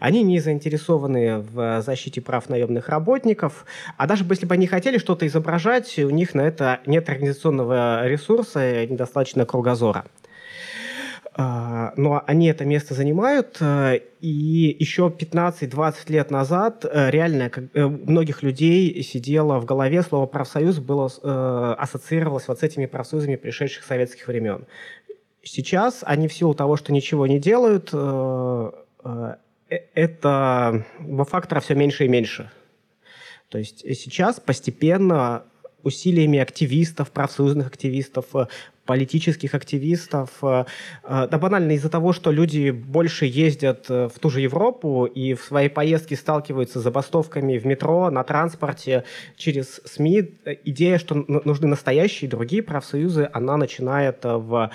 Они 0.00 0.22
не 0.22 0.40
заинтересованы 0.40 1.38
в 1.38 1.82
защите 1.82 2.20
прав 2.20 2.48
наемных 2.48 2.88
работников, 2.88 3.66
а 3.96 4.06
даже 4.06 4.24
если 4.28 4.46
бы 4.46 4.54
они 4.54 4.66
хотели 4.66 4.98
что-то 4.98 5.26
изображать, 5.26 5.98
у 5.98 6.10
них 6.10 6.34
на 6.34 6.40
это 6.40 6.80
нет 6.86 7.08
организационного 7.08 8.08
ресурса, 8.08 8.86
недостаточно 8.86 9.44
кругозора. 9.44 10.06
А, 11.38 11.92
но 11.98 12.24
они 12.26 12.46
это 12.46 12.64
место 12.64 12.94
занимают, 12.94 13.58
э, 13.60 14.00
и 14.22 14.74
еще 14.78 15.12
15-20 15.14 15.94
лет 16.08 16.30
назад 16.30 16.86
э, 16.90 17.10
реально 17.10 17.50
э, 17.74 17.86
многих 17.86 18.42
людей 18.42 19.02
сидело 19.02 19.60
в 19.60 19.66
голове 19.66 20.00
слово 20.00 20.24
«профсоюз» 20.24 20.78
было, 20.78 21.74
ассоциировалось 21.74 22.48
вот 22.48 22.60
с 22.60 22.62
этими 22.62 22.86
профсоюзами 22.86 23.36
пришедших 23.36 23.84
советских 23.84 24.28
времен. 24.28 24.64
Сейчас 25.42 25.98
они 26.06 26.26
в 26.26 26.32
силу 26.32 26.54
того, 26.54 26.76
что 26.76 26.90
ничего 26.94 27.26
не 27.26 27.38
делают, 27.38 27.92
это 29.68 30.84
фактора 31.28 31.60
все 31.60 31.74
меньше 31.74 32.06
и 32.06 32.08
меньше. 32.08 32.50
То 33.50 33.58
есть 33.58 33.80
сейчас 33.80 34.40
постепенно 34.40 35.44
усилиями 35.86 36.38
активистов, 36.38 37.10
профсоюзных 37.10 37.68
активистов, 37.68 38.26
политических 38.86 39.54
активистов. 39.54 40.30
Э, 40.42 40.64
э, 41.04 41.28
да 41.30 41.38
банально 41.38 41.72
из-за 41.72 41.90
того, 41.90 42.12
что 42.12 42.30
люди 42.30 42.70
больше 42.70 43.26
ездят 43.26 43.86
э, 43.90 44.08
в 44.08 44.18
ту 44.18 44.30
же 44.30 44.40
Европу 44.40 45.04
и 45.04 45.34
в 45.34 45.42
своей 45.42 45.68
поездке 45.68 46.16
сталкиваются 46.16 46.80
с 46.80 46.82
забастовками 46.82 47.58
в 47.58 47.66
метро, 47.66 48.10
на 48.10 48.24
транспорте, 48.24 49.04
через 49.36 49.80
СМИ. 49.84 50.30
Идея, 50.64 50.98
что 50.98 51.14
нужны 51.14 51.66
настоящие 51.66 52.30
другие 52.30 52.62
профсоюзы, 52.62 53.28
она 53.32 53.56
начинает 53.56 54.18
в 54.22 54.70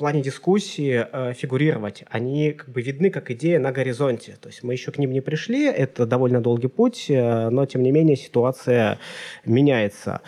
плане 0.00 0.22
дискуссии 0.22 1.06
э, 1.12 1.34
фигурировать. 1.34 2.04
Они 2.08 2.52
как 2.52 2.70
бы 2.70 2.80
видны 2.80 3.10
как 3.10 3.30
идея 3.30 3.58
на 3.58 3.70
горизонте. 3.70 4.38
То 4.40 4.48
есть 4.48 4.62
мы 4.62 4.72
еще 4.72 4.90
к 4.92 4.98
ним 4.98 5.12
не 5.12 5.20
пришли, 5.20 5.66
это 5.66 6.06
довольно 6.06 6.40
долгий 6.40 6.68
путь, 6.68 7.06
э, 7.10 7.50
но 7.50 7.66
тем 7.66 7.82
не 7.82 7.92
менее 7.92 8.16
ситуация 8.16 8.98
меняется. 9.44 10.22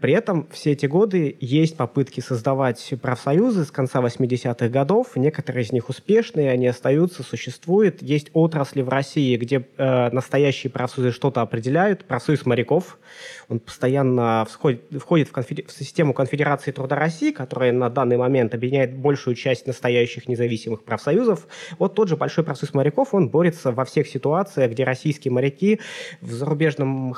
При 0.00 0.12
этом 0.12 0.46
все 0.50 0.72
эти 0.72 0.84
годы 0.84 1.34
есть 1.40 1.76
попытки 1.76 2.20
создавать 2.20 2.92
профсоюзы 3.00 3.64
с 3.64 3.70
конца 3.70 4.00
80-х 4.00 4.68
годов. 4.68 5.16
Некоторые 5.16 5.64
из 5.64 5.72
них 5.72 5.88
успешные, 5.88 6.50
они 6.50 6.66
остаются, 6.66 7.22
существуют. 7.22 8.02
Есть 8.02 8.30
отрасли 8.34 8.82
в 8.82 8.90
России, 8.90 9.36
где 9.36 9.66
э, 9.78 10.10
настоящие 10.10 10.70
профсоюзы 10.70 11.10
что-то 11.10 11.40
определяют. 11.40 12.04
Профсоюз 12.04 12.44
моряков, 12.44 12.98
он 13.48 13.60
постоянно 13.60 14.46
входит, 14.50 14.82
входит 14.98 15.28
в, 15.28 15.32
конфедер... 15.32 15.66
в 15.66 15.72
систему 15.72 16.12
Конфедерации 16.12 16.72
труда 16.72 16.96
России, 16.96 17.30
которая 17.30 17.72
на 17.72 17.90
данный 17.90 18.16
момент 18.16 18.54
объединяет 18.54 18.96
большую 18.96 19.36
часть 19.36 19.66
настоящих 19.66 20.28
независимых 20.28 20.84
профсоюзов. 20.84 21.46
Вот 21.78 21.94
тот 21.94 22.08
же 22.08 22.16
Большой 22.24 22.42
профсоюз 22.42 22.72
моряков, 22.72 23.12
он 23.12 23.28
борется 23.28 23.70
во 23.70 23.84
всех 23.84 24.08
ситуациях, 24.08 24.70
где 24.70 24.84
российские 24.84 25.30
моряки 25.30 25.80
в 26.22 26.32
зарубежном 26.32 27.14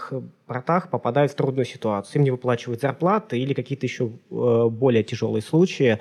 портах 0.46 0.90
попадают 0.90 1.30
в 1.30 1.36
трудную 1.36 1.64
ситуацию. 1.64 2.16
Им 2.16 2.24
не 2.24 2.32
выплачивают 2.32 2.80
зарплаты 2.80 3.38
или 3.38 3.54
какие-то 3.54 3.86
еще 3.86 4.10
э, 4.30 4.68
более 4.68 5.04
тяжелые 5.04 5.42
случаи. 5.42 6.00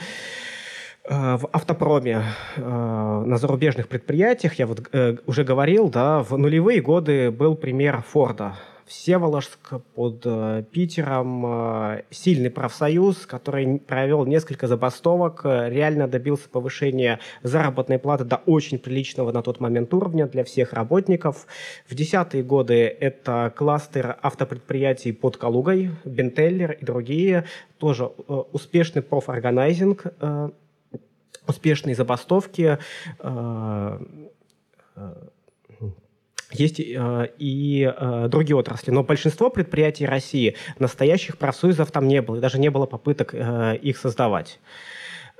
Э, 1.03 1.37
в 1.37 1.47
автопроме, 1.51 2.23
э, 2.55 2.61
на 2.61 3.37
зарубежных 3.37 3.87
предприятиях, 3.87 4.55
я 4.55 4.65
вот 4.65 4.89
уже 5.27 5.43
говорил, 5.43 5.89
да, 5.89 6.23
в 6.23 6.35
нулевые 6.35 6.81
годы 6.81 7.29
был 7.29 7.55
пример 7.55 8.01
Форда. 8.01 8.55
Всеволожск 8.85 9.81
под 9.95 10.21
э, 10.25 10.63
Питером, 10.71 11.43
э, 11.45 12.03
сильный 12.11 12.51
профсоюз, 12.51 13.25
который 13.25 13.79
провел 13.79 14.25
несколько 14.25 14.67
забастовок, 14.67 15.41
э, 15.43 15.69
реально 15.71 16.07
добился 16.07 16.47
повышения 16.49 17.19
заработной 17.41 17.97
платы 17.97 18.25
до 18.25 18.35
очень 18.45 18.77
приличного 18.77 19.31
на 19.31 19.41
тот 19.41 19.59
момент 19.59 19.91
уровня 19.91 20.27
для 20.27 20.43
всех 20.43 20.73
работников. 20.73 21.47
В 21.87 21.95
десятые 21.95 22.43
годы 22.43 22.75
это 22.75 23.51
кластер 23.55 24.17
автопредприятий 24.21 25.13
под 25.13 25.37
Калугой, 25.37 25.89
Бентеллер 26.03 26.73
и 26.73 26.85
другие, 26.85 27.45
тоже 27.79 28.05
успешный 28.05 29.01
профорганайзинг, 29.01 30.05
успешные 31.47 31.95
забастовки, 31.95 32.77
есть 36.59 36.79
э, 36.79 37.29
и 37.37 37.93
э, 37.95 38.27
другие 38.29 38.55
отрасли, 38.55 38.91
но 38.91 39.03
большинство 39.03 39.49
предприятий 39.49 40.05
России 40.05 40.55
настоящих 40.79 41.37
профсоюзов 41.37 41.91
там 41.91 42.07
не 42.07 42.21
было, 42.21 42.37
и 42.37 42.39
даже 42.39 42.59
не 42.59 42.69
было 42.69 42.85
попыток 42.85 43.33
э, 43.33 43.77
их 43.77 43.97
создавать. 43.97 44.59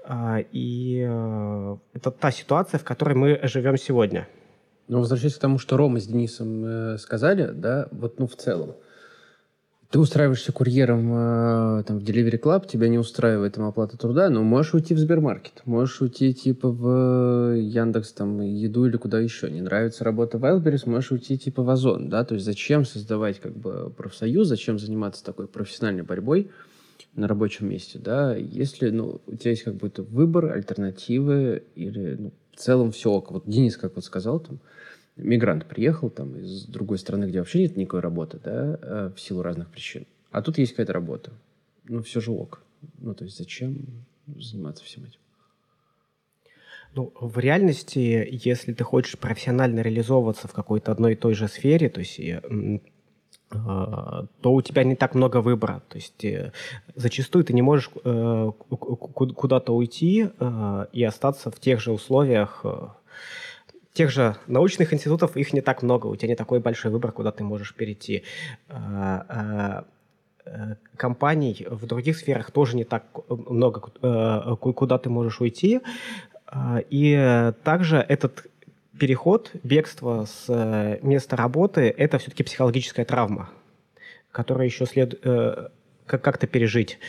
Э, 0.08 0.44
и 0.52 1.06
э, 1.08 1.78
это 1.94 2.12
та 2.12 2.32
ситуация, 2.32 2.80
в 2.80 2.84
которой 2.84 3.14
мы 3.14 3.40
живем 3.44 3.78
сегодня. 3.78 4.28
Но 4.88 5.00
возвращаясь 5.00 5.36
к 5.36 5.40
тому, 5.40 5.58
что 5.58 5.78
Рома 5.78 6.00
с 6.00 6.06
Денисом 6.06 6.64
э, 6.66 6.98
сказали, 6.98 7.48
да, 7.48 7.88
вот 7.92 8.20
ну 8.20 8.28
в 8.28 8.36
целом, 8.36 8.76
ты 9.92 10.00
устраиваешься 10.00 10.52
курьером 10.52 11.12
э, 11.14 11.84
там, 11.84 12.00
в 12.00 12.04
Delivery 12.04 12.40
Club, 12.40 12.68
тебя 12.68 12.88
не 12.88 12.98
устраивает 12.98 13.54
там 13.54 13.66
оплата 13.66 13.98
труда, 13.98 14.30
но 14.30 14.44
можешь 14.44 14.74
уйти 14.74 14.94
в 14.94 15.00
Сбермаркет, 15.00 15.62
можешь 15.66 16.02
уйти 16.02 16.34
типа 16.34 16.70
в 16.70 17.56
Яндекс, 17.56 18.14
там, 18.14 18.42
еду 18.42 18.86
или 18.86 18.98
куда 18.98 19.20
еще. 19.20 19.50
Не 19.50 19.62
нравится 19.62 20.04
работа 20.04 20.38
в 20.38 20.44
Wildberries, 20.44 20.90
можешь 20.90 21.12
уйти 21.12 21.38
типа 21.38 21.64
в 21.64 21.70
Озон, 21.70 22.10
да, 22.10 22.26
то 22.26 22.34
есть 22.34 22.46
зачем 22.46 22.86
создавать 22.86 23.40
как 23.40 23.56
бы 23.56 23.92
профсоюз, 23.96 24.48
зачем 24.48 24.80
заниматься 24.80 25.24
такой 25.24 25.48
профессиональной 25.48 26.04
борьбой 26.04 26.50
на 27.16 27.28
рабочем 27.28 27.70
месте, 27.70 28.00
да, 28.00 28.36
если, 28.36 28.90
ну, 28.90 29.22
у 29.26 29.36
тебя 29.36 29.52
есть 29.52 29.64
как 29.64 29.76
будто 29.76 30.04
выбор, 30.04 30.52
альтернативы 30.52 31.64
или, 31.76 32.16
ну, 32.16 32.34
в 32.54 32.60
целом 32.60 32.92
все 32.92 33.12
ок. 33.12 33.32
Вот 33.32 33.44
Денис, 33.46 33.78
как 33.78 33.96
вот 33.96 34.06
сказал, 34.06 34.40
там, 34.40 34.60
мигрант 35.18 35.66
приехал 35.66 36.10
там 36.10 36.36
из 36.38 36.66
другой 36.66 36.98
страны, 36.98 37.26
где 37.26 37.40
вообще 37.40 37.62
нет 37.62 37.78
никакой 37.78 38.02
работы, 38.02 38.40
да, 38.44 38.80
э, 38.82 39.12
в 39.16 39.20
силу 39.20 39.42
разных 39.42 39.70
причин. 39.70 40.06
А 40.32 40.42
тут 40.42 40.58
есть 40.58 40.72
какая-то 40.72 40.94
работа. 40.94 41.32
Ну, 41.86 42.02
все 42.02 42.20
же 42.20 42.32
ок. 42.32 42.62
Ну, 43.00 43.14
то 43.14 43.24
есть 43.24 43.38
зачем 43.38 43.86
заниматься 44.28 44.84
всем 44.84 45.06
этим? 45.06 45.20
Ну, 46.94 47.14
в 47.20 47.40
реальности, 47.40 48.28
если 48.32 48.74
ты 48.74 48.84
хочешь 48.84 49.18
профессионально 49.18 49.82
реализовываться 49.82 50.48
в 50.48 50.54
какой-то 50.54 50.92
одной 50.92 51.14
и 51.14 51.16
той 51.16 51.34
же 51.34 51.48
сфере, 51.48 51.90
то 51.90 52.00
есть 52.00 52.20
э, 52.20 52.42
то 53.50 54.28
у 54.54 54.62
тебя 54.62 54.84
не 54.84 54.96
так 54.96 55.14
много 55.14 55.42
выбора. 55.42 55.82
То 55.90 55.98
есть 55.98 56.24
э, 56.24 56.52
зачастую 56.96 57.44
ты 57.46 57.54
не 57.54 57.62
можешь 57.62 57.90
куда-то 57.90 59.76
уйти 59.76 60.30
и 60.94 61.04
остаться 61.04 61.52
в 61.52 61.60
тех 61.60 61.80
же 61.80 61.92
условиях, 61.92 62.66
тех 63.96 64.12
же 64.12 64.36
научных 64.48 64.94
институтов 64.94 65.38
их 65.38 65.54
не 65.54 65.62
так 65.62 65.82
много, 65.82 66.08
у 66.08 66.16
тебя 66.16 66.30
не 66.30 66.36
такой 66.36 66.60
большой 66.60 66.92
выбор, 66.92 67.12
куда 67.12 67.32
ты 67.32 67.44
можешь 67.44 67.74
перейти. 67.74 68.24
А, 68.68 69.26
а, 69.30 69.86
э, 70.46 70.76
компаний 70.98 71.66
в 71.70 71.86
других 71.88 72.18
сферах 72.18 72.52
тоже 72.52 72.76
не 72.76 72.84
так 72.84 73.06
много, 73.30 73.82
э, 74.02 74.56
куда 74.60 74.98
ты 74.98 75.10
можешь 75.10 75.40
уйти. 75.40 75.80
А, 76.46 76.80
и 76.90 77.54
также 77.64 77.98
этот 77.98 78.48
переход, 79.00 79.52
бегство 79.64 80.26
с 80.26 80.46
э, 80.50 81.00
места 81.02 81.38
работы– 81.38 81.94
это 81.98 82.18
все-таки 82.18 82.44
психологическая 82.44 83.06
травма, 83.06 83.50
которую 84.32 84.66
еще 84.66 84.86
следует 84.86 85.72
как-то 86.06 86.46
пережить. 86.48 87.00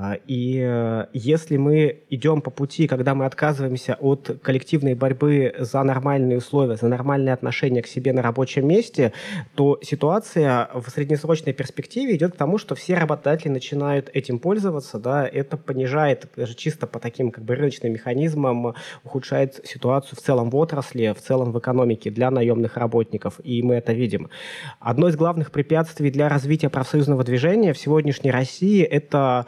А, 0.00 0.16
и 0.28 0.62
э, 0.64 1.06
если 1.12 1.56
мы 1.56 2.04
идем 2.08 2.40
по 2.40 2.50
пути, 2.50 2.86
когда 2.86 3.16
мы 3.16 3.24
отказываемся 3.24 3.96
от 3.98 4.38
коллективной 4.42 4.94
борьбы 4.94 5.52
за 5.58 5.82
нормальные 5.82 6.38
условия, 6.38 6.76
за 6.76 6.86
нормальные 6.86 7.32
отношения 7.32 7.82
к 7.82 7.88
себе 7.88 8.12
на 8.12 8.22
рабочем 8.22 8.68
месте, 8.68 9.12
то 9.56 9.80
ситуация 9.82 10.70
в 10.72 10.88
среднесрочной 10.88 11.52
перспективе 11.52 12.14
идет 12.14 12.34
к 12.34 12.36
тому, 12.36 12.58
что 12.58 12.76
все 12.76 12.94
работодатели 12.94 13.48
начинают 13.48 14.08
этим 14.14 14.38
пользоваться, 14.38 15.00
да, 15.00 15.26
это 15.26 15.56
понижает 15.56 16.28
даже 16.36 16.54
чисто 16.54 16.86
по 16.86 17.00
таким 17.00 17.32
как 17.32 17.42
бы 17.42 17.56
рыночным 17.56 17.92
механизмам, 17.92 18.74
ухудшает 19.02 19.66
ситуацию 19.66 20.16
в 20.16 20.22
целом 20.22 20.50
в 20.50 20.56
отрасли, 20.56 21.12
в 21.12 21.20
целом 21.20 21.50
в 21.50 21.58
экономике 21.58 22.10
для 22.10 22.30
наемных 22.30 22.76
работников, 22.76 23.40
и 23.42 23.64
мы 23.64 23.74
это 23.74 23.92
видим. 23.94 24.30
Одно 24.78 25.08
из 25.08 25.16
главных 25.16 25.50
препятствий 25.50 26.12
для 26.12 26.28
развития 26.28 26.68
профсоюзного 26.68 27.24
движения 27.24 27.72
в 27.72 27.78
сегодняшней 27.78 28.30
России– 28.30 28.82
это 28.84 29.46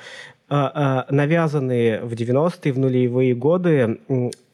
навязанные 0.51 2.01
в 2.03 2.13
90-е, 2.13 2.73
в 2.73 2.79
нулевые 2.79 3.35
годы 3.35 4.01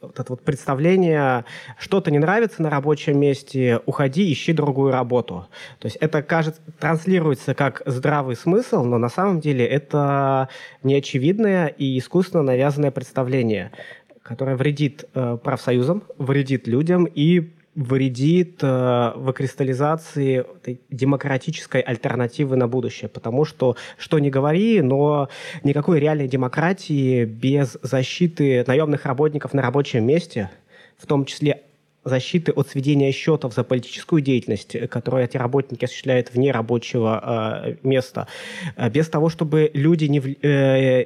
вот 0.01 0.19
это 0.19 0.33
вот 0.33 0.41
представление, 0.41 1.45
что-то 1.77 2.11
не 2.11 2.19
нравится 2.19 2.61
на 2.61 2.69
рабочем 2.69 3.19
месте, 3.19 3.81
уходи, 3.85 4.31
ищи 4.31 4.53
другую 4.53 4.91
работу. 4.91 5.47
То 5.79 5.87
есть 5.87 5.97
это, 5.97 6.21
кажется, 6.21 6.61
транслируется 6.79 7.53
как 7.53 7.81
здравый 7.85 8.35
смысл, 8.35 8.83
но 8.83 8.97
на 8.97 9.09
самом 9.09 9.39
деле 9.39 9.65
это 9.65 10.49
неочевидное 10.83 11.67
и 11.67 11.97
искусственно 11.97 12.43
навязанное 12.43 12.91
представление, 12.91 13.71
которое 14.21 14.55
вредит 14.55 15.05
э, 15.13 15.37
профсоюзам, 15.43 16.03
вредит 16.17 16.67
людям 16.67 17.05
и 17.05 17.51
вредит 17.77 18.59
э, 18.63 19.11
этой 20.17 20.81
демократической 20.89 21.79
альтернативы 21.79 22.55
на 22.55 22.67
будущее. 22.67 23.07
Потому 23.07 23.45
что, 23.45 23.77
что 23.97 24.17
не 24.17 24.31
говори, 24.31 24.81
но 24.81 25.29
никакой 25.63 25.99
реальной 25.99 26.27
демократии 26.27 27.23
без 27.23 27.77
защиты 27.83 28.65
наемных 28.65 29.05
работников 29.05 29.53
на 29.53 29.61
рабочем 29.61 30.05
месте, 30.05 30.49
в 30.97 31.05
том 31.05 31.25
числе 31.25 31.61
защиты 32.03 32.51
от 32.51 32.69
сведения 32.69 33.11
счетов 33.11 33.53
за 33.53 33.63
политическую 33.63 34.23
деятельность, 34.23 34.75
которую 34.89 35.23
эти 35.23 35.37
работники 35.37 35.85
осуществляют 35.85 36.33
вне 36.33 36.51
рабочего 36.51 37.63
э, 37.63 37.75
места, 37.83 38.27
э, 38.75 38.89
без 38.89 39.07
того, 39.07 39.29
чтобы 39.29 39.69
люди 39.73 40.05
не, 40.05 40.19
э, 40.19 41.05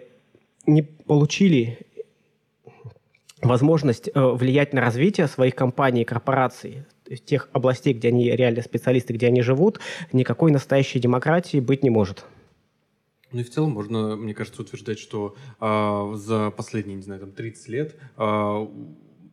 не 0.67 0.83
получили 0.83 1.79
возможность 3.41 4.09
э, 4.13 4.19
влиять 4.19 4.73
на 4.73 4.81
развитие 4.81 5.27
своих 5.27 5.55
компаний 5.55 6.01
и 6.01 6.05
корпораций, 6.05 6.85
тех 7.25 7.49
областей, 7.51 7.93
где 7.93 8.09
они 8.09 8.29
реально 8.31 8.61
специалисты, 8.61 9.13
где 9.13 9.27
они 9.27 9.41
живут, 9.41 9.79
никакой 10.13 10.51
настоящей 10.51 10.99
демократии 10.99 11.59
быть 11.59 11.83
не 11.83 11.89
может. 11.89 12.25
Ну 13.31 13.39
и 13.39 13.43
в 13.43 13.49
целом 13.49 13.71
можно, 13.71 14.15
мне 14.15 14.33
кажется, 14.33 14.61
утверждать, 14.61 14.99
что 14.99 15.35
э, 15.59 16.13
за 16.15 16.51
последние, 16.51 16.97
не 16.97 17.03
знаю, 17.03 17.21
там 17.21 17.31
30 17.31 17.67
лет 17.69 17.95
э, 18.17 18.67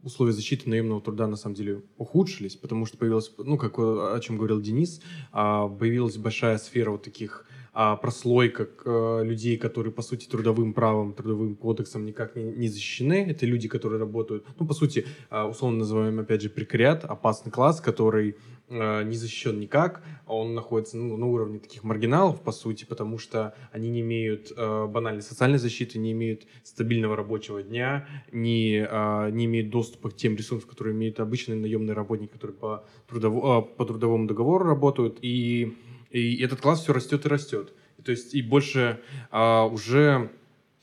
условия 0.03 0.33
защиты 0.33 0.71
наемного 0.71 1.01
труда 1.01 1.27
на 1.27 1.37
самом 1.37 1.57
деле 1.57 1.83
ухудшились, 1.97 2.57
потому 2.57 2.87
что 2.87 2.97
появилась, 2.97 3.33
ну, 3.39 3.59
как 3.59 3.79
о 3.79 4.19
чем 4.21 4.37
говорил 4.37 4.61
Денис, 4.61 5.01
э, 5.01 5.33
появилась 5.33 6.17
большая 6.17 6.59
сфера 6.59 6.91
вот 6.91 7.03
таких 7.03 7.45
а, 7.81 7.95
прослойка 7.95 8.69
а, 8.85 9.23
людей, 9.23 9.57
которые, 9.57 9.93
по 9.93 10.03
сути, 10.03 10.27
трудовым 10.27 10.75
правом, 10.75 11.13
трудовым 11.13 11.55
кодексом 11.55 12.05
никак 12.05 12.35
не, 12.35 12.43
не 12.43 12.67
защищены. 12.67 13.31
Это 13.31 13.47
люди, 13.47 13.69
которые 13.69 14.01
работают, 14.01 14.45
ну, 14.59 14.67
по 14.67 14.75
сути, 14.75 15.07
а, 15.31 15.47
условно 15.47 15.79
называем, 15.79 16.19
опять 16.19 16.43
же, 16.43 16.51
прекариат, 16.51 17.05
опасный 17.05 17.53
класс, 17.53 17.81
который 17.81 18.35
а, 18.69 19.05
не 19.05 19.15
защищен 19.17 19.61
никак, 19.61 20.03
он 20.27 20.57
находится 20.57 20.97
ну, 20.97 21.17
на 21.17 21.27
уровне 21.27 21.61
таких 21.61 21.85
маргиналов, 21.85 22.41
по 22.41 22.51
сути, 22.51 22.85
потому 22.85 23.17
что 23.17 23.55
они 23.71 23.91
не 23.91 24.01
имеют 24.01 24.53
э, 24.57 24.87
банальной 24.87 25.23
социальной 25.23 25.59
защиты, 25.59 26.01
не 26.01 26.11
имеют 26.13 26.47
стабильного 26.65 27.15
рабочего 27.15 27.63
дня, 27.63 28.09
не, 28.33 28.87
э, 28.91 29.31
не 29.31 29.45
имеют 29.45 29.71
доступа 29.71 30.11
к 30.11 30.17
тем 30.17 30.35
ресурсам, 30.35 30.69
которые 30.69 30.95
имеют 30.95 31.21
обычные 31.21 31.59
наемные 31.59 31.95
работники, 31.95 32.33
которые 32.33 32.57
по, 32.57 32.85
трудово, 33.09 33.61
э, 33.61 33.77
по 33.77 33.85
трудовому 33.85 34.27
договору 34.27 34.65
работают, 34.67 35.19
и 35.23 35.77
и 36.11 36.43
этот 36.43 36.61
класс 36.61 36.83
все 36.83 36.93
растет 36.93 37.27
и 37.27 37.29
растет. 37.29 37.73
То 38.05 38.13
есть 38.13 38.35
и 38.35 38.43
больше 38.43 39.01
а, 39.31 39.65
уже 39.67 40.31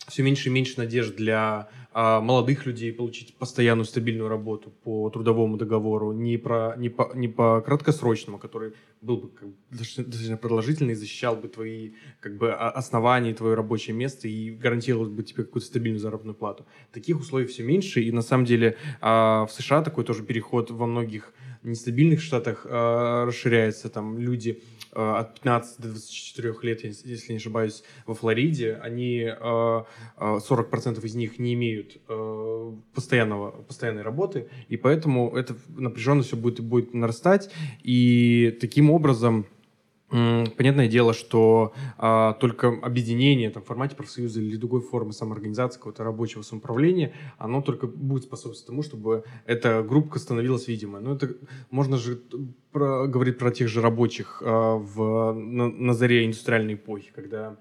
все 0.08 0.24
меньше 0.24 0.50
и 0.50 0.52
меньше 0.52 0.78
надежд 0.78 1.16
для 1.16 1.70
а, 1.92 2.20
молодых 2.20 2.66
людей 2.66 2.92
получить 2.92 3.36
постоянную 3.36 3.86
стабильную 3.86 4.28
работу 4.28 4.70
по 4.84 5.10
трудовому 5.10 5.58
договору, 5.58 6.12
не, 6.12 6.38
про, 6.38 6.76
не, 6.78 6.90
по, 6.90 7.12
не 7.16 7.28
по 7.28 7.62
краткосрочному, 7.62 8.38
который 8.38 8.74
был 9.02 9.18
бы 9.18 9.30
как, 9.30 9.48
достаточно 9.72 10.38
продолжительный, 10.38 10.94
защищал 10.94 11.36
бы 11.38 11.48
твои 11.48 11.94
как 12.20 12.38
бы, 12.38 12.54
основания, 12.54 13.34
твое 13.34 13.56
рабочее 13.56 13.96
место 13.96 14.28
и 14.28 14.52
гарантировал 14.52 15.06
бы 15.06 15.24
тебе 15.24 15.46
какую-то 15.46 15.68
стабильную 15.68 16.02
заработную 16.02 16.36
плату. 16.36 16.66
Таких 16.92 17.20
условий 17.20 17.46
все 17.46 17.64
меньше, 17.64 18.02
и 18.02 18.12
на 18.12 18.22
самом 18.22 18.46
деле 18.46 18.76
а, 19.00 19.46
в 19.46 19.52
США 19.52 19.82
такой 19.82 20.04
тоже 20.04 20.24
переход 20.24 20.72
во 20.72 20.86
многих 20.88 21.34
нестабильных 21.68 22.22
штатах 22.22 22.66
а, 22.70 23.26
расширяется. 23.26 23.90
Там 23.90 24.18
люди 24.18 24.62
Э, 24.96 25.16
от 25.18 25.34
15 25.36 25.82
до 25.82 25.90
24 25.90 26.54
лет, 26.62 26.84
если 26.84 27.34
не 27.34 27.38
ошибаюсь, 27.38 27.84
во 28.06 28.16
Флориде, 28.16 28.80
они, 28.82 29.26
40% 29.26 30.00
э, 30.20 31.02
э, 31.02 31.06
из 31.06 31.16
них 31.16 31.38
не 31.38 31.54
имеют 31.54 31.98
постоянного, 32.94 33.52
постоянной 33.52 34.04
работы, 34.04 34.48
и 34.70 34.78
поэтому 34.78 35.36
эта 35.36 35.56
напряженность 35.68 36.30
все 36.30 36.38
будет, 36.38 36.62
будет 36.62 36.94
нарастать, 36.94 37.52
и 37.84 38.58
таким 38.62 38.90
образом 38.90 39.46
Понятное 40.10 40.88
дело, 40.88 41.14
что 41.14 41.74
а, 41.98 42.34
только 42.34 42.68
объединение 42.68 43.50
там, 43.50 43.64
в 43.64 43.66
формате 43.66 43.96
профсоюза 43.96 44.40
или 44.40 44.56
другой 44.56 44.82
формы 44.82 45.14
самоорганизации, 45.14 45.80
какого-то 45.80 46.04
рабочего 46.04 46.44
самоуправления, 46.44 47.14
оно 47.40 47.62
только 47.62 47.88
будет 47.88 48.24
способствовать 48.24 48.68
тому, 48.68 48.84
чтобы 48.84 49.24
эта 49.48 49.82
группа 49.82 50.20
становилась 50.20 50.68
видимой. 50.68 51.02
Но 51.02 51.16
это 51.16 51.36
можно 51.72 51.98
же 51.98 52.22
про, 52.76 53.08
говорить 53.08 53.38
про 53.38 53.52
тех 53.52 53.70
же 53.70 53.80
рабочих 53.80 54.44
а, 54.46 54.76
в, 54.76 55.32
на, 55.32 55.70
на 55.70 55.94
заре 55.94 56.26
индустриальной 56.26 56.74
эпохи, 56.74 57.10
когда, 57.16 57.56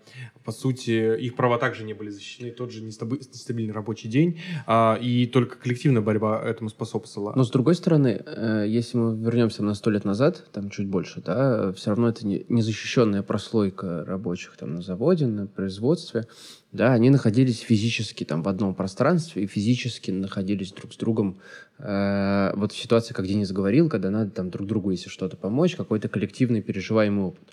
по 0.45 0.51
сути, 0.51 1.17
их 1.21 1.37
права 1.37 1.57
также 1.57 1.85
не 1.85 1.95
были 1.95 2.11
защищены, 2.11 2.51
тот 2.51 2.73
же 2.73 2.83
нестабильный 2.83 3.73
рабочий 3.73 4.09
день, 4.09 4.41
а, 4.67 4.99
и 5.01 5.27
только 5.27 5.57
коллективная 5.57 6.03
борьба 6.03 6.43
этому 6.45 6.69
способствовала. 6.69 7.33
Но, 7.37 7.45
с 7.45 7.51
другой 7.53 7.77
стороны, 7.77 8.25
э, 8.27 8.65
если 8.67 8.99
мы 8.99 9.17
вернемся 9.17 9.63
на 9.63 9.75
сто 9.75 9.89
лет 9.89 10.05
назад, 10.05 10.47
там 10.51 10.69
чуть 10.69 10.89
больше, 10.89 11.23
да, 11.25 11.71
все 11.75 11.91
равно 11.91 12.09
это 12.09 12.27
не 12.27 12.45
незащищенная 12.49 13.23
прослойка 13.23 14.05
рабочих 14.05 14.57
там 14.57 14.75
на 14.75 14.83
заводе, 14.83 15.27
на 15.27 15.47
производстве, 15.47 16.27
да, 16.75 16.93
они 16.93 17.09
находились 17.09 17.61
физически 17.61 18.25
там 18.25 18.43
в 18.43 18.49
одном 18.49 18.75
пространстве 18.75 19.45
и 19.45 19.47
физически 19.47 20.11
находились 20.11 20.73
друг 20.73 20.93
с 20.93 20.97
другом. 20.97 21.39
Э, 21.79 22.53
вот 22.57 22.73
в 22.73 22.77
ситуации, 22.77 23.15
как 23.15 23.29
Денис 23.29 23.53
говорил, 23.53 23.89
когда 23.89 24.11
надо 24.11 24.33
там 24.33 24.51
друг 24.51 24.67
другу, 24.67 24.91
если 24.91 25.09
что-то 25.09 25.37
помочь, 25.37 25.77
какой-то 25.77 26.09
коллективный 26.09 26.63
переживаемый 26.63 27.27
опыт. 27.27 27.49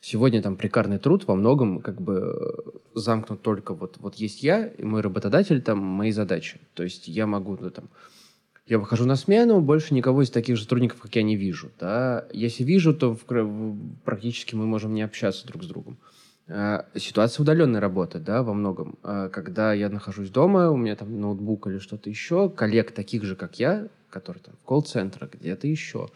Сегодня 0.00 0.40
там 0.40 0.56
прикарный 0.56 0.98
труд 0.98 1.26
во 1.26 1.34
многом 1.34 1.82
как 1.82 2.00
бы 2.00 2.80
замкнут 2.94 3.42
только 3.42 3.74
вот, 3.74 3.98
вот 3.98 4.14
есть 4.14 4.42
я 4.42 4.66
и 4.66 4.82
мой 4.82 5.02
работодатель, 5.02 5.60
там 5.60 5.78
мои 5.78 6.10
задачи. 6.10 6.58
То 6.72 6.84
есть 6.84 7.06
я 7.06 7.26
могу 7.26 7.58
ну, 7.60 7.70
там 7.70 7.90
я 8.66 8.78
выхожу 8.78 9.04
на 9.04 9.16
смену, 9.16 9.60
больше 9.60 9.92
никого 9.92 10.22
из 10.22 10.30
таких 10.30 10.56
же 10.56 10.62
сотрудников, 10.62 11.02
как 11.02 11.14
я, 11.16 11.22
не 11.22 11.36
вижу. 11.36 11.70
Да? 11.78 12.26
Если 12.32 12.64
вижу, 12.64 12.94
то 12.94 13.14
в, 13.14 13.76
практически 14.04 14.54
мы 14.54 14.64
можем 14.64 14.94
не 14.94 15.02
общаться 15.02 15.46
друг 15.46 15.64
с 15.64 15.66
другом. 15.66 15.98
А, 16.00 16.13
ситуация 16.48 17.42
удаленной 17.42 17.80
работы, 17.80 18.18
да, 18.18 18.42
во 18.42 18.52
многом. 18.52 18.98
А, 19.02 19.28
когда 19.30 19.72
я 19.72 19.88
нахожусь 19.88 20.30
дома, 20.30 20.70
у 20.70 20.76
меня 20.76 20.94
там 20.94 21.20
ноутбук 21.20 21.66
или 21.68 21.78
что-то 21.78 22.10
еще, 22.10 22.50
коллег 22.50 22.92
таких 22.92 23.24
же, 23.24 23.34
как 23.34 23.58
я, 23.58 23.88
которые 24.10 24.42
там 24.42 24.54
в 24.62 24.64
колл-центрах, 24.64 25.32
где-то 25.32 25.66
еще, 25.66 26.08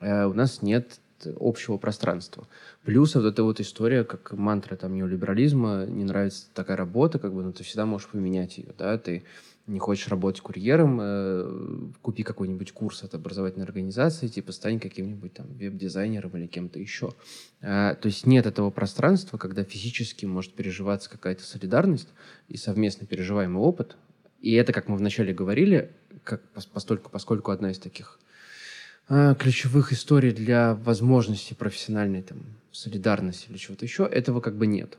а, 0.00 0.28
у 0.28 0.32
нас 0.32 0.62
нет 0.62 0.98
общего 1.40 1.76
пространства. 1.76 2.46
Плюс 2.84 3.14
вот 3.14 3.24
эта 3.24 3.42
вот 3.42 3.60
история, 3.60 4.04
как 4.04 4.32
мантра 4.32 4.76
там 4.76 4.94
неолиберализма, 4.94 5.86
не 5.86 6.04
нравится 6.04 6.46
такая 6.54 6.76
работа, 6.76 7.18
как 7.18 7.34
бы, 7.34 7.42
ну, 7.42 7.52
ты 7.52 7.64
всегда 7.64 7.86
можешь 7.86 8.08
поменять 8.08 8.58
ее, 8.58 8.68
да, 8.78 8.96
ты 8.98 9.24
не 9.66 9.78
хочешь 9.80 10.08
работать 10.08 10.40
курьером, 10.40 10.98
э, 11.00 11.90
купи 12.00 12.22
какой-нибудь 12.22 12.72
курс 12.72 13.02
от 13.02 13.14
образовательной 13.14 13.64
организации, 13.64 14.28
типа 14.28 14.52
стань 14.52 14.78
каким-нибудь 14.78 15.32
там 15.34 15.46
веб-дизайнером 15.54 16.36
или 16.36 16.46
кем-то 16.46 16.78
еще. 16.78 17.12
Э, 17.60 17.96
то 18.00 18.06
есть 18.06 18.26
нет 18.26 18.46
этого 18.46 18.70
пространства, 18.70 19.38
когда 19.38 19.64
физически 19.64 20.24
может 20.24 20.54
переживаться 20.54 21.10
какая-то 21.10 21.42
солидарность 21.42 22.08
и 22.48 22.56
совместно 22.56 23.06
переживаемый 23.06 23.60
опыт. 23.60 23.96
И 24.40 24.52
это, 24.52 24.72
как 24.72 24.88
мы 24.88 24.96
вначале 24.96 25.34
говорили, 25.34 25.90
как, 26.22 26.42
постольку, 26.72 27.10
поскольку 27.10 27.50
одна 27.50 27.72
из 27.72 27.78
таких 27.78 28.20
э, 29.08 29.34
ключевых 29.36 29.92
историй 29.92 30.30
для 30.30 30.74
возможности 30.74 31.54
профессиональной 31.54 32.22
там, 32.22 32.38
солидарности 32.70 33.48
или 33.48 33.56
чего-то 33.56 33.84
еще, 33.84 34.04
этого 34.04 34.40
как 34.40 34.56
бы 34.56 34.68
нет. 34.68 34.98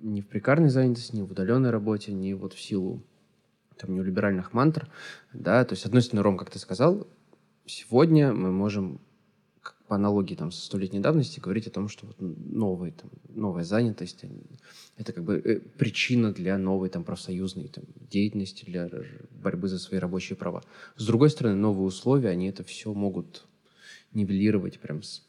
Ни 0.00 0.20
в 0.20 0.26
прикарной 0.26 0.70
занятости, 0.70 1.14
ни 1.14 1.22
в 1.22 1.30
удаленной 1.30 1.70
работе, 1.70 2.12
ни 2.12 2.32
вот 2.32 2.54
в 2.54 2.60
силу 2.60 3.02
там, 3.78 3.94
неолиберальных 3.94 4.52
мантр, 4.52 4.88
да, 5.32 5.64
то 5.64 5.72
есть, 5.72 5.82
с 5.82 5.86
одной 5.86 6.02
стороны, 6.02 6.22
Ром, 6.22 6.36
как 6.36 6.50
ты 6.50 6.58
сказал, 6.58 7.06
сегодня 7.66 8.32
мы 8.32 8.52
можем 8.52 9.00
по 9.88 9.96
аналогии 9.96 10.34
там, 10.34 10.52
со 10.52 10.64
столетней 10.64 11.00
давности 11.00 11.40
говорить 11.40 11.66
о 11.66 11.70
том, 11.70 11.88
что 11.88 12.06
вот 12.06 12.16
новые, 12.20 12.92
там, 12.92 13.10
новая 13.30 13.64
занятость. 13.64 14.24
Это 14.96 15.12
как 15.12 15.24
бы 15.24 15.38
э, 15.38 15.60
причина 15.60 16.32
для 16.32 16.58
новой 16.58 16.90
там, 16.90 17.04
профсоюзной 17.04 17.68
там, 17.68 17.84
деятельности, 18.10 18.64
для 18.66 18.90
борьбы 19.30 19.68
за 19.68 19.78
свои 19.78 19.98
рабочие 19.98 20.36
права. 20.36 20.62
С 20.96 21.06
другой 21.06 21.30
стороны, 21.30 21.56
новые 21.56 21.86
условия, 21.86 22.28
они 22.28 22.48
это 22.48 22.62
все 22.64 22.92
могут 22.92 23.46
нивелировать 24.12 24.78
прям 24.78 25.02
с, 25.02 25.26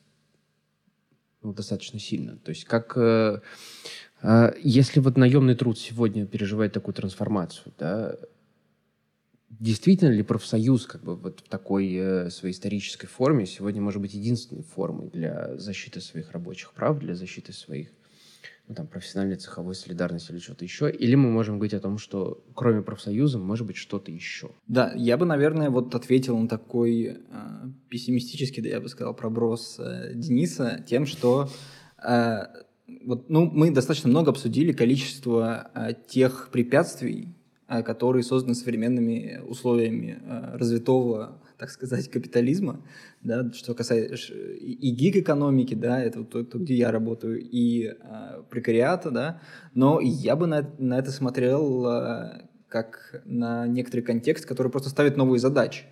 ну, 1.42 1.54
достаточно 1.54 2.00
сильно. 2.00 2.36
То 2.38 2.50
есть 2.50 2.66
как... 2.66 2.98
Э, 2.98 3.42
э, 4.22 4.54
если 4.62 5.00
вот 5.00 5.18
наемный 5.18 5.56
труд 5.56 5.80
сегодня 5.80 6.26
переживает 6.26 6.74
такую 6.74 6.94
трансформацию, 6.94 7.74
да, 7.80 8.18
действительно 9.50 10.12
ли 10.12 10.24
профсоюз 10.24 10.86
как 10.86 11.04
бы 11.04 11.16
вот 11.16 11.42
в 11.42 11.50
такой 11.50 11.94
э, 11.94 12.30
своей 12.30 12.54
исторической 12.54 13.08
форме 13.08 13.46
сегодня 13.46 13.82
может 13.82 14.02
быть 14.02 14.14
единственной 14.14 14.64
формой 14.64 15.10
для 15.10 15.58
защиты 15.58 16.02
своих 16.02 16.32
рабочих 16.32 16.74
прав, 16.74 17.00
для 17.00 17.16
защиты 17.16 17.54
своих 17.54 17.90
ну, 18.68 18.76
там, 18.76 18.88
профессиональной 18.88 19.36
цеховой 19.36 19.74
солидарности 19.74 20.32
или 20.32 20.40
что-то 20.40 20.64
еще? 20.64 20.92
Или 20.92 21.16
мы 21.16 21.32
можем 21.32 21.56
говорить 21.56 21.74
о 21.74 21.80
том, 21.80 21.98
что 21.98 22.44
кроме 22.54 22.84
профсоюза 22.84 23.40
может 23.40 23.66
быть 23.66 23.78
что-то 23.78 24.12
еще? 24.12 24.52
Да, 24.68 24.94
я 24.96 25.18
бы, 25.18 25.26
наверное, 25.26 25.72
вот 25.72 25.96
ответил 25.96 26.38
на 26.38 26.48
такой 26.48 27.04
э, 27.04 27.18
пессимистический, 27.90 28.62
да 28.62 28.70
я 28.70 28.80
бы 28.80 28.88
сказал, 28.88 29.16
проброс 29.16 29.78
э, 29.80 30.14
Дениса 30.14 30.84
тем, 30.88 31.08
что 31.08 31.50
э, 32.08 32.42
вот, 33.06 33.30
ну, 33.30 33.46
мы 33.46 33.72
достаточно 33.72 34.10
много 34.10 34.30
обсудили 34.32 34.72
количество 34.72 35.72
э, 35.74 35.94
тех 36.08 36.50
препятствий, 36.52 37.36
которые 37.84 38.24
созданы 38.24 38.56
современными 38.56 39.42
условиями 39.48 40.20
э, 40.22 40.58
развитого 40.58 41.40
так 41.60 41.70
сказать, 41.70 42.10
капитализма, 42.10 42.82
да, 43.22 43.52
что 43.52 43.76
касается 43.76 44.34
и 44.34 44.92
гиг-экономики, 44.92 45.74
да, 45.74 46.02
это 46.02 46.20
вот 46.20 46.30
то, 46.30 46.44
то, 46.46 46.58
где 46.58 46.76
я 46.76 46.90
работаю, 46.90 47.38
и 47.38 47.88
э, 47.88 48.44
прекариата, 48.50 49.12
да, 49.12 49.42
но 49.74 50.00
я 50.00 50.38
бы 50.38 50.48
на, 50.48 50.74
на 50.78 50.98
это 50.98 51.12
смотрел 51.12 51.86
э, 51.86 52.48
как 52.70 53.22
на 53.26 53.68
некоторый 53.68 54.02
контекст, 54.02 54.46
который 54.46 54.72
просто 54.72 54.90
ставит 54.90 55.18
новые 55.18 55.42
задачи, 55.42 55.84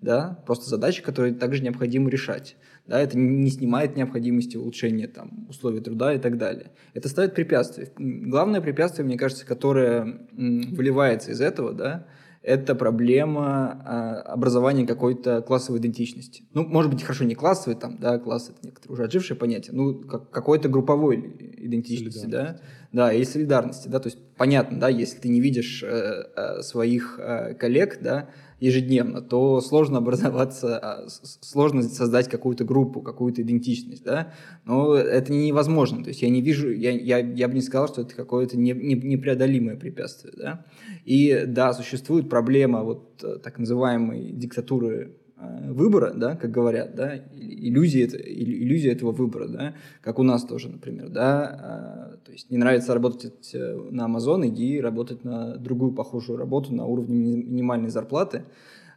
да, 0.00 0.42
просто 0.46 0.68
задачи, 0.68 1.02
которые 1.02 1.34
также 1.34 1.62
необходимо 1.62 2.10
решать. 2.10 2.56
Да, 2.86 3.00
это 3.00 3.18
не 3.18 3.50
снимает 3.50 3.96
необходимости 3.96 4.56
улучшения 4.56 5.08
там, 5.08 5.46
условий 5.48 5.80
труда 5.80 6.14
и 6.14 6.18
так 6.18 6.38
далее. 6.38 6.70
Это 6.94 7.08
ставит 7.08 7.34
препятствия. 7.34 7.90
Главное 7.96 8.60
препятствие, 8.60 9.04
мне 9.04 9.18
кажется, 9.18 9.44
которое 9.44 10.28
выливается 10.32 11.32
из 11.32 11.40
этого, 11.40 11.72
да, 11.72 12.06
это 12.46 12.76
проблема 12.76 13.82
а, 13.84 14.20
образования 14.22 14.86
какой-то 14.86 15.42
классовой 15.42 15.80
идентичности. 15.80 16.44
Ну, 16.54 16.64
может 16.64 16.92
быть, 16.92 17.02
хорошо, 17.02 17.24
не 17.24 17.34
классовой, 17.34 17.76
там, 17.76 17.98
да, 17.98 18.20
класс— 18.20 18.50
это 18.50 18.60
некоторые 18.62 18.94
уже 18.94 19.04
отжившее 19.04 19.36
понятие, 19.36 19.74
ну, 19.74 19.94
как, 19.94 20.30
какой-то 20.30 20.68
групповой 20.68 21.16
идентичности, 21.56 22.26
да, 22.26 22.60
да, 22.92 23.12
и 23.12 23.24
солидарности, 23.24 23.88
да, 23.88 23.98
то 23.98 24.06
есть 24.06 24.18
понятно, 24.36 24.78
да, 24.78 24.88
если 24.88 25.18
ты 25.18 25.28
не 25.28 25.40
видишь 25.40 25.82
э, 25.82 25.88
э, 26.36 26.62
своих 26.62 27.18
э, 27.18 27.54
коллег, 27.54 27.98
да, 28.00 28.30
ежедневно, 28.60 29.20
то 29.20 29.60
сложно 29.60 29.98
образоваться, 29.98 30.78
а, 30.78 31.08
сложно 31.08 31.82
создать 31.82 32.28
какую-то 32.28 32.64
группу, 32.64 33.02
какую-то 33.02 33.42
идентичность, 33.42 34.02
да, 34.04 34.32
но 34.64 34.94
это 34.94 35.32
невозможно, 35.32 36.02
то 36.02 36.08
есть 36.08 36.22
я 36.22 36.30
не 36.30 36.40
вижу, 36.40 36.70
я, 36.70 36.90
я, 36.90 37.18
я 37.18 37.48
бы 37.48 37.54
не 37.54 37.60
сказал, 37.60 37.88
что 37.88 38.02
это 38.02 38.14
какое-то 38.14 38.56
не, 38.56 38.72
не, 38.72 38.94
непреодолимое 38.94 39.76
препятствие, 39.76 40.32
да, 40.36 40.64
и 41.04 41.44
да, 41.46 41.74
существует 41.74 42.30
проблема 42.30 42.82
вот 42.82 43.22
э, 43.22 43.38
так 43.42 43.58
называемой 43.58 44.32
диктатуры 44.32 45.16
выбора, 45.36 46.12
да, 46.14 46.34
как 46.34 46.50
говорят, 46.50 46.94
да, 46.94 47.16
иллюзии, 47.34 48.04
иллюзия 48.06 48.92
этого 48.92 49.12
выбора, 49.12 49.48
да, 49.48 49.74
как 50.00 50.18
у 50.18 50.22
нас 50.22 50.44
тоже, 50.44 50.68
например, 50.68 51.08
да, 51.10 51.44
а, 51.44 52.16
то 52.24 52.32
есть 52.32 52.50
не 52.50 52.56
нравится 52.56 52.94
работать 52.94 53.50
э, 53.52 53.88
на 53.90 54.06
Amazon, 54.06 54.48
иди 54.48 54.80
работать 54.80 55.24
на 55.24 55.56
другую 55.56 55.92
похожую 55.92 56.38
работу 56.38 56.74
на 56.74 56.86
уровне 56.86 57.36
минимальной 57.36 57.90
зарплаты, 57.90 58.44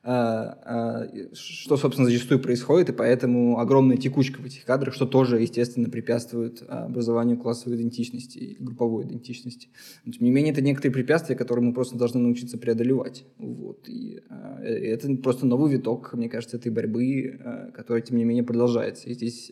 что, 0.01 1.77
собственно, 1.77 2.07
зачастую 2.07 2.39
происходит, 2.39 2.89
и 2.89 2.93
поэтому 2.93 3.59
огромная 3.59 3.97
текучка 3.97 4.39
в 4.39 4.45
этих 4.45 4.63
кадрах, 4.65 4.93
что 4.93 5.05
тоже, 5.05 5.41
естественно, 5.41 5.89
препятствует 5.89 6.63
образованию 6.67 7.37
классовой 7.37 7.75
идентичности 7.77 8.37
и 8.37 8.63
групповой 8.63 9.05
идентичности. 9.05 9.69
Но, 10.05 10.11
тем 10.13 10.23
не 10.23 10.31
менее, 10.31 10.53
это 10.53 10.61
некоторые 10.61 10.93
препятствия, 10.93 11.35
которые 11.35 11.65
мы 11.65 11.73
просто 11.73 11.97
должны 11.97 12.21
научиться 12.21 12.57
преодолевать. 12.57 13.25
Вот. 13.37 13.89
И 13.89 14.21
это 14.61 15.15
просто 15.17 15.45
новый 15.45 15.71
виток, 15.71 16.13
мне 16.13 16.29
кажется, 16.29 16.57
этой 16.57 16.71
борьбы, 16.71 17.39
который, 17.73 18.01
тем 18.01 18.17
не 18.17 18.23
менее, 18.23 18.43
продолжается. 18.43 19.09
И 19.09 19.13
здесь 19.13 19.51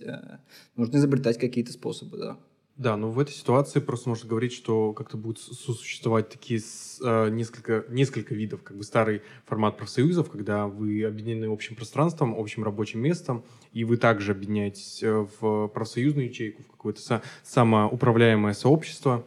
нужно 0.76 0.98
изобретать 0.98 1.38
какие-то 1.38 1.74
способы, 1.74 2.18
да. 2.18 2.38
Да, 2.78 2.96
но 2.96 3.10
в 3.10 3.20
этой 3.20 3.32
ситуации 3.32 3.80
просто 3.80 4.08
можно 4.10 4.30
говорить, 4.30 4.54
что 4.54 4.94
как-то 4.94 5.18
будут 5.18 5.40
сосуществовать 5.40 6.30
такие 6.30 6.62
э, 7.04 7.30
несколько, 7.30 7.84
несколько 7.90 8.36
видов, 8.36 8.62
как 8.62 8.78
бы 8.78 8.84
старый 8.84 9.24
формат 9.48 9.78
профсоюзов, 9.78 10.30
когда 10.30 10.68
вы 10.68 11.04
объединены 11.04 11.52
общим 11.52 11.76
пространством, 11.76 12.36
общим 12.38 12.64
рабочим 12.64 13.00
местом, 13.00 13.44
и 13.74 13.84
вы 13.84 13.98
также 13.98 14.34
объединяетесь 14.34 15.02
э, 15.02 15.26
в 15.40 15.70
профсоюзную 15.70 16.28
ячейку, 16.28 16.62
в 16.62 16.68
какое-то 16.68 17.24
самоуправляемое 17.44 18.54
сообщество, 18.54 19.26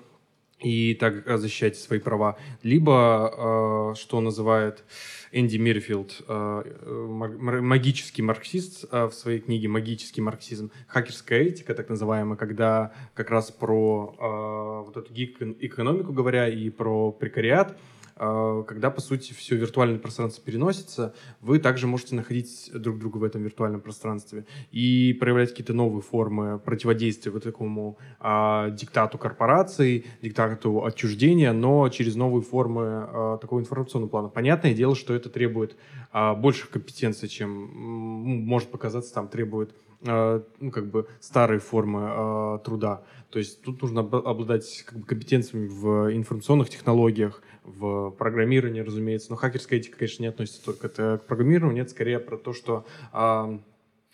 и 0.61 0.95
так 0.95 1.25
защищаете 1.39 1.79
свои 1.81 1.99
права. 1.99 2.37
Либо, 2.63 3.93
э, 3.93 3.99
что 3.99 4.21
называют 4.21 4.85
Энди 5.33 5.57
Мирфилд, 5.57 6.23
э, 6.29 6.63
магический 7.09 8.23
марксист 8.23 8.85
э, 8.91 9.07
в 9.07 9.13
своей 9.13 9.41
книге 9.41 9.69
«Магический 9.69 10.21
марксизм», 10.21 10.71
хакерская 10.87 11.43
этика, 11.43 11.75
так 11.75 11.89
называемая, 11.89 12.37
когда 12.37 12.93
как 13.15 13.31
раз 13.31 13.51
про 13.51 14.85
вот 14.87 14.97
эту 14.97 15.13
гик-экономику 15.13 16.13
говоря 16.13 16.49
и 16.49 16.71
про 16.71 17.13
прекариат– 17.13 17.77
когда, 18.21 18.91
по 18.91 19.01
сути, 19.01 19.33
все 19.33 19.57
виртуальное 19.57 19.99
пространство 19.99 20.45
переносится, 20.45 21.15
вы 21.41 21.59
также 21.59 21.87
можете 21.87 22.15
находить 22.15 22.71
друг 22.75 22.99
друга 22.99 23.17
в 23.17 23.25
этом 23.25 23.43
виртуальном 23.43 23.81
пространстве 23.81 24.45
и 24.71 25.17
проявлять 25.19 25.51
какие-то 25.51 25.73
новые 25.73 26.03
формы 26.03 26.59
противодействия 26.59 27.33
вот 27.33 27.45
такому 27.45 27.97
а, 28.19 28.69
диктату 28.71 29.17
корпораций, 29.17 30.05
диктату 30.21 30.85
отчуждения, 30.85 31.53
но 31.53 31.89
через 31.89 32.15
новые 32.15 32.43
формы 32.43 32.83
а, 32.85 33.39
такого 33.39 33.61
информационного 33.61 34.11
плана. 34.11 34.29
Понятное 34.29 34.75
дело, 34.75 34.95
что 34.95 35.15
это 35.15 35.31
требует 35.31 35.77
а, 36.13 36.35
больших 36.35 36.71
компетенций, 36.71 37.29
чем 37.29 37.51
может 37.51 38.71
показаться, 38.71 39.15
там 39.15 39.29
требует 39.29 39.75
а, 40.07 40.43
ну, 40.61 40.71
как 40.71 40.91
бы 40.91 41.07
старые 41.21 41.61
формы 41.61 42.01
э, 42.01 42.59
труда. 42.65 43.03
То 43.31 43.39
есть 43.39 43.63
тут 43.63 43.83
нужно 43.83 44.01
обладать 44.01 44.83
как 44.87 44.99
бы, 44.99 45.05
компетенциями 45.05 45.69
в 45.69 46.15
информационных 46.17 46.71
технологиях, 46.71 47.43
в 47.71 48.11
программировании, 48.11 48.81
разумеется. 48.81 49.31
Но 49.31 49.37
хакерская 49.37 49.79
этика, 49.79 49.99
конечно, 49.99 50.23
не 50.23 50.29
относится 50.29 50.65
только 50.65 50.89
к 50.89 51.19
программированию, 51.27 51.83
нет, 51.83 51.91
скорее 51.91 52.19
про 52.19 52.37
то, 52.37 52.53
что 52.53 52.87
э, 53.13 53.59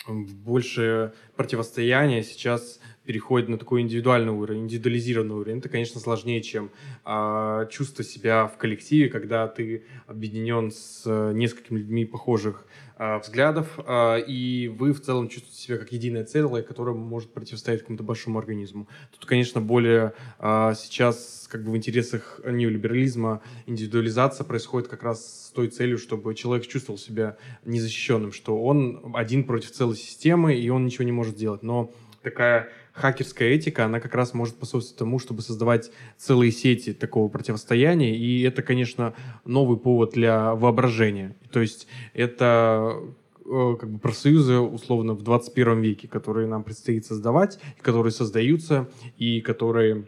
больше 0.09 1.12
противостояние 1.36 2.22
сейчас 2.22 2.80
переходит 3.07 3.48
на 3.48 3.57
такой 3.57 3.82
индивидуальный 3.82 4.32
уровень, 4.32 4.64
индивидуализированный 4.64 5.34
уровень. 5.34 5.59
Это, 5.59 5.68
конечно, 5.68 6.00
сложнее, 6.00 6.42
чем 6.42 6.70
э, 7.04 7.68
чувствовать 7.70 8.11
себя 8.11 8.46
в 8.46 8.59
коллективе, 8.59 9.09
когда 9.09 9.46
ты 9.48 9.84
объединен 10.07 10.70
с 10.70 11.02
э, 11.07 11.32
несколькими 11.32 11.78
людьми 11.78 12.04
похожих 12.04 12.66
э, 12.98 13.18
взглядов, 13.18 13.78
э, 13.78 14.20
и 14.26 14.68
вы 14.68 14.92
в 14.92 15.00
целом 15.00 15.28
чувствуете 15.28 15.59
себя 15.59 15.78
как 15.78 15.92
единое 15.92 16.24
целое, 16.24 16.62
которое 16.62 16.96
может 16.96 17.32
противостоять 17.32 17.80
какому-то 17.80 18.02
большому 18.02 18.38
организму. 18.38 18.88
Тут, 19.12 19.26
конечно, 19.26 19.61
более 19.61 20.12
э, 20.40 20.72
сейчас 20.76 21.48
как 21.50 21.64
бы 21.64 21.70
в 21.70 21.76
интересах 21.76 22.40
неолиберализма 22.44 23.40
индивидуализация 23.66 24.44
происходит 24.44 24.88
как 24.88 25.04
раз 25.04 25.46
с 25.46 25.50
той 25.52 25.68
целью, 25.68 25.98
чтобы 25.98 26.34
человек 26.34 26.66
чувствовал 26.66 26.98
себя 26.98 27.36
незащищенным, 27.64 28.32
что 28.32 28.61
он 28.61 29.12
один 29.14 29.44
против 29.44 29.70
целой 29.70 29.96
системы, 29.96 30.54
и 30.54 30.68
он 30.70 30.84
ничего 30.84 31.04
не 31.04 31.12
может 31.12 31.36
делать. 31.36 31.62
Но 31.62 31.92
такая 32.22 32.68
хакерская 32.97 33.51
этика, 33.51 33.84
она 33.84 34.01
как 34.01 34.14
раз 34.14 34.32
может 34.34 34.55
способствовать 34.55 34.99
тому, 34.99 35.18
чтобы 35.18 35.42
создавать 35.42 35.92
целые 36.16 36.51
сети 36.51 36.92
такого 36.94 37.28
противостояния, 37.28 38.16
и 38.16 38.42
это, 38.42 38.62
конечно, 38.62 39.14
новый 39.44 39.78
повод 39.78 40.12
для 40.12 40.55
воображения. 40.55 41.36
То 41.53 41.61
есть 41.61 41.86
это 42.14 42.97
э, 43.44 43.76
как 43.78 43.90
бы 43.90 43.99
профсоюзы 43.99 44.59
условно 44.59 45.12
в 45.12 45.22
21 45.22 45.80
веке, 45.80 46.09
которые 46.09 46.49
нам 46.49 46.64
предстоит 46.64 47.05
создавать, 47.05 47.59
которые 47.82 48.12
создаются 48.12 48.88
и 49.18 49.40
которые 49.42 50.07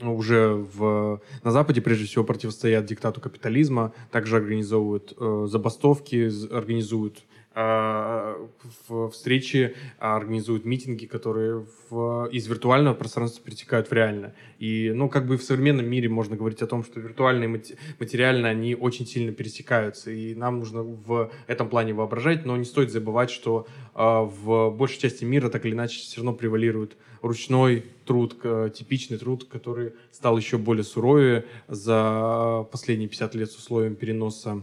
уже 0.00 0.52
в, 0.54 1.20
на 1.42 1.50
Западе 1.50 1.80
прежде 1.80 2.04
всего 2.04 2.24
противостоят 2.24 2.84
диктату 2.84 3.20
капитализма, 3.20 3.92
также 4.12 4.36
организовывают 4.36 5.12
э, 5.16 5.46
забастовки, 5.48 6.30
организуют 6.54 7.24
встречи 9.10 9.74
организуют 9.98 10.64
митинги, 10.64 11.06
которые 11.06 11.66
в, 11.90 12.28
из 12.30 12.46
виртуального 12.46 12.94
пространства 12.94 13.44
перетекают 13.44 13.88
в 13.88 13.92
реальное. 13.92 14.34
И, 14.58 14.92
ну, 14.94 15.08
как 15.08 15.26
бы 15.26 15.36
в 15.36 15.42
современном 15.42 15.86
мире 15.86 16.08
можно 16.08 16.36
говорить 16.36 16.62
о 16.62 16.66
том, 16.66 16.84
что 16.84 17.00
виртуальные 17.00 17.48
и 17.48 17.76
материальные, 17.98 18.50
они 18.50 18.74
очень 18.74 19.06
сильно 19.06 19.32
пересекаются, 19.32 20.10
и 20.10 20.34
нам 20.34 20.60
нужно 20.60 20.82
в 20.82 21.32
этом 21.46 21.68
плане 21.68 21.94
воображать, 21.94 22.44
но 22.44 22.56
не 22.56 22.64
стоит 22.64 22.92
забывать, 22.92 23.30
что 23.30 23.66
э, 23.94 23.98
в 24.00 24.70
большей 24.70 25.00
части 25.00 25.24
мира 25.24 25.48
так 25.48 25.66
или 25.66 25.72
иначе 25.72 25.98
все 25.98 26.18
равно 26.18 26.34
превалирует 26.34 26.96
ручной 27.22 27.84
труд, 28.04 28.36
типичный 28.74 29.18
труд, 29.18 29.44
который 29.44 29.94
стал 30.12 30.36
еще 30.36 30.58
более 30.58 30.84
суровее 30.84 31.44
за 31.66 32.66
последние 32.70 33.08
50 33.08 33.34
лет 33.34 33.50
с 33.50 33.56
условием 33.56 33.96
переноса 33.96 34.62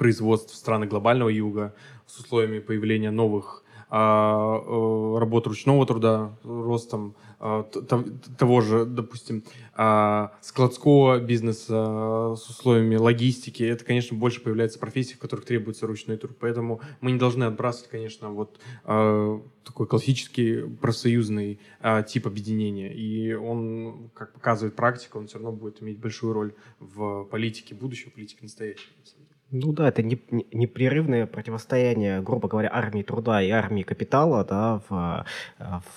производств 0.00 0.54
страны 0.54 0.86
глобального 0.86 1.28
юга, 1.28 1.74
с 2.10 2.18
условиями 2.18 2.58
появления 2.58 3.10
новых 3.10 3.64
а, 3.92 4.62
э, 4.64 5.18
работ 5.18 5.48
ручного 5.48 5.84
труда, 5.84 6.36
ростом 6.44 7.16
а, 7.40 7.64
того 8.38 8.60
же, 8.60 8.84
допустим, 8.84 9.42
а, 9.74 10.32
складского 10.42 11.18
бизнеса 11.18 12.36
с 12.36 12.48
условиями 12.48 12.94
логистики, 12.94 13.64
это, 13.64 13.84
конечно, 13.84 14.16
больше 14.16 14.42
появляется 14.42 14.78
профессий, 14.78 15.14
в 15.14 15.18
которых 15.18 15.44
требуется 15.44 15.88
ручной 15.88 16.18
труд. 16.18 16.36
Поэтому 16.38 16.80
мы 17.00 17.10
не 17.10 17.18
должны 17.18 17.44
отбрасывать, 17.44 17.90
конечно, 17.90 18.30
вот 18.30 18.60
такой 18.84 19.86
классический 19.86 20.68
профсоюзный 20.80 21.58
тип 22.06 22.26
объединения. 22.26 22.92
И 22.92 23.32
он, 23.32 24.10
как 24.14 24.34
показывает 24.34 24.76
практика, 24.76 25.16
он 25.16 25.26
все 25.26 25.38
равно 25.38 25.52
будет 25.52 25.82
иметь 25.82 25.98
большую 25.98 26.32
роль 26.32 26.54
в 26.78 27.24
политике 27.24 27.74
будущего, 27.74 28.10
политике 28.10 28.40
настоящего. 28.42 28.92
Ну 29.52 29.72
да, 29.72 29.88
это 29.88 30.02
непрерывное 30.02 31.26
противостояние, 31.26 32.22
грубо 32.22 32.46
говоря, 32.46 32.70
армии 32.72 33.02
труда 33.02 33.42
и 33.42 33.50
армии 33.50 33.82
капитала, 33.82 34.44
да, 34.44 34.80
в, 34.88 35.26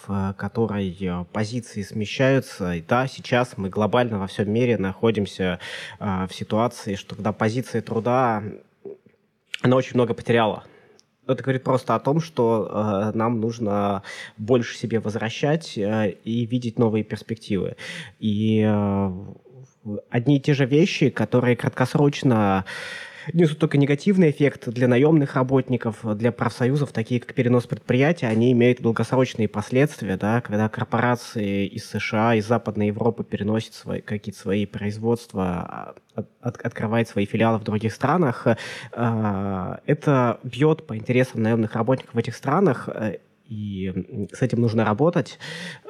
в 0.08 0.34
которой 0.40 0.98
позиции 1.32 1.84
смещаются. 1.84 2.74
И 2.74 2.82
да, 2.82 3.06
сейчас 3.06 3.56
мы 3.58 3.70
глобально 3.70 4.18
во 4.18 4.26
всем 4.26 4.52
мире 4.52 4.80
находимся 4.80 5.60
э, 6.00 6.28
в 6.28 6.34
ситуации, 6.34 6.96
что 6.96 7.14
когда 7.16 7.32
позиция 7.32 7.84
труда, 7.84 8.44
она 9.62 9.76
очень 9.76 9.96
много 9.96 10.16
потеряла. 10.16 10.64
Это 11.28 11.42
говорит 11.42 11.64
просто 11.64 11.94
о 11.94 12.00
том, 12.00 12.22
что 12.22 13.12
э, 13.14 13.18
нам 13.18 13.40
нужно 13.40 14.02
больше 14.38 14.76
себе 14.76 15.00
возвращать 15.00 15.78
э, 15.78 16.16
и 16.24 16.46
видеть 16.48 16.80
новые 16.80 17.04
перспективы. 17.04 17.78
И 18.20 18.62
э, 18.68 19.12
одни 20.10 20.38
и 20.38 20.42
те 20.42 20.54
же 20.54 20.66
вещи, 20.66 21.10
которые 21.10 21.56
краткосрочно 21.56 22.66
несут 23.32 23.60
только 23.60 23.78
негативный 23.78 24.32
эффект 24.32 24.68
для 24.70 24.88
наемных 24.88 25.36
работников, 25.36 26.00
для 26.18 26.32
профсоюзов, 26.32 26.92
такие 26.92 27.22
как 27.22 27.34
перенос 27.34 27.66
предприятия, 27.66 28.28
они 28.28 28.52
имеют 28.52 28.82
долгосрочные 28.82 29.48
последствия, 29.48 30.18
да, 30.18 30.42
когда 30.42 30.68
корпорации 30.70 31.66
из 31.68 31.86
США, 31.86 32.36
из 32.36 32.48
Западной 32.48 32.88
Европы 32.88 33.24
переносят 33.24 33.74
свои, 33.74 34.02
какие-то 34.02 34.40
свои 34.40 34.66
производства, 34.66 35.46
а, 35.46 35.96
от, 36.16 36.28
от, 36.42 36.62
открывают 36.62 37.08
свои 37.08 37.26
филиалы 37.26 37.60
в 37.60 37.64
других 37.64 37.94
странах, 37.94 38.48
э, 38.48 39.78
это 39.86 40.40
бьет 40.44 40.86
по 40.86 40.98
интересам 40.98 41.42
наемных 41.44 41.76
работников 41.76 42.14
в 42.14 42.18
этих 42.18 42.36
странах, 42.36 42.90
и 43.54 44.28
с 44.34 44.42
этим 44.42 44.62
нужно 44.62 44.84
работать. 44.84 45.38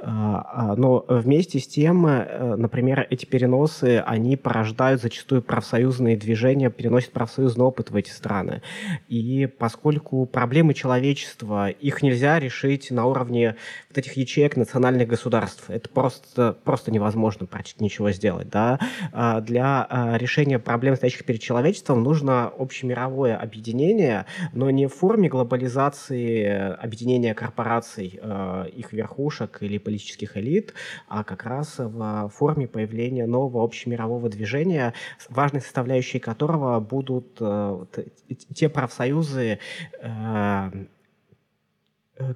А, 0.02 0.72
а, 0.72 0.76
но 0.76 1.06
вместе 1.08 1.60
с 1.60 1.68
тем, 1.68 2.06
э, 2.06 2.56
например, 2.58 3.08
эти 3.10 3.26
переносы, 3.26 4.04
они 4.06 4.36
порождают 4.36 5.02
зачастую 5.02 5.42
профсоюзные 5.42 6.18
движения, 6.18 6.70
переносят 6.70 7.12
профсоюзный 7.12 7.64
опыт 7.64 7.90
в 7.90 7.96
эти 7.96 8.10
страны. 8.10 8.62
И 9.08 9.48
поскольку 9.48 10.26
проблемы 10.26 10.74
человечества, 10.74 11.70
их 11.70 12.02
нельзя 12.02 12.40
решить 12.40 12.92
на 12.92 13.06
уровне 13.06 13.56
вот 13.90 13.98
этих 13.98 14.18
ячеек 14.18 14.58
национальных 14.58 15.08
государств, 15.08 15.70
это 15.70 15.88
просто, 15.88 16.58
просто 16.66 16.92
невозможно 16.92 17.46
практически 17.46 17.84
ничего 17.84 18.12
сделать. 18.12 18.50
Да? 18.50 18.80
А, 19.14 19.40
для 19.40 19.88
решения 20.20 20.60
проблем, 20.60 20.96
стоящих 20.98 21.24
перед 21.24 21.42
человечеством, 21.42 22.04
нужно 22.04 22.48
общемировое 22.48 23.38
объединение, 23.38 24.26
но 24.52 24.70
не 24.70 24.88
в 24.88 24.94
форме 24.94 25.30
глобализации 25.30 26.74
объединения 26.76 27.34
корпораций, 27.34 27.53
э, 28.22 28.70
их 28.70 28.94
верхушек 28.94 29.58
или 29.62 29.78
политических 29.78 30.38
элит, 30.38 30.74
а 31.08 31.24
как 31.24 31.46
раз 31.46 31.76
в 31.78 32.30
форме 32.30 32.68
появления 32.68 33.26
нового 33.26 33.64
общемирового 33.64 34.30
движения, 34.30 34.94
важной 35.30 35.62
составляющей 35.62 36.20
которого 36.20 36.80
будут 36.80 37.38
э, 37.40 37.86
те 38.54 38.70
профсоюзы, 38.70 39.60
э, 40.02 40.72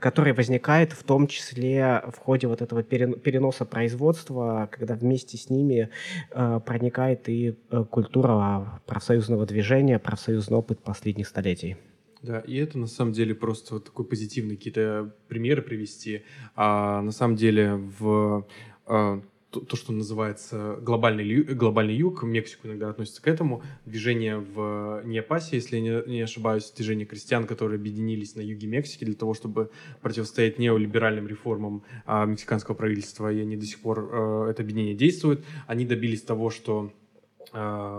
которые 0.02 0.34
возникают 0.34 0.92
в 0.92 1.04
том 1.04 1.28
числе 1.28 2.04
в 2.08 2.18
ходе 2.18 2.48
вот 2.48 2.62
этого 2.62 2.82
переноса 2.84 3.64
производства, 3.64 4.68
когда 4.72 4.96
вместе 4.96 5.38
с 5.38 5.52
ними 5.52 5.92
проникает 6.32 7.30
и 7.30 7.56
культура 7.92 8.82
профсоюзного 8.88 9.46
движения, 9.46 10.00
профсоюзный 10.00 10.58
опыт 10.58 10.80
последних 10.80 11.28
столетий. 11.28 11.78
Да, 12.22 12.40
и 12.40 12.56
это 12.56 12.78
на 12.78 12.88
самом 12.88 13.14
деле 13.14 13.36
просто 13.36 13.76
вот 13.76 13.86
такой 13.86 14.06
позитивный 14.06 14.56
какие-то 14.56 15.16
примеры 15.28 15.62
привести. 15.62 16.24
А 16.56 17.02
на 17.02 17.12
самом 17.12 17.36
деле 17.36 17.76
в 17.76 18.48
а, 18.86 19.22
то, 19.52 19.62
то, 19.62 19.78
что 19.78 19.94
называется 19.94 20.78
глобальный, 20.82 21.44
глобальный 21.44 21.96
юг, 21.96 22.24
Мексику 22.24 22.68
иногда 22.68 22.90
относится 22.90 23.22
к 23.22 23.28
этому, 23.28 23.64
движение 23.86 24.38
в 24.38 25.02
Неопасе, 25.06 25.56
если 25.58 25.78
я 25.78 26.04
не, 26.06 26.22
ошибаюсь, 26.22 26.72
движение 26.72 27.06
крестьян, 27.06 27.46
которые 27.46 27.78
объединились 27.78 28.36
на 28.36 28.42
юге 28.42 28.68
Мексики 28.68 29.06
для 29.06 29.16
того, 29.16 29.34
чтобы 29.34 29.72
противостоять 30.02 30.60
неолиберальным 30.60 31.28
реформам 31.28 31.84
а, 32.06 32.26
мексиканского 32.26 32.76
правительства, 32.76 33.32
и 33.32 33.40
они 33.40 33.56
до 33.56 33.66
сих 33.66 33.80
пор, 33.80 34.10
а, 34.12 34.50
это 34.50 34.64
объединение 34.64 34.96
действует, 34.96 35.46
они 35.68 35.86
добились 35.86 36.24
того, 36.24 36.50
что 36.50 36.92
Э, 37.07 37.07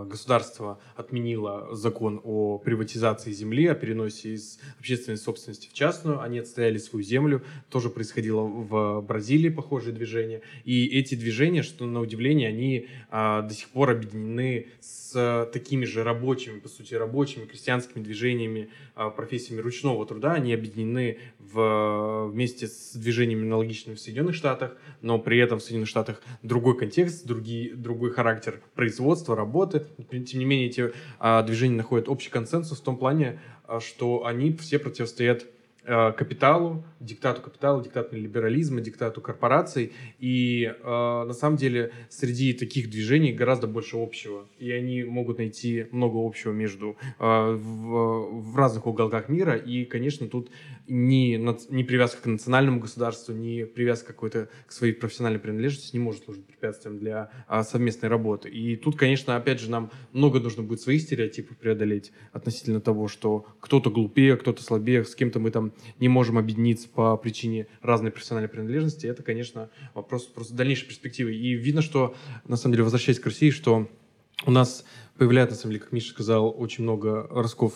государство 0.09 0.79
отменило 0.97 1.75
закон 1.75 2.21
о 2.25 2.59
приватизации 2.59 3.33
земли, 3.33 3.67
о 3.67 3.75
переносе 3.75 4.35
из 4.35 4.59
общественной 4.79 5.19
собственности 5.19 5.69
в 5.69 5.73
частную. 5.73 6.21
Они 6.21 6.39
отстояли 6.39 6.79
свою 6.79 7.05
землю. 7.05 7.43
Тоже 7.69 7.91
происходило 7.91 8.43
в 8.43 9.01
Бразилии 9.01 9.49
похожее 9.49 9.93
движение. 9.93 10.43
И 10.65 10.87
эти 10.87 11.15
движения, 11.15 11.63
что 11.63 11.87
на 11.87 12.01
удивление, 12.01 12.49
они 12.49 12.89
а, 13.11 13.43
до 13.43 13.55
сих 13.55 13.69
пор 13.69 13.91
объединены 13.91 14.69
с 14.81 15.49
такими 15.53 15.85
же 15.85 16.05
рабочими, 16.05 16.61
по 16.61 16.69
сути, 16.69 16.95
рабочими 16.95 17.47
крестьянскими 17.47 18.03
движениями, 18.03 18.69
а, 18.95 19.11
профессиями 19.11 19.61
ручного 19.61 20.05
труда. 20.07 20.35
Они 20.35 20.53
объединены 20.53 21.19
в, 21.53 22.29
вместе 22.29 22.67
с 22.67 22.95
движениями 22.95 23.43
аналогичными 23.43 23.97
в 23.97 24.01
Соединенных 24.01 24.35
Штатах, 24.35 24.77
но 25.03 25.19
при 25.19 25.39
этом 25.39 25.59
в 25.59 25.63
Соединенных 25.63 25.89
Штатах 25.89 26.23
другой 26.43 26.77
контекст, 26.77 27.27
другие, 27.27 27.75
другой 27.75 28.13
характер 28.13 28.61
производства, 28.75 29.37
работы. 29.37 29.87
Тем 30.11 30.39
не 30.41 30.45
менее, 30.45 30.69
эти 30.69 30.93
а, 31.19 31.43
движения 31.43 31.77
находят 31.77 32.09
общий 32.09 32.31
консенсус 32.31 32.81
в 32.81 32.85
том 32.85 32.97
плане, 32.97 33.41
а, 33.65 33.81
что 33.81 34.25
они 34.27 34.53
все 34.53 34.79
противостоят 34.79 35.47
капиталу, 35.89 36.85
диктату 37.01 37.43
капитала, 37.43 37.83
диктату 37.83 38.17
либерализма, 38.17 38.81
диктату 38.81 39.21
корпораций. 39.21 39.93
И 40.19 40.65
э, 40.65 40.75
на 40.83 41.33
самом 41.33 41.57
деле 41.57 41.93
среди 42.09 42.53
таких 42.53 42.91
движений 42.91 43.33
гораздо 43.33 43.67
больше 43.67 43.97
общего. 43.97 44.49
И 44.59 44.71
они 44.71 45.05
могут 45.05 45.39
найти 45.39 45.87
много 45.91 46.25
общего 46.25 46.53
между 46.53 46.97
э, 47.19 47.25
в, 47.25 48.53
в 48.53 48.57
разных 48.57 48.87
уголках 48.87 49.29
мира. 49.29 49.57
И, 49.57 49.85
конечно, 49.85 50.27
тут 50.27 50.51
ни, 50.89 51.37
ни 51.73 51.83
привязка 51.83 52.23
к 52.23 52.27
национальному 52.27 52.81
государству, 52.81 53.33
ни 53.33 53.65
привязка 53.65 54.09
какой-то 54.09 54.49
к 54.67 54.73
своей 54.73 54.93
профессиональной 54.93 55.41
принадлежности 55.41 55.97
не 55.97 56.01
может 56.01 56.25
служить 56.25 56.47
препятствием 56.47 56.99
для 56.99 57.31
э, 57.49 57.63
совместной 57.63 58.09
работы. 58.09 58.49
И 58.49 58.77
тут, 58.77 58.97
конечно, 58.97 59.37
опять 59.37 59.61
же, 59.61 59.71
нам 59.71 59.91
много 60.13 60.41
нужно 60.41 60.63
будет 60.63 60.81
своих 60.81 61.03
стереотипов 61.03 61.57
преодолеть 61.59 62.13
относительно 62.33 62.81
того, 62.81 63.09
что 63.09 63.47
кто-то 63.61 63.91
глупее, 63.91 64.37
кто-то 64.37 64.63
слабее, 64.63 65.05
с 65.05 65.15
кем-то 65.15 65.39
мы 65.39 65.51
там 65.51 65.73
не 65.99 66.09
можем 66.09 66.39
объединиться 66.39 66.89
по 66.89 67.17
причине 67.17 67.67
разной 67.83 68.11
профессиональной 68.11 68.49
принадлежности, 68.49 69.07
это, 69.07 69.23
конечно, 69.23 69.71
вопрос 69.95 70.27
просто 70.27 70.55
дальнейшей 70.55 70.87
перспективы. 70.87 71.35
И 71.35 71.55
видно, 71.55 71.83
что, 71.83 72.15
на 72.47 72.57
самом 72.57 72.73
деле, 72.75 72.85
возвращаясь 72.85 73.21
к 73.21 73.27
России, 73.27 73.51
что 73.51 73.89
у 74.47 74.51
нас 74.51 74.85
появляется, 75.17 75.57
на 75.57 75.61
самом 75.61 75.73
деле, 75.73 75.85
как 75.85 75.93
Миша 75.93 76.11
сказал, 76.11 76.55
очень 76.57 76.85
много 76.85 77.27
ростков 77.31 77.75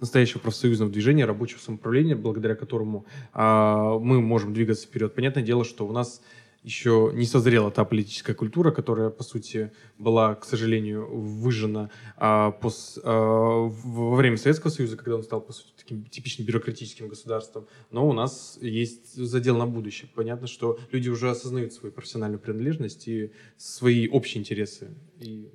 настоящего 0.00 0.38
профсоюзного 0.38 0.90
движения, 0.90 1.24
рабочего 1.24 1.58
самоуправления, 1.58 2.16
благодаря 2.16 2.54
которому 2.54 3.06
а, 3.32 3.98
мы 3.98 4.20
можем 4.20 4.54
двигаться 4.54 4.86
вперед. 4.86 5.14
Понятное 5.14 5.42
дело, 5.42 5.64
что 5.64 5.86
у 5.86 5.92
нас 5.92 6.22
еще 6.64 7.10
не 7.14 7.26
созрела 7.26 7.70
та 7.70 7.84
политическая 7.84 8.34
культура, 8.34 8.70
которая, 8.70 9.10
по 9.10 9.22
сути, 9.22 9.70
была, 9.98 10.34
к 10.34 10.44
сожалению, 10.44 11.06
выжжена 11.14 11.90
а, 12.16 12.52
пос, 12.52 12.98
а, 13.04 13.68
во 13.68 14.16
время 14.16 14.38
Советского 14.38 14.70
Союза, 14.70 14.96
когда 14.96 15.16
он 15.16 15.22
стал, 15.22 15.42
по 15.42 15.52
сути, 15.52 15.72
таким 15.76 16.04
типичным 16.06 16.46
бюрократическим 16.46 17.08
государством. 17.08 17.66
Но 17.90 18.08
у 18.08 18.14
нас 18.14 18.58
есть 18.62 19.14
задел 19.14 19.58
на 19.58 19.66
будущее. 19.66 20.08
Понятно, 20.14 20.46
что 20.46 20.78
люди 20.90 21.10
уже 21.10 21.30
осознают 21.30 21.74
свою 21.74 21.92
профессиональную 21.92 22.40
принадлежность 22.40 23.08
и 23.08 23.30
свои 23.58 24.08
общие 24.08 24.40
интересы. 24.40 24.88
И 25.20 25.50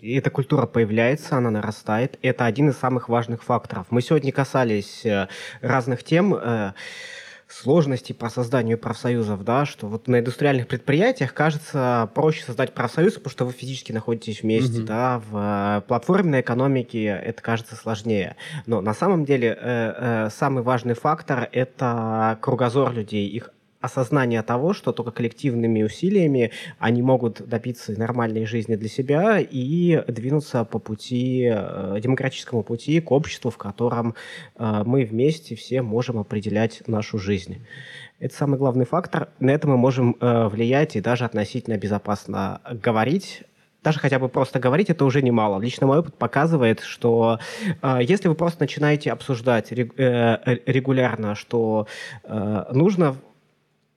И 0.00 0.14
эта 0.14 0.30
культура 0.30 0.64
появляется, 0.64 1.36
она 1.36 1.50
нарастает. 1.50 2.18
Это 2.22 2.46
один 2.46 2.70
из 2.70 2.78
самых 2.78 3.10
важных 3.10 3.42
факторов. 3.42 3.88
Мы 3.90 4.00
сегодня 4.00 4.32
касались 4.32 5.04
э, 5.04 5.28
разных 5.60 6.04
тем, 6.04 6.34
сложностей 7.48 8.14
по 8.14 8.28
созданию 8.28 8.78
профсоюзов, 8.78 9.44
да, 9.44 9.66
что 9.66 9.86
вот 9.86 10.08
на 10.08 10.20
индустриальных 10.20 10.66
предприятиях 10.66 11.34
кажется 11.34 12.10
проще 12.14 12.44
создать 12.44 12.74
профсоюз, 12.74 13.14
потому 13.14 13.30
что 13.30 13.44
вы 13.44 13.52
физически 13.52 13.92
находитесь 13.92 14.42
вместе, 14.42 14.78
угу. 14.78 14.86
да, 14.86 15.22
в 15.30 15.78
э, 15.78 15.82
платформенной 15.86 16.40
экономике 16.40 17.04
это 17.04 17.42
кажется 17.42 17.76
сложнее. 17.76 18.36
Но 18.66 18.80
на 18.80 18.94
самом 18.94 19.24
деле 19.24 19.56
э, 19.60 20.26
э, 20.26 20.30
самый 20.30 20.62
важный 20.62 20.94
фактор 20.94 21.48
это 21.52 22.38
кругозор 22.40 22.92
людей, 22.92 23.28
их 23.28 23.50
осознание 23.84 24.42
того, 24.42 24.72
что 24.72 24.92
только 24.92 25.10
коллективными 25.10 25.82
усилиями 25.82 26.50
они 26.78 27.02
могут 27.02 27.46
добиться 27.46 27.92
нормальной 27.98 28.46
жизни 28.46 28.76
для 28.76 28.88
себя 28.88 29.38
и 29.38 30.02
двинуться 30.08 30.64
по 30.64 30.78
пути, 30.78 31.50
э, 31.52 31.98
демократическому 32.00 32.62
пути 32.62 33.00
к 33.00 33.10
обществу, 33.10 33.50
в 33.50 33.58
котором 33.58 34.14
э, 34.56 34.82
мы 34.86 35.04
вместе 35.04 35.54
все 35.54 35.82
можем 35.82 36.18
определять 36.18 36.82
нашу 36.88 37.18
жизнь. 37.18 37.64
Это 38.20 38.34
самый 38.34 38.58
главный 38.58 38.86
фактор. 38.86 39.28
На 39.38 39.50
это 39.50 39.68
мы 39.68 39.76
можем 39.76 40.16
э, 40.20 40.48
влиять 40.48 40.96
и 40.96 41.00
даже 41.00 41.24
относительно 41.24 41.76
безопасно 41.76 42.60
говорить 42.70 43.44
даже 43.84 43.98
хотя 44.00 44.18
бы 44.18 44.28
просто 44.30 44.58
говорить, 44.58 44.88
это 44.88 45.04
уже 45.04 45.20
немало. 45.20 45.60
Лично 45.60 45.86
мой 45.86 45.98
опыт 45.98 46.14
показывает, 46.14 46.80
что 46.80 47.38
э, 47.82 47.98
если 48.00 48.28
вы 48.28 48.34
просто 48.34 48.62
начинаете 48.62 49.12
обсуждать 49.12 49.70
э, 49.72 50.58
регулярно, 50.64 51.34
что 51.34 51.86
э, 52.22 52.64
нужно 52.72 53.16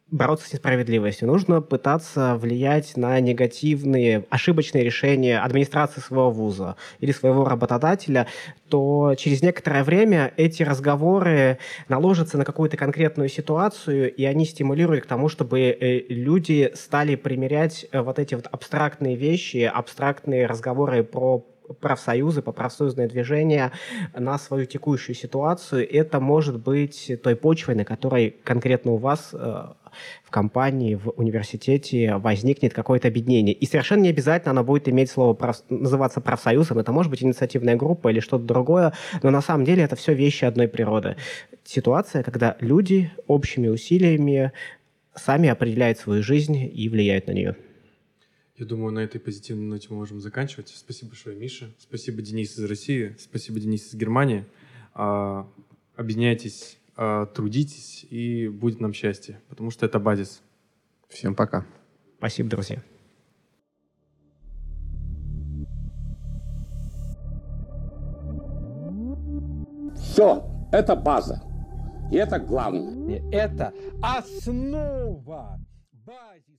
бороться 0.09 0.47
с 0.47 0.53
несправедливостью. 0.53 1.27
Нужно 1.27 1.61
пытаться 1.61 2.35
влиять 2.35 2.95
на 2.95 3.19
негативные, 3.19 4.25
ошибочные 4.29 4.83
решения 4.83 5.39
администрации 5.39 5.99
своего 5.99 6.31
вуза 6.31 6.75
или 6.99 7.11
своего 7.11 7.43
работодателя, 7.45 8.27
то 8.69 9.15
через 9.17 9.41
некоторое 9.41 9.83
время 9.83 10.33
эти 10.37 10.63
разговоры 10.63 11.59
наложатся 11.89 12.37
на 12.37 12.45
какую-то 12.45 12.77
конкретную 12.77 13.29
ситуацию, 13.29 14.13
и 14.13 14.23
они 14.23 14.45
стимулируют 14.45 15.03
к 15.03 15.07
тому, 15.07 15.29
чтобы 15.29 15.59
э, 15.59 15.99
люди 16.09 16.71
стали 16.73 17.15
примерять 17.15 17.85
э, 17.91 18.01
вот 18.01 18.19
эти 18.19 18.35
вот 18.35 18.47
абстрактные 18.51 19.15
вещи, 19.15 19.69
абстрактные 19.71 20.45
разговоры 20.45 21.03
про 21.03 21.45
профсоюзы, 21.79 22.41
по 22.41 22.51
профсоюзное 22.51 23.07
движение 23.07 23.71
на 24.17 24.37
свою 24.37 24.65
текущую 24.65 25.15
ситуацию. 25.15 25.87
Это 25.89 26.19
может 26.19 26.59
быть 26.59 27.11
той 27.23 27.35
почвой, 27.35 27.75
на 27.75 27.85
которой 27.85 28.35
конкретно 28.43 28.93
у 28.93 28.97
вас 28.97 29.29
э, 29.33 29.37
в 30.23 30.29
компании, 30.29 30.95
в 30.95 31.09
университете 31.15 32.17
возникнет 32.17 32.73
какое-то 32.73 33.07
объединение. 33.07 33.53
И 33.53 33.65
совершенно 33.65 34.01
не 34.01 34.09
обязательно 34.09 34.51
оно 34.51 34.63
будет 34.63 34.87
иметь 34.89 35.09
слово 35.09 35.33
прав... 35.33 35.57
называться 35.69 36.21
профсоюзом. 36.21 36.79
Это 36.79 36.91
может 36.91 37.09
быть 37.09 37.23
инициативная 37.23 37.75
группа 37.75 38.09
или 38.09 38.19
что-то 38.19 38.43
другое, 38.43 38.93
но 39.23 39.31
на 39.31 39.41
самом 39.41 39.65
деле 39.65 39.83
это 39.83 39.95
все 39.95 40.13
вещи 40.13 40.45
одной 40.45 40.67
природы. 40.67 41.15
Ситуация, 41.63 42.23
когда 42.23 42.55
люди 42.59 43.11
общими 43.27 43.67
усилиями 43.67 44.51
сами 45.15 45.49
определяют 45.49 45.97
свою 45.99 46.23
жизнь 46.23 46.57
и 46.57 46.89
влияют 46.89 47.27
на 47.27 47.31
нее. 47.31 47.55
Я 48.57 48.65
думаю, 48.65 48.91
на 48.91 48.99
этой 48.99 49.19
позитивной 49.21 49.65
ноте 49.65 49.87
мы 49.91 49.97
можем 49.97 50.19
заканчивать. 50.19 50.69
Спасибо 50.69 51.09
большое, 51.09 51.35
Миша. 51.35 51.71
Спасибо, 51.77 52.23
Денис 52.23 52.57
из 52.57 52.63
России. 52.63 53.15
Спасибо, 53.19 53.59
Денис 53.59 53.87
из 53.87 53.93
Германии. 53.93 54.45
А, 54.95 55.47
объединяйтесь 55.95 56.79
а, 56.95 57.27
трудитесь, 57.27 58.07
и 58.09 58.47
будет 58.47 58.79
нам 58.79 58.93
счастье, 58.93 59.39
потому 59.47 59.69
что 59.69 59.85
это 59.85 59.99
базис. 59.99 60.41
Всем 61.07 61.35
пока. 61.35 61.67
Спасибо, 62.17 62.49
друзья. 62.49 62.81
Все, 69.95 70.43
это 70.71 70.95
база. 70.95 71.43
И 72.11 72.15
это 72.15 72.39
главное. 72.39 73.21
Это 73.31 73.71
основа. 74.01 75.59
Базис. 75.91 76.56